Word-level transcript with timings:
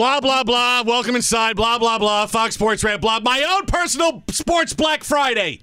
Blah, 0.00 0.18
blah, 0.18 0.42
blah. 0.44 0.82
Welcome 0.82 1.14
inside. 1.14 1.56
Blah, 1.56 1.78
blah, 1.78 1.98
blah. 1.98 2.24
Fox 2.24 2.54
Sports 2.54 2.82
Red. 2.82 3.02
Blah. 3.02 3.20
My 3.20 3.42
own 3.42 3.66
personal 3.66 4.24
sports 4.30 4.72
Black 4.72 5.04
Friday. 5.04 5.60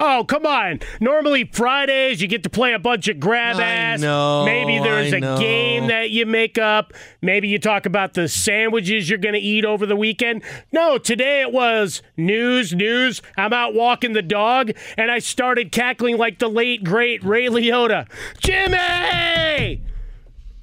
Oh, 0.00 0.24
come 0.24 0.44
on. 0.44 0.80
Normally 1.00 1.44
Fridays 1.44 2.20
you 2.20 2.26
get 2.26 2.42
to 2.42 2.50
play 2.50 2.72
a 2.72 2.80
bunch 2.80 3.06
of 3.06 3.20
grab 3.20 3.60
ass. 3.60 4.00
Know, 4.00 4.44
Maybe 4.44 4.80
there's 4.80 5.12
I 5.12 5.18
a 5.18 5.20
know. 5.20 5.38
game 5.38 5.86
that 5.86 6.10
you 6.10 6.26
make 6.26 6.58
up. 6.58 6.94
Maybe 7.22 7.46
you 7.46 7.60
talk 7.60 7.86
about 7.86 8.14
the 8.14 8.26
sandwiches 8.26 9.08
you're 9.08 9.20
going 9.20 9.36
to 9.36 9.40
eat 9.40 9.64
over 9.64 9.86
the 9.86 9.94
weekend. 9.94 10.42
No, 10.72 10.98
today 10.98 11.40
it 11.40 11.52
was 11.52 12.02
news, 12.16 12.74
news. 12.74 13.22
I'm 13.36 13.52
out 13.52 13.72
walking 13.72 14.14
the 14.14 14.22
dog 14.22 14.72
and 14.96 15.12
I 15.12 15.20
started 15.20 15.70
cackling 15.70 16.16
like 16.16 16.40
the 16.40 16.48
late 16.48 16.82
great 16.82 17.22
Ray 17.22 17.46
Liotta. 17.46 18.08
Jimmy! 18.40 19.80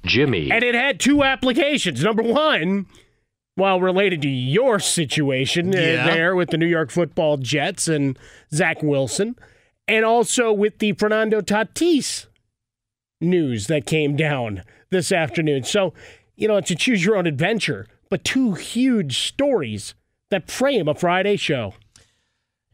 Jimmy. 0.04 0.50
And 0.50 0.64
it 0.64 0.74
had 0.74 0.98
two 1.00 1.22
applications. 1.22 2.02
Number 2.02 2.22
one, 2.22 2.86
while 3.54 3.80
related 3.80 4.22
to 4.22 4.28
your 4.28 4.78
situation 4.80 5.74
uh, 5.74 5.78
Yeah. 5.78 6.06
there 6.06 6.34
with 6.36 6.50
the 6.50 6.56
New 6.58 6.66
York 6.66 6.90
football 6.90 7.36
Jets 7.36 7.88
and 7.88 8.18
Zach 8.52 8.82
Wilson, 8.82 9.36
and 9.86 10.04
also 10.04 10.52
with 10.52 10.78
the 10.78 10.92
Fernando 10.92 11.40
Tatis 11.40 12.26
news 13.20 13.66
that 13.66 13.86
came 13.86 14.16
down 14.16 14.62
this 14.90 15.12
afternoon. 15.12 15.64
So, 15.64 15.92
you 16.34 16.48
know, 16.48 16.56
it's 16.56 16.70
a 16.70 16.74
choose 16.74 17.04
your 17.04 17.16
own 17.16 17.26
adventure, 17.26 17.86
but 18.10 18.24
two 18.24 18.54
huge 18.54 19.18
stories 19.28 19.94
that 20.30 20.50
frame 20.50 20.88
a 20.88 20.94
Friday 20.94 21.36
show. 21.36 21.74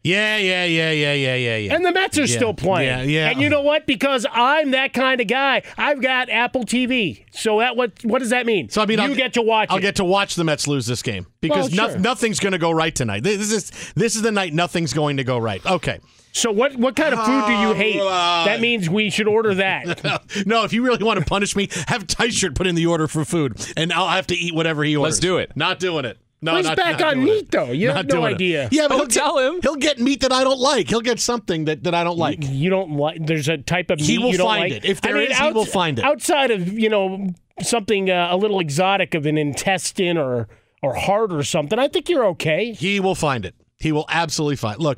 Yeah, 0.01 0.37
yeah, 0.37 0.63
yeah, 0.63 0.91
yeah, 0.91 1.13
yeah, 1.13 1.35
yeah, 1.35 1.57
yeah. 1.57 1.75
And 1.75 1.85
the 1.85 1.91
Mets 1.91 2.17
are 2.17 2.21
Yeah, 2.21 2.35
still 2.37 2.53
playing. 2.53 2.87
Yeah, 2.87 3.01
yeah. 3.01 3.29
And 3.31 3.41
you 3.41 3.49
know 3.49 3.61
what? 3.61 3.85
Because 3.85 4.25
I'm 4.31 4.71
that 4.71 4.93
kind 4.93 5.19
of 5.19 5.27
guy, 5.27 5.61
I've 5.77 6.01
got 6.01 6.29
Apple 6.29 6.63
TV. 6.63 7.25
So 7.31 7.59
that 7.59 7.75
what 7.75 7.91
what 8.03 8.19
does 8.19 8.29
that 8.29 8.45
mean? 8.45 8.69
So 8.69 8.81
I 8.81 8.85
mean, 8.85 8.99
you 8.99 9.05
I'll, 9.05 9.15
get 9.15 9.33
to 9.33 9.41
watch. 9.41 9.67
I'll 9.71 9.77
it. 9.77 9.81
get 9.81 9.97
to 9.97 10.05
watch 10.05 10.35
the 10.35 10.45
Mets 10.45 10.67
lose 10.67 10.85
this 10.85 11.03
game 11.03 11.27
because 11.41 11.69
Well, 11.75 11.87
no- 11.87 11.93
sure. 11.93 11.99
nothing's 11.99 12.39
going 12.39 12.53
to 12.53 12.57
go 12.57 12.71
right 12.71 12.95
tonight. 12.95 13.23
This 13.23 13.51
is 13.51 13.71
this 13.95 14.15
is 14.15 14.21
the 14.21 14.31
night 14.31 14.53
nothing's 14.53 14.93
going 14.93 15.17
to 15.17 15.23
go 15.25 15.37
right. 15.37 15.63
Okay. 15.65 15.99
So 16.31 16.51
what 16.51 16.75
what 16.77 16.95
kind 16.95 17.13
of 17.13 17.25
food 17.25 17.45
do 17.47 17.51
you 17.53 17.73
hate? 17.73 17.99
Uh, 17.99 18.45
that 18.45 18.61
means 18.61 18.89
we 18.89 19.09
should 19.09 19.27
order 19.27 19.55
that. 19.55 20.23
no, 20.45 20.63
if 20.63 20.71
you 20.71 20.83
really 20.85 21.03
want 21.03 21.19
to 21.19 21.25
punish 21.25 21.55
me, 21.55 21.67
have 21.87 22.05
Tyshirt 22.07 22.55
put 22.55 22.67
in 22.67 22.75
the 22.75 22.85
order 22.85 23.07
for 23.07 23.25
food, 23.25 23.57
and 23.75 23.91
I'll 23.91 24.07
have 24.09 24.27
to 24.27 24.35
eat 24.35 24.53
whatever 24.55 24.83
he 24.83 24.95
orders. 24.95 25.15
Let's 25.15 25.19
do 25.19 25.39
it. 25.39 25.51
Not 25.57 25.79
doing 25.79 26.05
it. 26.05 26.17
No, 26.41 26.53
Well, 26.53 26.57
he's 26.57 26.67
not, 26.67 26.77
back 26.77 26.99
not 26.99 27.17
on 27.17 27.23
meat, 27.25 27.43
it. 27.43 27.51
though. 27.51 27.71
You 27.71 27.87
Not 27.87 27.97
have 27.97 28.05
no 28.07 28.15
doing 28.15 28.31
it. 28.31 28.35
idea. 28.35 28.69
Yeah, 28.71 28.83
but 28.83 28.97
Don't 28.97 28.99
he'll 28.99 29.07
tell 29.07 29.35
get, 29.37 29.45
him. 29.55 29.59
He'll 29.61 29.75
get 29.75 29.99
meat 29.99 30.21
that 30.21 30.31
I 30.31 30.43
don't 30.45 30.59
like. 30.59 30.87
He'll 30.87 31.01
get 31.01 31.19
something 31.19 31.65
that, 31.65 31.83
that 31.83 31.93
I 31.93 32.03
don't 32.05 32.17
like. 32.17 32.37
you 32.41 32.69
don't 32.69 32.91
like. 32.91 33.25
There's 33.25 33.49
a 33.49 33.57
type 33.57 33.89
of 33.91 33.99
meat 33.99 34.05
He 34.07 34.17
will 34.19 34.31
you 34.31 34.37
don't 34.37 34.47
find 34.47 34.71
like. 34.71 34.83
it. 34.83 34.89
If 34.89 35.01
there 35.01 35.17
I 35.17 35.19
mean, 35.21 35.31
is, 35.31 35.37
he 35.37 35.51
will 35.51 35.65
find 35.65 35.99
it. 35.99 36.05
Outside 36.05 36.51
of 36.51 36.71
you 36.71 36.87
know 36.89 37.27
something 37.61 38.09
uh, 38.09 38.29
a 38.31 38.37
little 38.37 38.59
exotic 38.61 39.15
of 39.15 39.25
an 39.25 39.37
intestine 39.37 40.17
or 40.17 40.47
or 40.81 40.95
heart 40.95 41.33
or 41.33 41.43
something, 41.43 41.77
I 41.77 41.89
think 41.89 42.07
you're 42.07 42.25
okay. 42.27 42.71
He 42.71 43.01
will 43.01 43.15
find 43.15 43.45
it. 43.45 43.53
He 43.77 43.91
will 43.91 44.05
absolutely 44.07 44.55
find. 44.55 44.79
Look, 44.79 44.97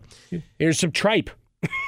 Here's 0.60 0.80
some 0.80 0.92
tripe. 0.92 1.30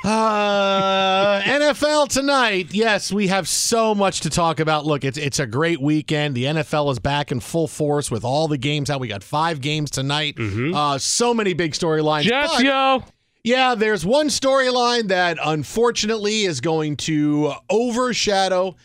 Uh, 0.04 1.42
NFL 1.42 2.10
tonight. 2.10 2.74
Yes, 2.74 3.12
we 3.12 3.28
have 3.28 3.48
so 3.48 3.96
much 3.96 4.22
to 4.22 4.30
talk 4.30 4.60
about. 4.60 4.86
Look, 4.86 5.04
it's 5.04 5.18
it's 5.18 5.40
a 5.40 5.48
great 5.48 5.82
weekend. 5.82 6.36
The 6.36 6.46
NFL 6.46 6.92
is 6.92 7.00
back 7.00 7.32
in 7.32 7.40
full 7.40 7.68
force 7.68 8.12
with 8.12 8.24
all 8.24 8.48
the 8.48 8.58
games 8.58 8.90
out. 8.90 9.00
We 9.00 9.08
got 9.08 9.24
five 9.24 9.62
games 9.62 9.90
tonight. 9.90 10.36
Uh, 10.40 10.98
so 10.98 11.34
many 11.34 11.54
big 11.54 11.72
storylines. 11.74 12.24
Jets, 12.24 12.62
yo. 12.62 13.04
Yeah, 13.44 13.76
there's 13.76 14.06
one 14.06 14.28
storyline 14.28 15.10
that 15.10 15.38
unfortunately 15.44 16.44
is 16.44 16.62
going 16.62 16.96
to 16.98 17.54
overshadow 17.70 18.76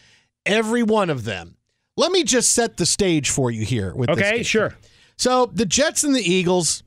every 0.44 0.82
one 0.82 1.10
of 1.10 1.24
them. 1.24 1.56
Let 1.96 2.10
me 2.12 2.24
just 2.24 2.50
set 2.50 2.76
the 2.76 2.86
stage 2.86 3.30
for 3.30 3.50
you 3.50 3.64
here 3.64 3.94
with 3.94 4.10
Okay, 4.10 4.42
sure. 4.42 4.76
So 5.16 5.46
the 5.46 5.66
Jets 5.66 6.02
and 6.02 6.14
the 6.14 6.22
Eagles 6.22 6.82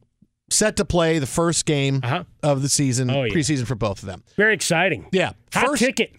set 0.51 0.75
to 0.77 0.85
play 0.85 1.19
the 1.19 1.25
first 1.25 1.65
game 1.65 2.01
of 2.43 2.61
the 2.61 2.69
season, 2.69 3.09
Uh-huh. 3.09 3.19
Oh, 3.19 3.23
yeah. 3.23 3.33
preseason 3.33 3.65
for 3.65 3.75
both 3.75 4.03
of 4.03 4.07
them. 4.07 4.23
Very 4.37 4.53
exciting. 4.53 5.05
Yeah. 5.11 5.33
Hot 5.53 5.67
First- 5.67 5.83
ticket. 5.83 6.13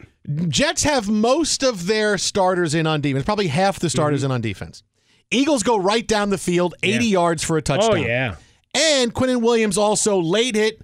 Jets 0.49 0.85
have 0.85 1.09
most 1.09 1.63
of 1.65 1.87
their 1.87 2.17
starters 2.17 2.75
in 2.75 2.87
on 2.87 3.01
defense, 3.01 3.25
probably 3.25 3.49
half 3.49 3.81
the 3.81 3.91
starters 3.91 4.21
Mm-hmm. 4.21 4.27
in 4.27 4.33
on 4.33 4.41
defense. 4.41 4.83
Eagles 5.33 5.63
go 5.63 5.77
right 5.79 6.07
down 6.07 6.31
the 6.31 6.39
field, 6.39 6.75
80 6.83 7.07
yards 7.07 7.43
for 7.43 7.57
a 7.57 7.63
touchdown. 7.63 7.91
Oh, 7.93 7.95
yeah. 7.97 8.37
And 8.75 9.13
Quinnen 9.15 9.41
Williams 9.43 9.77
also 9.79 10.21
late 10.21 10.55
hit 10.55 10.81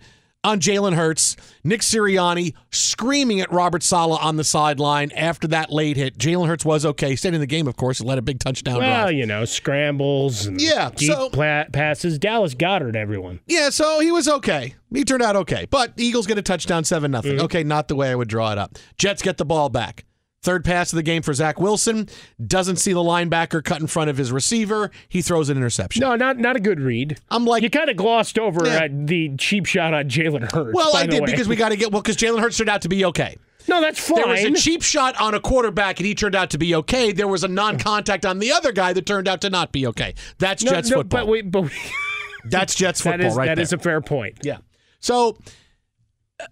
on 0.49 0.61
Jalen 0.61 0.95
Hurts. 0.95 1.37
Nick 1.63 1.83
Sirianni 1.83 2.55
screaming 2.71 3.41
at 3.41 3.53
Robert 3.53 3.83
Saleh 3.83 4.19
on 4.25 4.37
the 4.37 4.45
sideline 4.45 5.13
after 5.13 5.47
that 5.49 5.71
late 5.71 5.97
hit. 5.97 6.17
Jalen 6.19 6.47
Hurts 6.49 6.65
was 6.65 6.85
okay. 6.87 7.15
Stayed 7.17 7.35
in 7.35 7.41
the 7.41 7.47
game, 7.47 7.69
of 7.69 7.77
course, 7.77 8.01
and 8.01 8.09
led 8.09 8.19
a 8.19 8.23
big 8.23 8.39
touchdown 8.39 8.79
Well, 8.79 9.05
drive. 9.07 9.15
you 9.15 9.27
know, 9.27 9.45
scrambles 9.45 10.47
and 10.47 10.61
Yeah, 10.61 10.91
deep 10.95 11.13
so- 11.13 11.29
pla- 11.31 11.65
passes. 11.73 12.19
Dallas 12.19 12.55
Goedert, 12.55 12.97
everyone. 12.97 13.41
Yeah, 13.47 13.71
so 13.71 14.01
he 14.01 14.11
was 14.11 14.27
okay. 14.29 14.75
He 14.93 15.05
turned 15.05 15.23
out 15.23 15.37
okay. 15.37 15.67
But 15.71 15.93
Eagles 15.97 16.27
get 16.27 16.39
a 16.39 16.43
touchdown, 16.43 16.85
7 16.85 17.11
nothing. 17.11 17.33
Mm-hmm. 17.33 17.45
Okay, 17.45 17.63
not 17.63 17.89
the 17.89 17.95
way 17.97 18.11
I 18.11 18.15
would 18.15 18.29
draw 18.29 18.51
it 18.53 18.59
up. 18.59 18.79
Jets 18.97 19.21
get 19.23 19.37
the 19.37 19.45
ball 19.45 19.69
back. 19.69 20.05
Third 20.43 20.65
pass 20.65 20.93
of 20.93 20.97
the 20.97 21.03
game 21.03 21.23
for 21.23 21.35
Zach 21.35 21.59
Wilson. 21.59 22.09
Doesn't 22.45 22.77
see 22.77 22.93
the 22.93 23.01
linebacker 23.01 23.63
cut 23.63 23.81
in 23.81 23.89
front 23.89 24.09
of 24.09 24.17
his 24.17 24.31
receiver. 24.31 24.91
He 25.09 25.21
throws 25.21 25.49
an 25.49 25.57
interception. 25.57 26.01
No, 26.01 26.15
not 26.15 26.39
not 26.39 26.55
a 26.55 26.61
good 26.61 26.81
read. 26.81 27.19
I'm 27.29 27.45
like 27.45 27.65
you 27.65 27.71
kind 27.71 27.91
of 27.91 27.97
glossed 27.97 28.39
over 28.39 28.65
Yeah. 28.65 28.85
uh, 28.85 28.89
the 28.91 29.37
cheap 29.37 29.67
shot 29.67 29.95
on 29.95 30.09
Jalen 30.09 30.53
Hurts. 30.53 30.75
Well, 30.75 30.95
I 30.97 31.07
did 31.07 31.23
way. 31.23 31.27
because 31.27 31.49
we 31.49 31.57
got 31.57 31.71
to 31.71 31.77
get 31.77 31.91
well 31.91 32.03
because 32.03 32.17
Jalen 32.17 32.41
Hurts 32.41 32.57
turned 32.57 32.71
out 32.71 32.83
to 32.83 32.89
be 32.89 33.05
okay. 33.07 33.37
No, 33.69 33.81
that's 33.81 33.99
fine. 33.99 34.17
There 34.17 34.29
was 34.29 34.45
a 34.45 34.53
cheap 34.55 34.83
shot 34.83 35.21
on 35.21 35.35
a 35.35 35.41
quarterback 35.41 35.99
and 35.99 36.07
he 36.07 36.15
turned 36.15 36.35
out 36.35 36.51
to 36.51 36.59
be 36.59 36.75
okay. 36.77 37.13
There 37.13 37.29
was 37.29 37.45
a 37.45 37.49
non-contact 37.49 38.25
on 38.25 38.39
the 38.39 38.51
other 38.53 38.73
guy 38.73 38.95
that 38.95 39.05
turned 39.05 39.29
out 39.29 39.43
to 39.43 39.51
not 39.51 39.73
be 39.73 39.87
okay. 39.89 40.15
That's 40.39 40.63
no, 40.65 40.71
Jets 40.71 40.89
no, 40.89 40.99
football. 40.99 41.21
But 41.21 41.29
we, 41.29 41.43
but 41.43 41.63
we, 41.63 41.71
That's 42.45 42.75
Jets 42.75 43.03
that 43.05 43.15
football 43.15 43.31
is 43.33 43.37
right 43.37 43.47
that 43.47 43.59
is 43.59 43.73
a 43.75 43.79
fair 43.79 44.01
point. 44.01 44.39
Yeah. 44.43 44.59
So 45.01 45.37
uh, 46.41 46.47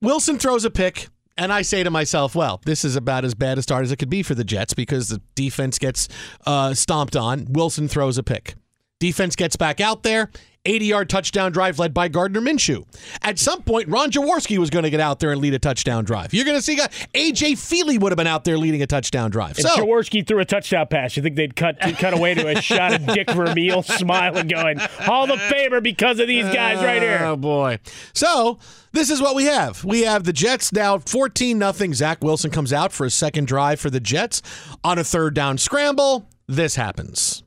Wilson 0.00 0.38
throws 0.38 0.64
a 0.64 0.70
pick, 0.70 1.08
and 1.36 1.52
I 1.52 1.62
say 1.62 1.82
to 1.82 1.90
myself, 1.90 2.34
well, 2.34 2.60
this 2.64 2.84
is 2.84 2.96
about 2.96 3.24
as 3.24 3.34
bad 3.34 3.58
a 3.58 3.62
start 3.62 3.84
as 3.84 3.92
it 3.92 3.96
could 3.96 4.10
be 4.10 4.22
for 4.22 4.34
the 4.34 4.44
Jets 4.44 4.74
because 4.74 5.08
the 5.08 5.20
defense 5.34 5.78
gets 5.78 6.08
uh, 6.46 6.74
stomped 6.74 7.16
on. 7.16 7.46
Wilson 7.50 7.88
throws 7.88 8.18
a 8.18 8.22
pick. 8.22 8.54
Defense 9.00 9.34
gets 9.34 9.56
back 9.56 9.80
out 9.80 10.02
there. 10.02 10.30
80 10.64 10.84
yard 10.86 11.10
touchdown 11.10 11.50
drive 11.52 11.78
led 11.78 11.92
by 11.92 12.08
Gardner 12.08 12.40
Minshew. 12.40 12.84
At 13.22 13.38
some 13.38 13.62
point, 13.62 13.88
Ron 13.88 14.10
Jaworski 14.10 14.58
was 14.58 14.70
going 14.70 14.84
to 14.84 14.90
get 14.90 15.00
out 15.00 15.18
there 15.18 15.32
and 15.32 15.40
lead 15.40 15.54
a 15.54 15.58
touchdown 15.58 16.04
drive. 16.04 16.32
You're 16.32 16.44
going 16.44 16.56
to 16.56 16.62
see 16.62 16.76
guy- 16.76 16.88
AJ 17.14 17.52
Feeley 17.52 17.98
would 17.98 18.12
have 18.12 18.16
been 18.16 18.26
out 18.28 18.44
there 18.44 18.56
leading 18.56 18.80
a 18.82 18.86
touchdown 18.86 19.30
drive. 19.30 19.56
So, 19.56 19.68
Jaworski 19.70 20.26
threw 20.26 20.38
a 20.38 20.44
touchdown 20.44 20.86
pass, 20.88 21.16
you 21.16 21.22
think 21.22 21.36
they'd 21.36 21.56
cut 21.56 21.78
cut 21.98 22.12
away 22.14 22.34
to 22.34 22.46
a 22.46 22.60
shot 22.60 22.94
of 22.94 23.06
Dick 23.06 23.28
Vermeil 23.30 23.82
smiling, 23.98 24.46
going, 24.48 24.78
"All 25.08 25.26
the 25.26 25.38
favor 25.38 25.80
because 25.80 26.20
of 26.20 26.28
these 26.28 26.44
guys 26.46 26.78
right 26.78 27.02
here." 27.02 27.20
Oh 27.22 27.36
boy. 27.36 27.78
So 28.14 28.58
this 28.92 29.10
is 29.10 29.20
what 29.20 29.34
we 29.34 29.44
have. 29.44 29.84
We 29.84 30.02
have 30.02 30.24
the 30.24 30.32
Jets 30.32 30.72
now 30.72 30.98
14 30.98 31.58
nothing. 31.58 31.92
Zach 31.94 32.22
Wilson 32.22 32.50
comes 32.50 32.72
out 32.72 32.92
for 32.92 33.04
a 33.04 33.10
second 33.10 33.46
drive 33.48 33.80
for 33.80 33.90
the 33.90 34.00
Jets 34.00 34.42
on 34.84 34.98
a 34.98 35.04
third 35.04 35.34
down 35.34 35.58
scramble. 35.58 36.28
This 36.46 36.76
happens. 36.76 37.42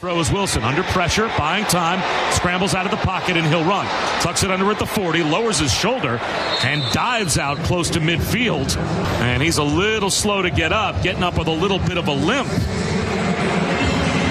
Throw 0.00 0.18
is 0.18 0.30
Wilson 0.30 0.64
under 0.64 0.82
pressure, 0.82 1.30
buying 1.38 1.64
time, 1.66 2.02
scrambles 2.32 2.74
out 2.74 2.84
of 2.84 2.90
the 2.90 2.96
pocket, 2.98 3.36
and 3.36 3.46
he'll 3.46 3.64
run. 3.64 3.86
Tucks 4.20 4.42
it 4.42 4.50
under 4.50 4.68
at 4.70 4.80
the 4.80 4.86
40, 4.86 5.22
lowers 5.22 5.60
his 5.60 5.72
shoulder, 5.72 6.18
and 6.64 6.82
dives 6.92 7.38
out 7.38 7.58
close 7.58 7.90
to 7.90 8.00
midfield. 8.00 8.76
And 9.20 9.40
he's 9.40 9.58
a 9.58 9.62
little 9.62 10.10
slow 10.10 10.42
to 10.42 10.50
get 10.50 10.72
up, 10.72 11.00
getting 11.04 11.22
up 11.22 11.38
with 11.38 11.46
a 11.46 11.52
little 11.52 11.78
bit 11.78 11.96
of 11.96 12.08
a 12.08 12.12
limp. 12.12 12.48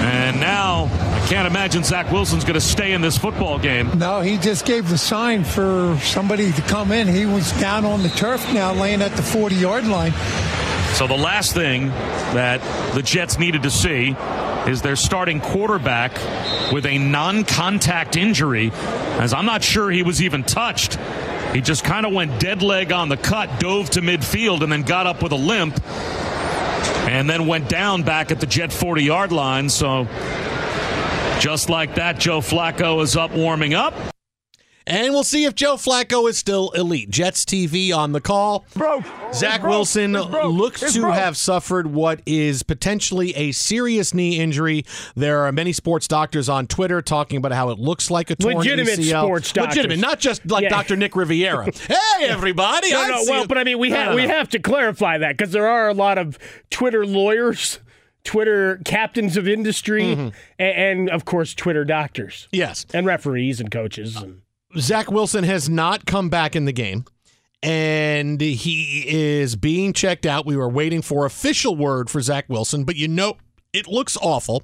And 0.04 0.38
now 0.38 0.84
I 0.84 1.26
can't 1.28 1.46
imagine 1.46 1.82
Zach 1.82 2.12
Wilson's 2.12 2.44
going 2.44 2.54
to 2.54 2.60
stay 2.60 2.92
in 2.92 3.00
this 3.00 3.16
football 3.16 3.58
game. 3.58 3.98
No, 3.98 4.20
he 4.20 4.36
just 4.36 4.66
gave 4.66 4.90
the 4.90 4.98
sign 4.98 5.44
for 5.44 5.98
somebody 6.02 6.52
to 6.52 6.62
come 6.62 6.92
in. 6.92 7.08
He 7.08 7.24
was 7.24 7.52
down 7.52 7.86
on 7.86 8.02
the 8.02 8.10
turf 8.10 8.52
now, 8.52 8.74
laying 8.74 9.00
at 9.00 9.12
the 9.12 9.22
40 9.22 9.54
yard 9.54 9.86
line. 9.86 10.12
So 10.92 11.06
the 11.06 11.16
last 11.16 11.54
thing 11.54 11.88
that 12.34 12.60
the 12.94 13.02
Jets 13.02 13.38
needed 13.38 13.62
to 13.62 13.70
see 13.70 14.14
is 14.66 14.82
their 14.82 14.96
starting 14.96 15.40
quarterback 15.40 16.12
with 16.72 16.86
a 16.86 16.98
non-contact 16.98 18.16
injury, 18.16 18.70
as 18.72 19.32
I'm 19.32 19.46
not 19.46 19.62
sure 19.62 19.90
he 19.90 20.02
was 20.02 20.22
even 20.22 20.42
touched. 20.42 20.98
He 21.52 21.60
just 21.60 21.84
kind 21.84 22.06
of 22.06 22.12
went 22.12 22.40
dead 22.40 22.62
leg 22.62 22.90
on 22.90 23.08
the 23.08 23.16
cut, 23.16 23.60
dove 23.60 23.90
to 23.90 24.00
midfield, 24.00 24.62
and 24.62 24.72
then 24.72 24.82
got 24.82 25.06
up 25.06 25.22
with 25.22 25.32
a 25.32 25.36
limp, 25.36 25.80
and 27.08 27.28
then 27.28 27.46
went 27.46 27.68
down 27.68 28.02
back 28.02 28.30
at 28.30 28.40
the 28.40 28.46
Jet 28.46 28.72
40 28.72 29.02
yard 29.02 29.32
line. 29.32 29.68
So 29.68 30.08
just 31.38 31.68
like 31.68 31.96
that, 31.96 32.18
Joe 32.18 32.40
Flacco 32.40 33.02
is 33.02 33.16
up 33.16 33.32
warming 33.32 33.74
up. 33.74 34.13
And 34.86 35.14
we'll 35.14 35.24
see 35.24 35.44
if 35.46 35.54
Joe 35.54 35.76
Flacco 35.76 36.28
is 36.28 36.36
still 36.36 36.70
elite. 36.72 37.08
Jets 37.08 37.46
TV 37.46 37.90
on 37.96 38.12
the 38.12 38.20
call. 38.20 38.66
Broke. 38.74 39.04
Zach 39.32 39.62
broke. 39.62 39.70
Wilson 39.70 40.12
looks 40.12 40.92
to 40.92 41.00
broke. 41.00 41.14
have 41.14 41.38
suffered 41.38 41.86
what 41.86 42.20
is 42.26 42.62
potentially 42.62 43.34
a 43.34 43.52
serious 43.52 44.12
knee 44.12 44.38
injury. 44.38 44.84
There 45.14 45.40
are 45.46 45.52
many 45.52 45.72
sports 45.72 46.06
doctors 46.06 46.50
on 46.50 46.66
Twitter 46.66 47.00
talking 47.00 47.38
about 47.38 47.52
how 47.52 47.70
it 47.70 47.78
looks 47.78 48.10
like 48.10 48.28
a 48.28 48.36
torn 48.36 48.58
Legitimate 48.58 48.98
ACL. 48.98 49.22
sports 49.24 49.52
doctors. 49.52 49.76
Legitimate, 49.76 50.00
not 50.00 50.20
just 50.20 50.46
like 50.50 50.64
Yeah. 50.64 50.68
Dr. 50.68 50.96
Nick 50.96 51.16
Riviera. 51.16 51.64
hey, 51.88 52.26
everybody! 52.26 52.90
No, 52.90 53.00
I 53.02 53.08
no, 53.08 53.24
well, 53.26 53.42
it. 53.44 53.48
but 53.48 53.56
I 53.56 53.64
mean, 53.64 53.78
we 53.78 53.88
No, 53.88 53.96
have 53.96 54.10
no, 54.10 54.16
we 54.16 54.22
have 54.24 54.50
to 54.50 54.58
clarify 54.58 55.16
that 55.16 55.38
because 55.38 55.52
there 55.52 55.66
are 55.66 55.88
a 55.88 55.94
lot 55.94 56.18
of 56.18 56.38
Twitter 56.68 57.06
lawyers, 57.06 57.80
Twitter 58.22 58.82
captains 58.84 59.38
of 59.38 59.48
industry, 59.48 60.02
Mm-hmm. 60.02 60.28
a- 60.58 60.62
and, 60.62 61.08
of 61.08 61.24
course 61.24 61.54
Twitter 61.54 61.86
doctors. 61.86 62.48
Yes, 62.52 62.84
and 62.92 63.06
referees 63.06 63.60
and 63.60 63.70
coaches. 63.70 64.16
And, 64.16 64.42
Zach 64.78 65.10
Wilson 65.10 65.44
has 65.44 65.68
not 65.68 66.06
come 66.06 66.28
back 66.28 66.56
in 66.56 66.64
the 66.64 66.72
game, 66.72 67.04
and 67.62 68.40
he 68.40 69.04
is 69.06 69.56
being 69.56 69.92
checked 69.92 70.26
out. 70.26 70.46
We 70.46 70.56
were 70.56 70.68
waiting 70.68 71.02
for 71.02 71.26
official 71.26 71.76
word 71.76 72.10
for 72.10 72.20
Zach 72.20 72.46
Wilson, 72.48 72.84
but 72.84 72.96
you 72.96 73.08
know 73.08 73.36
it 73.72 73.86
looks 73.86 74.16
awful. 74.20 74.62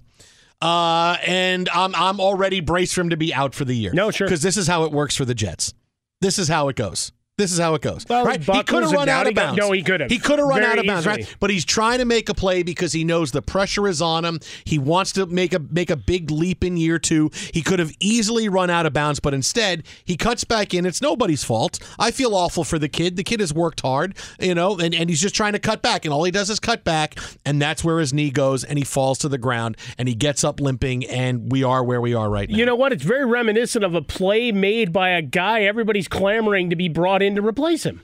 Uh, 0.63 1.17
and 1.27 1.69
I'm 1.71 1.95
I'm 1.95 2.21
already 2.21 2.61
braced 2.61 2.95
for 2.95 3.01
him 3.01 3.11
to 3.11 3.17
be 3.17 3.33
out 3.33 3.55
for 3.55 3.65
the 3.65 3.75
year. 3.75 3.93
No, 3.95 4.11
sure, 4.11 4.27
because 4.27 4.43
this 4.43 4.57
is 4.57 4.67
how 4.67 4.85
it 4.85 4.93
works 4.93 5.17
for 5.17 5.25
the 5.25 5.35
Jets. 5.35 5.73
This 6.21 6.39
is 6.39 6.49
how 6.49 6.69
it 6.69 6.77
goes. 6.77 7.13
This 7.41 7.53
is 7.53 7.59
how 7.59 7.75
it 7.75 7.83
goes. 7.83 8.05
Well, 8.09 8.25
right? 8.25 8.39
He 8.43 8.63
could 8.65 8.83
have 8.83 8.93
run 8.93 9.09
out 9.09 9.27
of 9.27 9.35
got- 9.35 9.43
bounds. 9.47 9.59
no, 9.59 9.73
he 9.73 9.83
could 9.83 10.01
have. 10.01 10.11
He 10.11 10.19
could 10.19 10.39
have 10.39 10.47
run 10.47 10.61
Very 10.61 10.73
out 10.73 10.79
of 10.79 10.87
bounds, 10.87 11.07
easily. 11.07 11.23
right? 11.25 11.37
But 11.41 11.51
he's 11.51 11.65
trying 11.65 11.99
to 11.99 12.05
make 12.05 12.29
a 12.29 12.35
play 12.35 12.63
because 12.63 12.93
he 12.93 13.03
knows 13.03 13.33
the 13.33 13.43
pressure 13.43 13.89
is 13.89 14.03
on 14.03 14.25
him. 14.25 14.41
He 14.65 14.79
wants 14.79 15.13
to 15.13 15.27
make 15.27 15.55
a 15.55 15.59
make 15.59 15.89
a 15.91 15.97
big 15.97 16.31
leap 16.31 16.63
in 16.65 16.77
year 16.77 16.99
two. 16.99 17.31
He 17.55 17.63
could 17.63 17.79
have 17.79 17.93
easily 17.99 18.49
run 18.49 18.69
out 18.69 18.85
of 18.87 18.93
bounds, 18.93 19.21
but 19.21 19.33
instead 19.35 19.85
he 20.05 20.17
cuts 20.17 20.45
back 20.45 20.75
in. 20.75 20.85
It's 20.85 21.01
nobody's 21.01 21.43
fault. 21.45 21.79
I 21.99 22.11
feel 22.11 22.35
awful 22.35 22.63
for 22.65 22.79
the 22.79 22.89
kid. 22.89 23.17
The 23.17 23.25
kid 23.25 23.41
has 23.41 23.55
worked 23.55 23.81
hard, 23.81 24.15
you 24.39 24.55
know, 24.55 24.79
and, 24.79 24.95
and 24.95 25.09
he's 25.09 25.21
just 25.21 25.35
trying 25.35 25.55
to 25.55 25.59
cut 25.59 25.81
back, 25.83 26.05
and 26.05 26.13
all 26.13 26.25
he 26.25 26.31
does 26.31 26.51
is 26.51 26.61
cut 26.61 26.85
back, 26.85 27.19
and 27.47 27.61
that's 27.61 27.83
where 27.83 28.01
his 28.01 28.13
knee 28.13 28.31
goes, 28.31 28.65
and 28.65 28.79
he 28.79 28.85
falls 28.85 29.19
to 29.21 29.29
the 29.29 29.39
ground, 29.39 29.77
and 29.97 30.09
he 30.09 30.15
gets 30.15 30.45
up 30.45 30.61
limping, 30.61 31.07
and 31.07 31.51
we 31.51 31.65
are 31.65 31.83
where 31.83 32.01
we 32.01 32.13
are 32.15 32.29
right 32.29 32.51
now. 32.51 32.57
you 32.57 32.67
know 32.67 32.77
what? 32.77 32.93
It's 32.93 33.05
very 33.05 33.25
reminiscent 33.25 33.85
of 33.85 33.95
a 33.95 34.03
play 34.03 34.53
made 34.53 34.93
by 34.93 35.11
a 35.11 35.23
guy 35.23 35.63
everybody's 35.63 36.09
clamoring 36.09 36.71
to 36.71 36.77
be 36.77 36.89
brought 36.89 37.23
in 37.23 37.30
to 37.37 37.43
replace 37.43 37.85
him. 37.85 38.03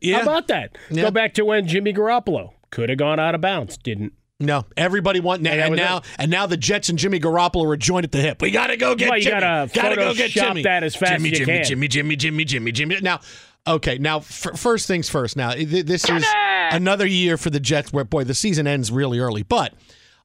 Yeah. 0.00 0.16
How 0.16 0.22
about 0.22 0.48
that? 0.48 0.76
Yeah. 0.90 1.02
Go 1.02 1.10
back 1.10 1.34
to 1.34 1.44
when 1.44 1.66
Jimmy 1.66 1.92
Garoppolo 1.92 2.50
could 2.70 2.88
have 2.88 2.98
gone 2.98 3.18
out 3.18 3.34
of 3.34 3.40
bounds, 3.40 3.76
didn't. 3.78 4.12
No, 4.40 4.64
everybody 4.76 5.18
want 5.18 5.40
And 5.44 5.48
and 5.48 5.74
now 5.74 5.96
it. 5.98 6.04
and 6.16 6.30
now 6.30 6.46
the 6.46 6.56
Jets 6.56 6.88
and 6.88 6.96
Jimmy 6.96 7.18
Garoppolo 7.18 7.66
are 7.72 7.76
joined 7.76 8.04
at 8.04 8.12
the 8.12 8.20
hip. 8.20 8.40
We 8.40 8.52
got 8.52 8.68
to 8.68 8.76
go 8.76 8.94
get 8.94 9.08
Well, 9.08 9.18
you 9.18 9.24
Jimmy. 9.24 9.40
gotta 9.40 9.70
gotta 9.74 9.96
go 9.96 10.14
get 10.14 10.30
Jimmy. 10.30 10.62
that 10.62 10.84
as 10.84 10.94
fast 10.94 11.14
Jimmy, 11.14 11.32
as 11.32 11.38
you 11.40 11.44
Jimmy, 11.46 11.58
can. 11.58 11.66
Jimmy, 11.66 11.88
Jimmy, 11.88 12.16
Jimmy, 12.16 12.44
Jimmy, 12.44 12.70
Jimmy. 12.72 13.00
Now, 13.00 13.18
okay, 13.66 13.98
now 13.98 14.18
f- 14.18 14.46
first 14.54 14.86
things 14.86 15.08
first. 15.08 15.36
Now 15.36 15.50
th- 15.54 15.84
this 15.86 16.08
is 16.08 16.24
another 16.70 17.04
year 17.06 17.36
for 17.36 17.50
the 17.50 17.58
Jets 17.58 17.92
where 17.92 18.04
boy 18.04 18.22
the 18.22 18.34
season 18.34 18.68
ends 18.68 18.92
really 18.92 19.18
early. 19.18 19.42
But 19.42 19.74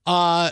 uh, 0.05 0.51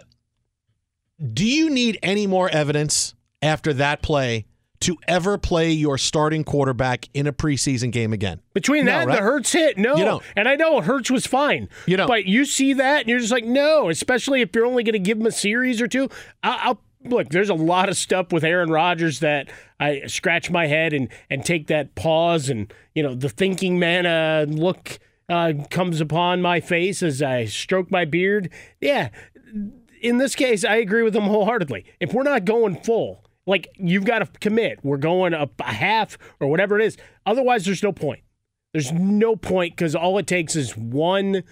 do 1.34 1.46
you 1.46 1.70
need 1.70 2.00
any 2.02 2.26
more 2.26 2.50
evidence 2.50 3.14
after 3.44 3.74
that 3.74 4.02
play 4.02 4.48
to 4.82 4.98
ever 5.08 5.38
play 5.38 5.72
your 5.72 5.98
starting 5.98 6.44
quarterback 6.44 7.08
in 7.14 7.28
a 7.28 7.34
preseason 7.34 7.92
game 7.92 8.14
again? 8.14 8.42
Between 8.54 8.86
No, 8.86 8.92
that 8.92 9.04
and 9.04 9.12
the 9.14 9.22
Hurts 9.22 9.52
hit, 9.52 9.78
no. 9.78 9.96
You 9.96 10.06
don't. 10.06 10.24
And 10.36 10.48
I 10.48 10.56
know 10.56 10.82
Hurts 10.82 11.10
was 11.10 11.26
fine. 11.26 11.70
You 11.86 11.98
don't. 11.98 12.08
But 12.08 12.26
you 12.26 12.46
see 12.46 12.74
that 12.74 13.02
and 13.02 13.10
you're 13.10 13.20
just 13.20 13.32
like, 13.32 13.46
no, 13.46 13.90
especially 13.90 14.42
if 14.42 14.50
you're 14.54 14.66
only 14.66 14.84
going 14.84 14.94
to 14.94 15.00
give 15.00 15.18
him 15.18 15.26
a 15.26 15.32
series 15.32 15.82
or 15.82 15.88
two. 15.88 16.10
I'll, 16.44 16.60
I'll 16.62 16.82
look, 17.04 17.30
there's 17.30 17.50
a 17.50 17.56
lot 17.56 17.90
of 17.90 17.98
stuff 17.98 18.32
with 18.32 18.44
Aaron 18.44 18.70
Rodgers 18.70 19.20
that 19.20 19.50
I 19.80 20.04
scratch 20.08 20.52
my 20.52 20.68
head 20.68 20.94
and 20.94 21.10
and 21.30 21.44
take 21.44 21.68
that 21.68 21.96
pause 21.96 22.50
and 22.50 22.72
you 22.94 23.04
know 23.04 23.16
the 23.16 23.30
thinking 23.30 23.80
man 23.80 24.06
uh, 24.06 24.46
look 24.48 25.00
uh, 25.30 25.54
comes 25.70 26.02
upon 26.02 26.42
my 26.42 26.60
face 26.60 27.02
as 27.02 27.22
I 27.22 27.46
stroke 27.46 27.90
my 27.90 28.06
beard. 28.06 28.50
Yeah, 28.80 29.10
in 30.02 30.18
this 30.18 30.36
case, 30.36 30.66
I 30.66 30.76
agree 30.76 31.04
with 31.04 31.14
them 31.14 31.24
wholeheartedly. 31.24 31.86
If 32.00 32.14
we're 32.14 32.24
not 32.24 32.46
going 32.46 32.82
full, 32.82 33.24
like 33.46 33.68
you've 33.78 34.06
got 34.06 34.20
to 34.20 34.40
commit. 34.40 34.80
We're 34.84 34.98
going 34.98 35.34
a, 35.34 35.50
a 35.60 35.74
half 35.74 36.18
or 36.40 36.48
whatever 36.48 36.80
it 36.80 36.86
is. 36.86 36.98
Otherwise, 37.26 37.66
there's 37.66 37.84
no 37.84 37.92
point. 37.92 38.22
There's 38.74 38.92
no 38.92 39.36
point 39.36 39.76
because 39.76 39.96
all 39.96 40.18
it 40.18 40.28
takes 40.28 40.56
is 40.56 40.78
one 40.78 41.44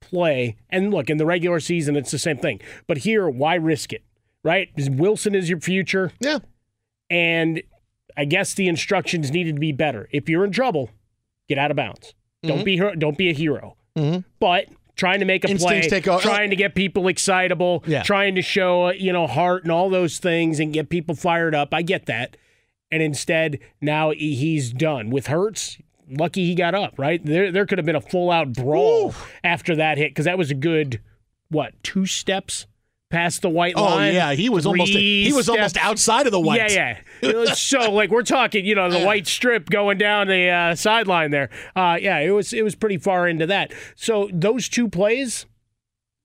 play. 0.00 0.56
And 0.70 0.92
look, 0.92 1.10
in 1.10 1.18
the 1.18 1.26
regular 1.26 1.60
season, 1.60 1.96
it's 1.96 2.10
the 2.10 2.18
same 2.18 2.38
thing. 2.38 2.60
But 2.86 2.98
here, 2.98 3.28
why 3.28 3.54
risk 3.54 3.92
it? 3.92 4.04
Right? 4.44 4.70
Wilson 4.76 5.34
is 5.34 5.50
your 5.50 5.60
future. 5.60 6.12
Yeah. 6.20 6.38
And 7.10 7.62
I 8.16 8.24
guess 8.24 8.54
the 8.54 8.68
instructions 8.68 9.30
needed 9.30 9.56
to 9.56 9.60
be 9.60 9.72
better. 9.72 10.08
If 10.12 10.28
you're 10.28 10.44
in 10.44 10.52
trouble, 10.52 10.90
get 11.48 11.58
out 11.58 11.70
of 11.70 11.76
bounds. 11.76 12.14
Mm-hmm. 12.44 12.48
Don't 12.48 12.64
be 12.64 12.98
don't 12.98 13.18
be 13.18 13.30
a 13.30 13.34
hero. 13.34 13.76
But 14.38 14.66
trying 14.98 15.20
to 15.20 15.24
make 15.24 15.44
a 15.44 15.48
Instincts 15.48 15.88
play, 15.88 16.00
take 16.00 16.08
oh. 16.08 16.18
trying 16.20 16.50
to 16.50 16.56
get 16.56 16.74
people 16.74 17.08
excitable, 17.08 17.82
Yeah. 17.86 18.02
trying 18.02 18.34
to 18.34 18.42
show 18.42 18.90
you 18.90 19.12
know 19.12 19.26
heart 19.26 19.62
and 19.62 19.72
all 19.72 19.88
those 19.88 20.18
things 20.18 20.60
and 20.60 20.72
get 20.72 20.90
people 20.90 21.14
fired 21.14 21.54
up. 21.54 21.72
I 21.72 21.80
get 21.80 22.04
that. 22.06 22.36
And 22.90 23.02
instead, 23.02 23.60
now 23.80 24.10
he's 24.10 24.72
done 24.72 25.10
with 25.10 25.28
Hurts. 25.28 25.78
Lucky 26.10 26.46
he 26.46 26.54
got 26.54 26.74
up. 26.74 26.98
Right 26.98 27.24
there, 27.24 27.52
there 27.52 27.66
could 27.66 27.78
have 27.78 27.86
been 27.86 27.96
a 27.96 28.00
full 28.00 28.30
out 28.30 28.52
brawl 28.54 29.14
after 29.44 29.76
that 29.76 29.98
hit 29.98 30.10
because 30.10 30.24
that 30.24 30.38
was 30.38 30.50
a 30.50 30.54
good 30.54 31.00
what 31.50 31.74
two 31.82 32.06
steps 32.06 32.66
past 33.10 33.42
the 33.42 33.48
white 33.48 33.74
Oh, 33.76 33.82
line. 33.84 34.12
yeah, 34.14 34.32
he 34.34 34.48
was 34.48 34.66
almost- 34.66 34.92
he 34.92 35.32
was 35.32 35.48
almost 35.48 35.76
outside 35.78 36.26
of 36.26 36.32
the 36.32 36.40
white. 36.40 36.70
Yeah, 36.70 36.98
yeah. 37.22 37.44
so 37.54 37.90
like 37.90 38.10
we're 38.10 38.22
talking, 38.22 38.64
you 38.66 38.74
know, 38.74 38.90
the 38.90 39.00
white 39.04 39.26
strip 39.26 39.70
going 39.70 39.98
down 39.98 40.28
the 40.28 40.48
uh, 40.48 40.74
sideline 40.74 41.30
there. 41.30 41.48
Uh, 41.74 41.96
yeah, 42.00 42.18
it 42.18 42.30
was 42.30 42.52
it 42.52 42.62
was 42.62 42.74
pretty 42.74 42.98
far 42.98 43.26
into 43.28 43.46
that. 43.46 43.72
So 43.96 44.28
those 44.32 44.68
two 44.68 44.88
plays, 44.88 45.46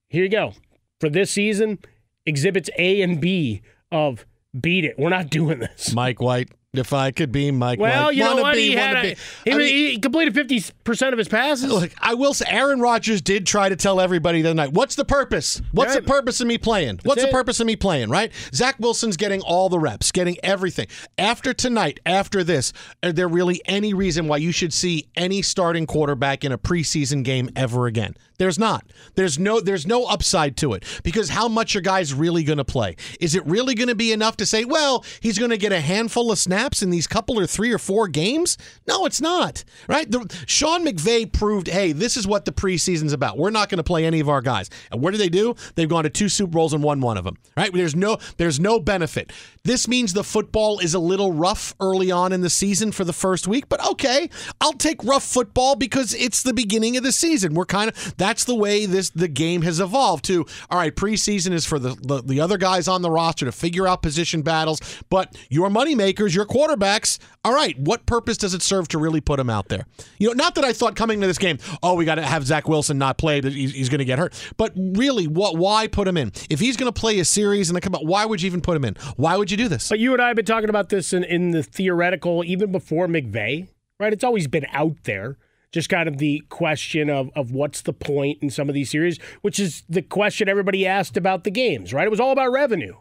here 0.10 0.24
you 0.24 0.30
go 0.30 0.54
for 1.00 1.10
this 1.10 1.32
season. 1.32 1.80
Exhibits 2.26 2.70
A 2.78 3.02
and 3.02 3.20
B 3.20 3.62
of 3.92 4.26
beat 4.60 4.86
it. 4.86 4.96
We're 4.98 5.10
not 5.10 5.30
doing 5.30 5.60
this. 5.60 5.94
Mike 5.94 6.22
White. 6.22 6.50
If 6.74 6.92
I 6.92 7.12
could 7.12 7.32
be 7.32 7.52
Mike 7.52 7.78
Well, 7.80 8.06
White. 8.06 8.16
you 8.16 8.24
know 8.24 8.30
Wanna 8.32 8.42
what? 8.42 8.56
be, 8.56 8.70
He, 8.70 8.74
had 8.74 8.96
a, 8.96 9.16
he, 9.46 9.52
I 9.52 9.58
mean, 9.58 9.68
he 9.68 10.00
completed 10.00 10.34
fifty 10.34 10.60
percent 10.84 11.14
of 11.14 11.20
his 11.20 11.28
passes. 11.28 11.72
Look, 11.72 11.92
I 12.00 12.16
will 12.16 12.34
say 12.34 12.46
Aaron 12.50 12.80
Rodgers 12.82 13.22
did 13.22 13.46
try 13.46 13.70
to 13.70 13.76
tell 13.76 14.02
everybody 14.02 14.42
the 14.42 14.50
other 14.50 14.56
night, 14.56 14.74
what's 14.74 14.96
the 14.96 15.06
purpose? 15.06 15.62
What's 15.72 15.94
Right. 15.94 16.04
the 16.04 16.10
purpose 16.10 16.42
of 16.42 16.48
me 16.48 16.58
playing? 16.58 17.00
What's 17.04 17.22
the 17.22 17.28
purpose 17.28 17.60
of 17.60 17.68
me 17.68 17.76
playing, 17.76 18.10
right? 18.10 18.32
Zach 18.56 18.78
Wilson's 18.80 19.18
getting 19.18 19.42
all 19.42 19.70
the 19.70 19.78
reps, 19.78 20.12
getting 20.12 20.36
everything. 20.42 20.88
After 21.20 21.54
tonight, 21.54 22.00
after 22.08 22.44
this, 22.44 22.74
are 23.04 23.12
there 23.12 23.28
really 23.28 23.62
any 23.66 23.94
reason 23.94 24.28
why 24.28 24.38
you 24.38 24.52
should 24.52 24.74
see 24.74 25.06
any 25.16 25.44
starting 25.44 25.86
quarterback 25.86 26.44
in 26.44 26.52
a 26.52 26.58
preseason 26.58 27.24
game 27.24 27.52
ever 27.56 27.86
again? 27.86 28.16
There's 28.40 28.58
not. 28.58 28.84
There's 29.14 29.38
no 29.38 29.62
there's 29.62 29.86
no 29.86 30.06
upside 30.06 30.58
to 30.58 30.74
it 30.74 30.84
because 31.04 31.30
how 31.30 31.48
much 31.48 31.76
are 31.76 31.82
guys 31.82 32.16
really 32.16 32.44
going 32.44 32.58
to 32.58 32.66
play? 32.66 32.96
Is 33.20 33.36
it 33.36 33.46
really 33.46 33.76
going 33.76 33.90
to 33.90 33.96
be 33.96 34.12
enough 34.12 34.38
to 34.38 34.46
say, 34.48 34.66
well, 34.66 35.06
he's 35.22 35.38
going 35.38 35.52
to 35.52 35.58
get 35.58 35.72
a 35.72 35.80
handful 35.80 36.32
of 36.32 36.40
snaps 36.40 36.63
in 36.82 36.90
these 36.90 37.08
couple 37.08 37.40
or 37.40 37.46
three 37.46 37.72
or 37.72 37.78
four 37.78 38.08
games? 38.08 38.58
No, 38.88 39.06
it's 39.06 39.22
not. 39.22 39.64
Right? 39.88 40.10
The, 40.10 40.34
Sean 40.48 40.86
McVay 40.86 41.32
proved, 41.32 41.68
hey, 41.68 41.92
this 41.92 42.16
is 42.16 42.26
what 42.26 42.46
the 42.46 42.52
preseason's 42.52 43.14
about. 43.14 43.38
We're 43.38 43.50
not 43.50 43.70
going 43.70 43.78
to 43.78 43.84
play 43.84 44.06
any 44.06 44.20
of 44.20 44.30
our 44.30 44.42
guys. 44.42 44.70
And 44.92 45.02
what 45.02 45.12
do 45.12 45.18
they 45.18 45.30
do? 45.30 45.56
They've 45.76 45.90
gone 45.90 46.04
to 46.04 46.10
two 46.10 46.30
Super 46.30 46.52
Bowls 46.52 46.74
and 46.74 46.84
won 46.84 47.02
one 47.02 47.18
of 47.18 47.24
them. 47.24 47.38
Right? 47.58 47.72
There's 47.74 47.96
no 47.96 48.18
there's 48.38 48.60
no 48.60 48.80
benefit. 48.80 49.32
This 49.64 49.88
means 49.88 50.14
the 50.14 50.24
football 50.24 50.80
is 50.80 50.94
a 50.94 51.00
little 51.00 51.32
rough 51.32 51.74
early 51.80 52.12
on 52.12 52.34
in 52.34 52.42
the 52.42 52.50
season 52.50 52.92
for 52.92 53.06
the 53.06 53.14
first 53.14 53.48
week, 53.48 53.70
but 53.70 53.86
okay, 53.92 54.30
I'll 54.60 54.74
take 54.74 55.04
rough 55.04 55.24
football 55.24 55.76
because 55.76 56.14
it's 56.14 56.44
the 56.44 56.54
beginning 56.54 56.98
of 56.98 57.04
the 57.04 57.14
season. 57.14 57.54
We're 57.54 57.66
kind 57.66 57.90
of 57.90 58.18
that's 58.18 58.44
the 58.44 58.56
way 58.56 58.86
this 58.86 59.10
the 59.12 59.28
game 59.28 59.62
has 59.62 59.80
evolved 59.80 60.26
to. 60.26 60.46
All 60.70 60.78
right, 60.78 60.94
preseason 60.94 61.52
is 61.52 61.66
for 61.66 61.80
the 61.80 61.96
the, 62.02 62.22
the 62.22 62.42
other 62.42 62.58
guys 62.58 62.88
on 62.88 63.02
the 63.02 63.12
roster 63.12 63.46
to 63.46 63.52
figure 63.52 63.88
out 63.88 64.02
position 64.02 64.42
battles, 64.42 64.80
but 65.10 65.36
your 65.50 65.70
money 65.70 65.96
makers, 65.96 66.36
your 66.36 66.46
quarterbacks, 66.54 67.18
all 67.44 67.54
right, 67.54 67.78
what 67.80 68.06
purpose 68.06 68.38
does 68.38 68.54
it 68.54 68.62
serve 68.62 68.88
to 68.90 68.98
really 68.98 69.22
put 69.22 69.40
him 69.40 69.50
out 69.50 69.70
there? 69.70 69.86
You 70.20 70.28
know, 70.28 70.34
not 70.34 70.56
that 70.56 70.64
I 70.64 70.74
thought 70.74 70.96
coming 70.96 71.20
to 71.22 71.28
this 71.28 71.38
game, 71.38 71.58
oh, 71.82 71.96
we 71.96 72.06
got 72.06 72.16
to 72.16 72.22
have 72.22 72.46
Zach 72.46 72.68
Wilson 72.68 72.98
not 72.98 73.18
play, 73.18 73.42
he's, 73.42 73.74
he's 73.74 73.90
going 73.90 74.00
to 74.00 74.06
get 74.06 74.20
hurt, 74.20 74.34
but 74.58 74.72
really, 74.76 75.28
what? 75.28 75.58
Why 75.58 75.88
put 75.88 76.08
him 76.08 76.18
in 76.18 76.32
if 76.50 76.60
he's 76.60 76.78
going 76.78 76.92
to 76.92 77.00
play 77.00 77.20
a 77.20 77.26
series 77.26 77.70
and 77.70 77.76
then 77.76 77.82
come 77.82 77.96
out? 77.96 78.06
Why 78.06 78.26
would 78.26 78.42
you 78.42 78.48
even 78.48 78.62
put 78.62 78.78
him 78.78 78.86
in? 78.86 78.96
Why 79.16 79.36
would 79.36 79.50
you 79.50 79.58
do 79.58 79.68
this? 79.68 79.90
But 79.90 80.00
you 80.00 80.14
and 80.14 80.22
I 80.22 80.28
have 80.28 80.36
been 80.36 80.46
talking 80.46 80.70
about 80.70 80.90
this 80.90 81.14
in, 81.14 81.24
in 81.24 81.52
the 81.52 81.64
theoretical, 81.64 82.44
even 82.44 82.72
before 82.72 83.08
McVay, 83.08 83.70
right? 84.00 84.14
It's 84.14 84.24
always 84.24 84.48
been 84.48 84.68
out 84.72 84.98
there. 85.04 85.38
Just 85.72 85.90
kind 85.90 86.08
of 86.08 86.20
the 86.20 86.44
question 86.50 87.10
of, 87.10 87.32
of 87.36 87.52
what's 87.52 87.82
the 87.82 87.94
point 87.94 88.38
in 88.44 88.52
some 88.52 88.70
of 88.70 88.76
these 88.76 88.92
series, 88.92 89.18
which 89.42 89.60
is 89.60 89.84
the 89.90 90.04
question 90.04 90.48
everybody 90.48 90.86
asked 90.86 91.18
about 91.18 91.46
the 91.46 91.50
games, 91.50 91.92
right? 91.92 92.06
It 92.06 92.12
was 92.12 92.20
all 92.20 92.32
about 92.32 92.52
revenue. 92.52 92.94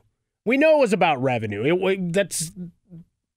We 0.47 0.57
know 0.57 0.79
it 0.79 0.81
was 0.81 0.95
about 0.95 1.23
revenue. 1.23 1.87
It, 1.87 2.13
that's 2.15 2.51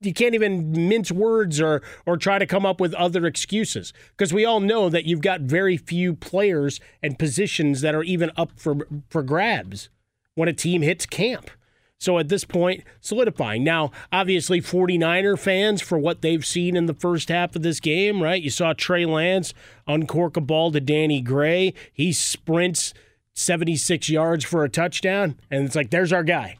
you 0.05 0.13
can't 0.13 0.35
even 0.35 0.87
mince 0.87 1.11
words 1.11 1.59
or 1.59 1.81
or 2.05 2.17
try 2.17 2.39
to 2.39 2.45
come 2.45 2.65
up 2.65 2.79
with 2.79 2.93
other 2.93 3.25
excuses 3.25 3.93
because 4.11 4.33
we 4.33 4.45
all 4.45 4.59
know 4.59 4.89
that 4.89 5.05
you've 5.05 5.21
got 5.21 5.41
very 5.41 5.77
few 5.77 6.13
players 6.13 6.79
and 7.01 7.19
positions 7.19 7.81
that 7.81 7.95
are 7.95 8.03
even 8.03 8.31
up 8.37 8.51
for 8.55 8.87
for 9.09 9.23
grabs 9.23 9.89
when 10.35 10.49
a 10.49 10.53
team 10.53 10.81
hits 10.81 11.05
camp. 11.05 11.49
So 11.97 12.19
at 12.19 12.27
this 12.27 12.43
point, 12.43 12.83
solidifying. 12.99 13.63
Now, 13.63 13.91
obviously, 14.11 14.61
49er 14.61 15.39
fans, 15.39 15.81
for 15.81 15.97
what 15.97 16.21
they've 16.21 16.45
seen 16.45 16.75
in 16.75 16.85
the 16.85 16.93
first 16.93 17.29
half 17.29 17.55
of 17.55 17.63
this 17.63 17.79
game, 17.79 18.21
right? 18.21 18.41
You 18.41 18.49
saw 18.49 18.73
Trey 18.73 19.05
Lance 19.05 19.53
uncork 19.87 20.35
a 20.35 20.41
ball 20.41 20.71
to 20.71 20.81
Danny 20.81 21.21
Gray. 21.21 21.73
He 21.93 22.11
sprints 22.11 22.93
76 23.33 24.09
yards 24.09 24.43
for 24.43 24.63
a 24.63 24.69
touchdown, 24.69 25.39
and 25.49 25.65
it's 25.65 25.75
like, 25.75 25.89
there's 25.89 26.13
our 26.13 26.23
guy. 26.23 26.57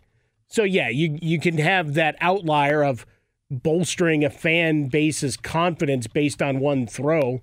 So, 0.48 0.64
yeah, 0.64 0.90
you, 0.90 1.18
you 1.22 1.40
can 1.40 1.58
have 1.58 1.96
that 1.96 2.16
outlier 2.22 2.84
of 2.84 3.06
bolstering 3.50 4.24
a 4.24 4.30
fan 4.30 4.88
base's 4.88 5.38
confidence 5.38 6.08
based 6.08 6.42
on 6.42 6.60
one 6.60 6.88
throw. 6.88 7.42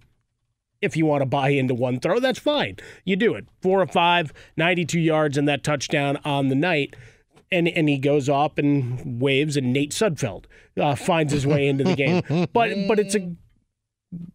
If 0.80 0.96
you 0.96 1.06
want 1.06 1.22
to 1.22 1.26
buy 1.26 1.50
into 1.50 1.74
one 1.74 2.00
throw, 2.00 2.18
that's 2.18 2.40
fine. 2.40 2.76
You 3.04 3.14
do 3.14 3.34
it. 3.34 3.46
Four 3.60 3.80
or 3.80 3.86
five, 3.86 4.32
92 4.56 4.98
yards, 4.98 5.38
and 5.38 5.46
that 5.48 5.62
touchdown 5.62 6.18
on 6.24 6.48
the 6.48 6.56
night 6.56 6.96
and 7.52 7.68
and 7.68 7.88
he 7.88 7.98
goes 7.98 8.28
off 8.28 8.58
and 8.58 9.20
waves, 9.20 9.56
and 9.56 9.72
Nate 9.72 9.92
Sudfeld 9.92 10.46
uh, 10.80 10.96
finds 10.96 11.32
his 11.32 11.46
way 11.46 11.68
into 11.68 11.84
the 11.84 11.94
game. 11.94 12.22
But 12.52 12.74
but 12.88 12.98
it's 12.98 13.14
a 13.14 13.36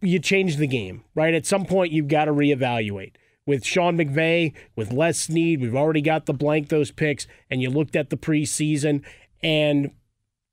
you 0.00 0.18
change 0.20 0.56
the 0.56 0.66
game, 0.66 1.04
right? 1.14 1.34
At 1.34 1.44
some 1.44 1.66
point, 1.66 1.92
you've 1.92 2.08
got 2.08 2.26
to 2.26 2.32
reevaluate. 2.32 3.12
With 3.44 3.64
Sean 3.64 3.96
McVay, 3.96 4.52
with 4.76 4.92
Les 4.92 5.18
Snead, 5.18 5.60
we've 5.60 5.74
already 5.74 6.02
got 6.02 6.26
the 6.26 6.34
blank 6.34 6.68
those 6.68 6.90
picks, 6.90 7.26
and 7.50 7.62
you 7.62 7.70
looked 7.70 7.96
at 7.96 8.10
the 8.10 8.16
preseason, 8.16 9.02
and 9.42 9.90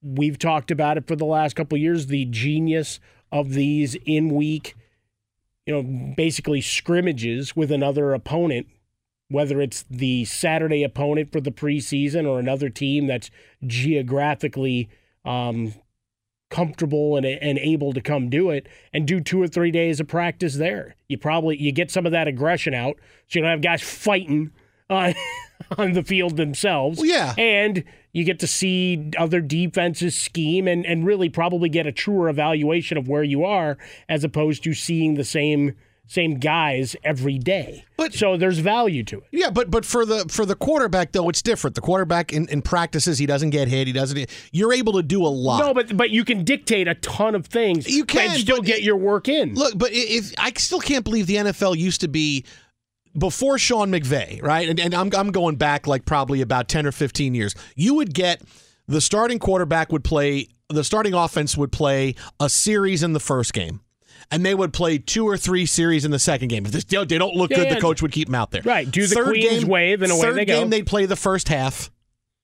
we've 0.06 0.38
talked 0.38 0.72
about 0.72 0.98
it 0.98 1.08
for 1.08 1.16
the 1.16 1.26
last 1.26 1.56
couple 1.56 1.76
of 1.76 1.82
years. 1.82 2.08
The 2.08 2.26
genius 2.26 3.00
of 3.32 3.52
these 3.52 3.96
in 4.06 4.30
week, 4.30 4.76
you 5.66 5.74
know, 5.74 6.14
basically 6.16 6.62
scrimmages 6.62 7.56
with 7.56 7.72
another 7.72 8.14
opponent 8.14 8.68
whether 9.30 9.62
it's 9.62 9.84
the 9.90 10.26
Saturday 10.26 10.84
opponent 10.84 11.32
for 11.32 11.42
the 11.42 11.52
preseason 11.52 12.28
or 12.28 12.40
another 12.40 12.70
team 12.70 13.08
that's 13.08 13.32
geographically 13.66 14.90
um, 15.24 15.74
comfortable 16.50 17.18
and, 17.18 17.26
and 17.26 17.58
able 17.58 17.92
to 17.94 18.02
come 18.02 18.30
do 18.30 18.50
it 18.50 18.68
and 18.94 19.08
do 19.08 19.20
two 19.20 19.42
or 19.42 19.48
three 19.48 19.72
days 19.72 20.00
of 20.00 20.08
practice 20.08 20.56
there. 20.56 20.96
You 21.08 21.18
probably 21.18 21.58
you 21.60 21.72
get 21.72 21.90
some 21.90 22.06
of 22.06 22.12
that 22.12 22.28
aggression 22.28 22.74
out, 22.74 22.98
so 23.28 23.40
you 23.40 23.42
don't 23.42 23.52
have 23.52 23.62
guys 23.62 23.82
fighting 23.82 24.52
uh, 24.90 25.14
on 25.78 25.94
the 25.94 26.04
field 26.04 26.38
themselves. 26.38 27.04
yeah, 27.04 27.34
and 27.38 27.84
you 28.16 28.24
get 28.24 28.40
to 28.40 28.48
see 28.48 29.12
other 29.18 29.42
defenses 29.42 30.18
scheme 30.18 30.70
and 30.70 30.86
and 30.86 31.06
really 31.06 31.28
probably 31.28 31.68
get 31.68 31.86
a 31.86 31.92
truer 31.92 32.30
evaluation 32.30 32.98
of 32.98 33.10
where 33.10 33.24
you 33.24 33.44
are 33.44 33.78
as 34.08 34.24
opposed 34.24 34.64
to 34.64 34.74
seeing 34.74 35.16
the 35.16 35.26
same 35.26 35.76
same 36.08 36.36
guys 36.40 36.96
every 37.04 37.38
day. 37.38 37.84
But 37.98 38.14
so 38.14 38.38
there's 38.38 38.60
value 38.60 39.04
to 39.06 39.18
it. 39.18 39.24
Yeah, 39.32 39.50
but 39.50 39.70
but 39.70 39.84
for 39.84 40.06
the 40.06 40.26
for 40.30 40.46
the 40.46 40.56
quarterback 40.56 41.12
though, 41.12 41.28
it's 41.28 41.42
different. 41.42 41.76
The 41.76 41.82
quarterback 41.82 42.32
in, 42.32 42.48
in 42.48 42.62
practices, 42.62 43.18
he 43.18 43.26
doesn't 43.26 43.50
get 43.50 43.68
hit. 43.68 43.88
He 43.88 43.94
doesn't. 43.94 44.30
You're 44.54 44.72
able 44.72 44.94
to 44.94 45.04
do 45.04 45.26
a 45.26 45.28
lot. 45.28 45.60
No, 45.60 45.74
but 45.74 45.98
but 45.98 46.10
you 46.12 46.24
can 46.24 46.46
dictate 46.46 46.88
a 46.88 46.96
ton 46.96 47.36
of 47.36 47.48
things. 47.48 47.90
You 47.90 48.06
can 48.06 48.32
and 48.32 48.40
still 48.40 48.62
get 48.62 48.82
your 48.82 48.96
work 48.96 49.28
in. 49.28 49.56
Look, 49.56 49.78
but 49.78 49.90
if 49.92 50.34
I 50.38 50.54
still 50.56 50.80
can't 50.80 51.04
believe 51.04 51.28
the 51.28 51.36
NFL 51.36 51.78
used 51.78 52.00
to 52.02 52.08
be 52.08 52.46
before 53.18 53.58
Sean 53.58 53.92
McVay, 53.92 54.42
right? 54.44 54.68
And, 54.70 54.80
and 54.80 54.94
I'm 54.94 55.10
I'm 55.16 55.32
going 55.32 55.56
back 55.56 55.88
like 55.88 56.06
probably 56.06 56.42
about 56.42 56.68
ten 56.68 56.86
or 56.86 56.92
fifteen 56.92 57.34
years. 57.36 57.56
You 57.76 57.96
would 57.96 58.14
get 58.14 58.42
the 58.88 59.02
starting 59.02 59.40
quarterback 59.40 59.92
would 59.92 60.04
play 60.04 60.48
the 60.70 60.84
starting 60.84 61.14
offense 61.14 61.56
would 61.58 61.72
play 61.72 62.16
a 62.40 62.50
series 62.50 63.04
in 63.04 63.14
the 63.14 63.20
first 63.20 63.54
game. 63.54 63.82
And 64.32 64.44
they 64.44 64.56
would 64.56 64.74
play 64.74 64.98
two 64.98 65.28
or 65.28 65.38
three 65.38 65.68
series 65.68 66.04
in 66.04 66.10
the 66.10 66.18
second 66.18 66.48
game. 66.48 66.66
If 66.66 66.72
they, 66.72 67.06
don't 67.06 67.36
look 67.36 67.52
Yeah, 67.52 67.58
good, 67.58 67.68
yeah. 67.68 67.76
the 67.76 67.82
coach 67.82 68.02
would 68.02 68.12
keep 68.12 68.28
them 68.28 68.34
out 68.34 68.50
there. 68.50 68.64
Right, 68.66 68.90
do 68.90 69.06
the 69.06 69.22
Queen's 69.22 69.64
wave 69.64 70.02
and 70.02 70.12
away 70.12 70.22
third 70.22 70.36
they 70.36 70.46
go. 70.46 70.60
game, 70.60 70.72
they'd 70.72 70.88
play 70.88 71.06
the 71.06 71.16
first 71.16 71.48
half. 71.48 71.92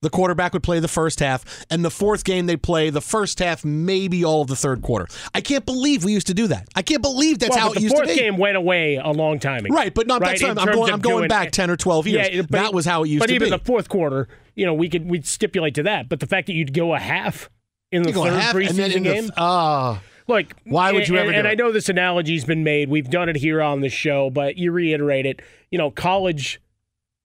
The 0.01 0.10
quarterback 0.10 0.53
would 0.53 0.63
play 0.63 0.79
the 0.79 0.88
first 0.88 1.20
half, 1.20 1.46
and 1.70 1.86
the 1.86 1.91
fourth 1.91 2.24
game 2.24 2.48
they'd 2.48 2.63
play 2.63 2.89
the 2.89 3.01
first 3.01 3.38
half, 3.38 3.63
maybe 3.63 4.25
all 4.25 4.41
of 4.41 4.48
the 4.48 4.55
third 4.55 4.81
quarter. 4.81 5.05
I 5.36 5.41
can't 5.41 5.63
believe 5.63 6.03
we 6.03 6.12
used 6.12 6.25
to 6.27 6.34
do 6.34 6.48
that. 6.48 6.67
I 6.75 6.81
can't 6.81 7.03
believe 7.03 7.38
that's 7.38 7.51
well, 7.55 7.67
how 7.67 7.74
it 7.74 7.81
used 7.81 7.96
to 7.96 8.01
be. 8.01 8.08
The 8.08 8.13
fourth 8.13 8.20
game 8.20 8.38
went 8.38 8.58
away 8.58 8.96
a 8.96 9.12
long 9.12 9.38
time 9.38 9.63
ago. 9.63 9.75
Right, 9.75 9.93
but 9.93 10.08
not 10.08 10.22
right, 10.22 10.41
in 10.41 10.55
what 10.55 10.58
I'm, 10.58 10.74
going. 10.74 10.93
I'm 10.93 11.01
going 11.01 11.17
doing- 11.17 11.27
back 11.29 11.51
ten 11.51 11.70
or 11.70 11.77
twelve 11.77 12.08
years. 12.08 12.29
Yeah, 12.31 12.41
but 12.41 12.51
that 12.53 12.74
was 12.74 12.88
how 12.88 13.03
it 13.03 13.10
used 13.10 13.22
to 13.22 13.27
be. 13.27 13.38
but 13.38 13.46
even 13.46 13.51
the 13.51 13.63
fourth 13.63 13.89
quarter, 13.89 14.27
you 14.55 14.65
know, 14.65 14.74
we 14.74 14.89
could 14.89 15.08
we'd 15.08 15.27
stipulate 15.27 15.75
to 15.75 15.84
that. 15.84 16.10
But 16.10 16.20
the 16.20 16.27
fact 16.27 16.48
that 16.48 16.53
you'd 16.53 16.74
go 16.74 16.96
a 16.96 17.00
half 17.00 17.51
in 17.91 18.01
the 18.01 18.12
third 18.12 18.34
half, 18.34 18.55
preseason 18.55 18.93
the- 18.93 19.00
game, 19.01 19.31
ah, 19.38 20.01
Look, 20.27 20.48
Why 20.63 20.93
would 20.93 21.08
you 21.10 21.15
and, 21.17 21.24
ever 21.25 21.31
do 21.31 21.38
And 21.38 21.48
it? 21.48 21.50
I 21.51 21.53
know 21.53 21.72
this 21.72 21.89
analogy's 21.89 22.46
been 22.46 22.63
made. 22.63 22.89
We've 22.89 23.10
done 23.10 23.29
it 23.29 23.36
here 23.36 23.62
on 23.62 23.81
the 23.81 23.89
show, 23.89 24.31
but 24.31 24.58
you 24.58 24.72
reiterate 24.72 25.27
it. 25.27 25.41
You 25.70 25.77
know, 25.77 25.91
college 25.91 26.60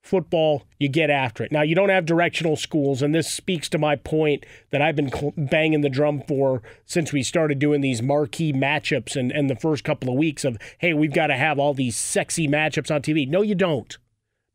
football, 0.07 0.65
you 0.79 0.89
get 0.89 1.11
after 1.11 1.43
it. 1.43 1.53
Now, 1.53 1.63
you 1.63 1.75
don't 1.75 1.89
have 1.89 2.07
directional 2.07 2.57
schools, 2.57 3.03
and 3.03 3.15
this 3.15 3.31
speaks 3.31 3.69
to 3.71 3.79
my 3.79 3.97
point 3.97 4.47
that 4.71 4.81
I've 4.81 4.97
been 4.97 5.11
banging 5.37 5.81
the 5.81 5.89
drum 5.89 6.23
for 6.27 6.63
since 6.85 7.13
we 7.13 7.23
started 7.23 7.59
doing 7.59 7.81
these 7.81 8.03
marquee 8.03 8.53
matchups 8.53 9.17
and, 9.17 9.33
and 9.33 9.51
the 9.51 9.57
first 9.57 9.85
couple 9.85 10.09
of 10.09 10.17
weeks 10.17 10.45
of, 10.45 10.59
hey, 10.79 10.95
we've 10.95 11.13
got 11.13 11.27
to 11.29 11.37
have 11.37 11.59
all 11.59 11.75
these 11.75 11.97
sexy 11.97 12.49
matchups 12.49 12.95
on 12.95 13.03
TV. 13.03 13.29
No, 13.29 13.43
you 13.43 13.55
don't. 13.55 13.99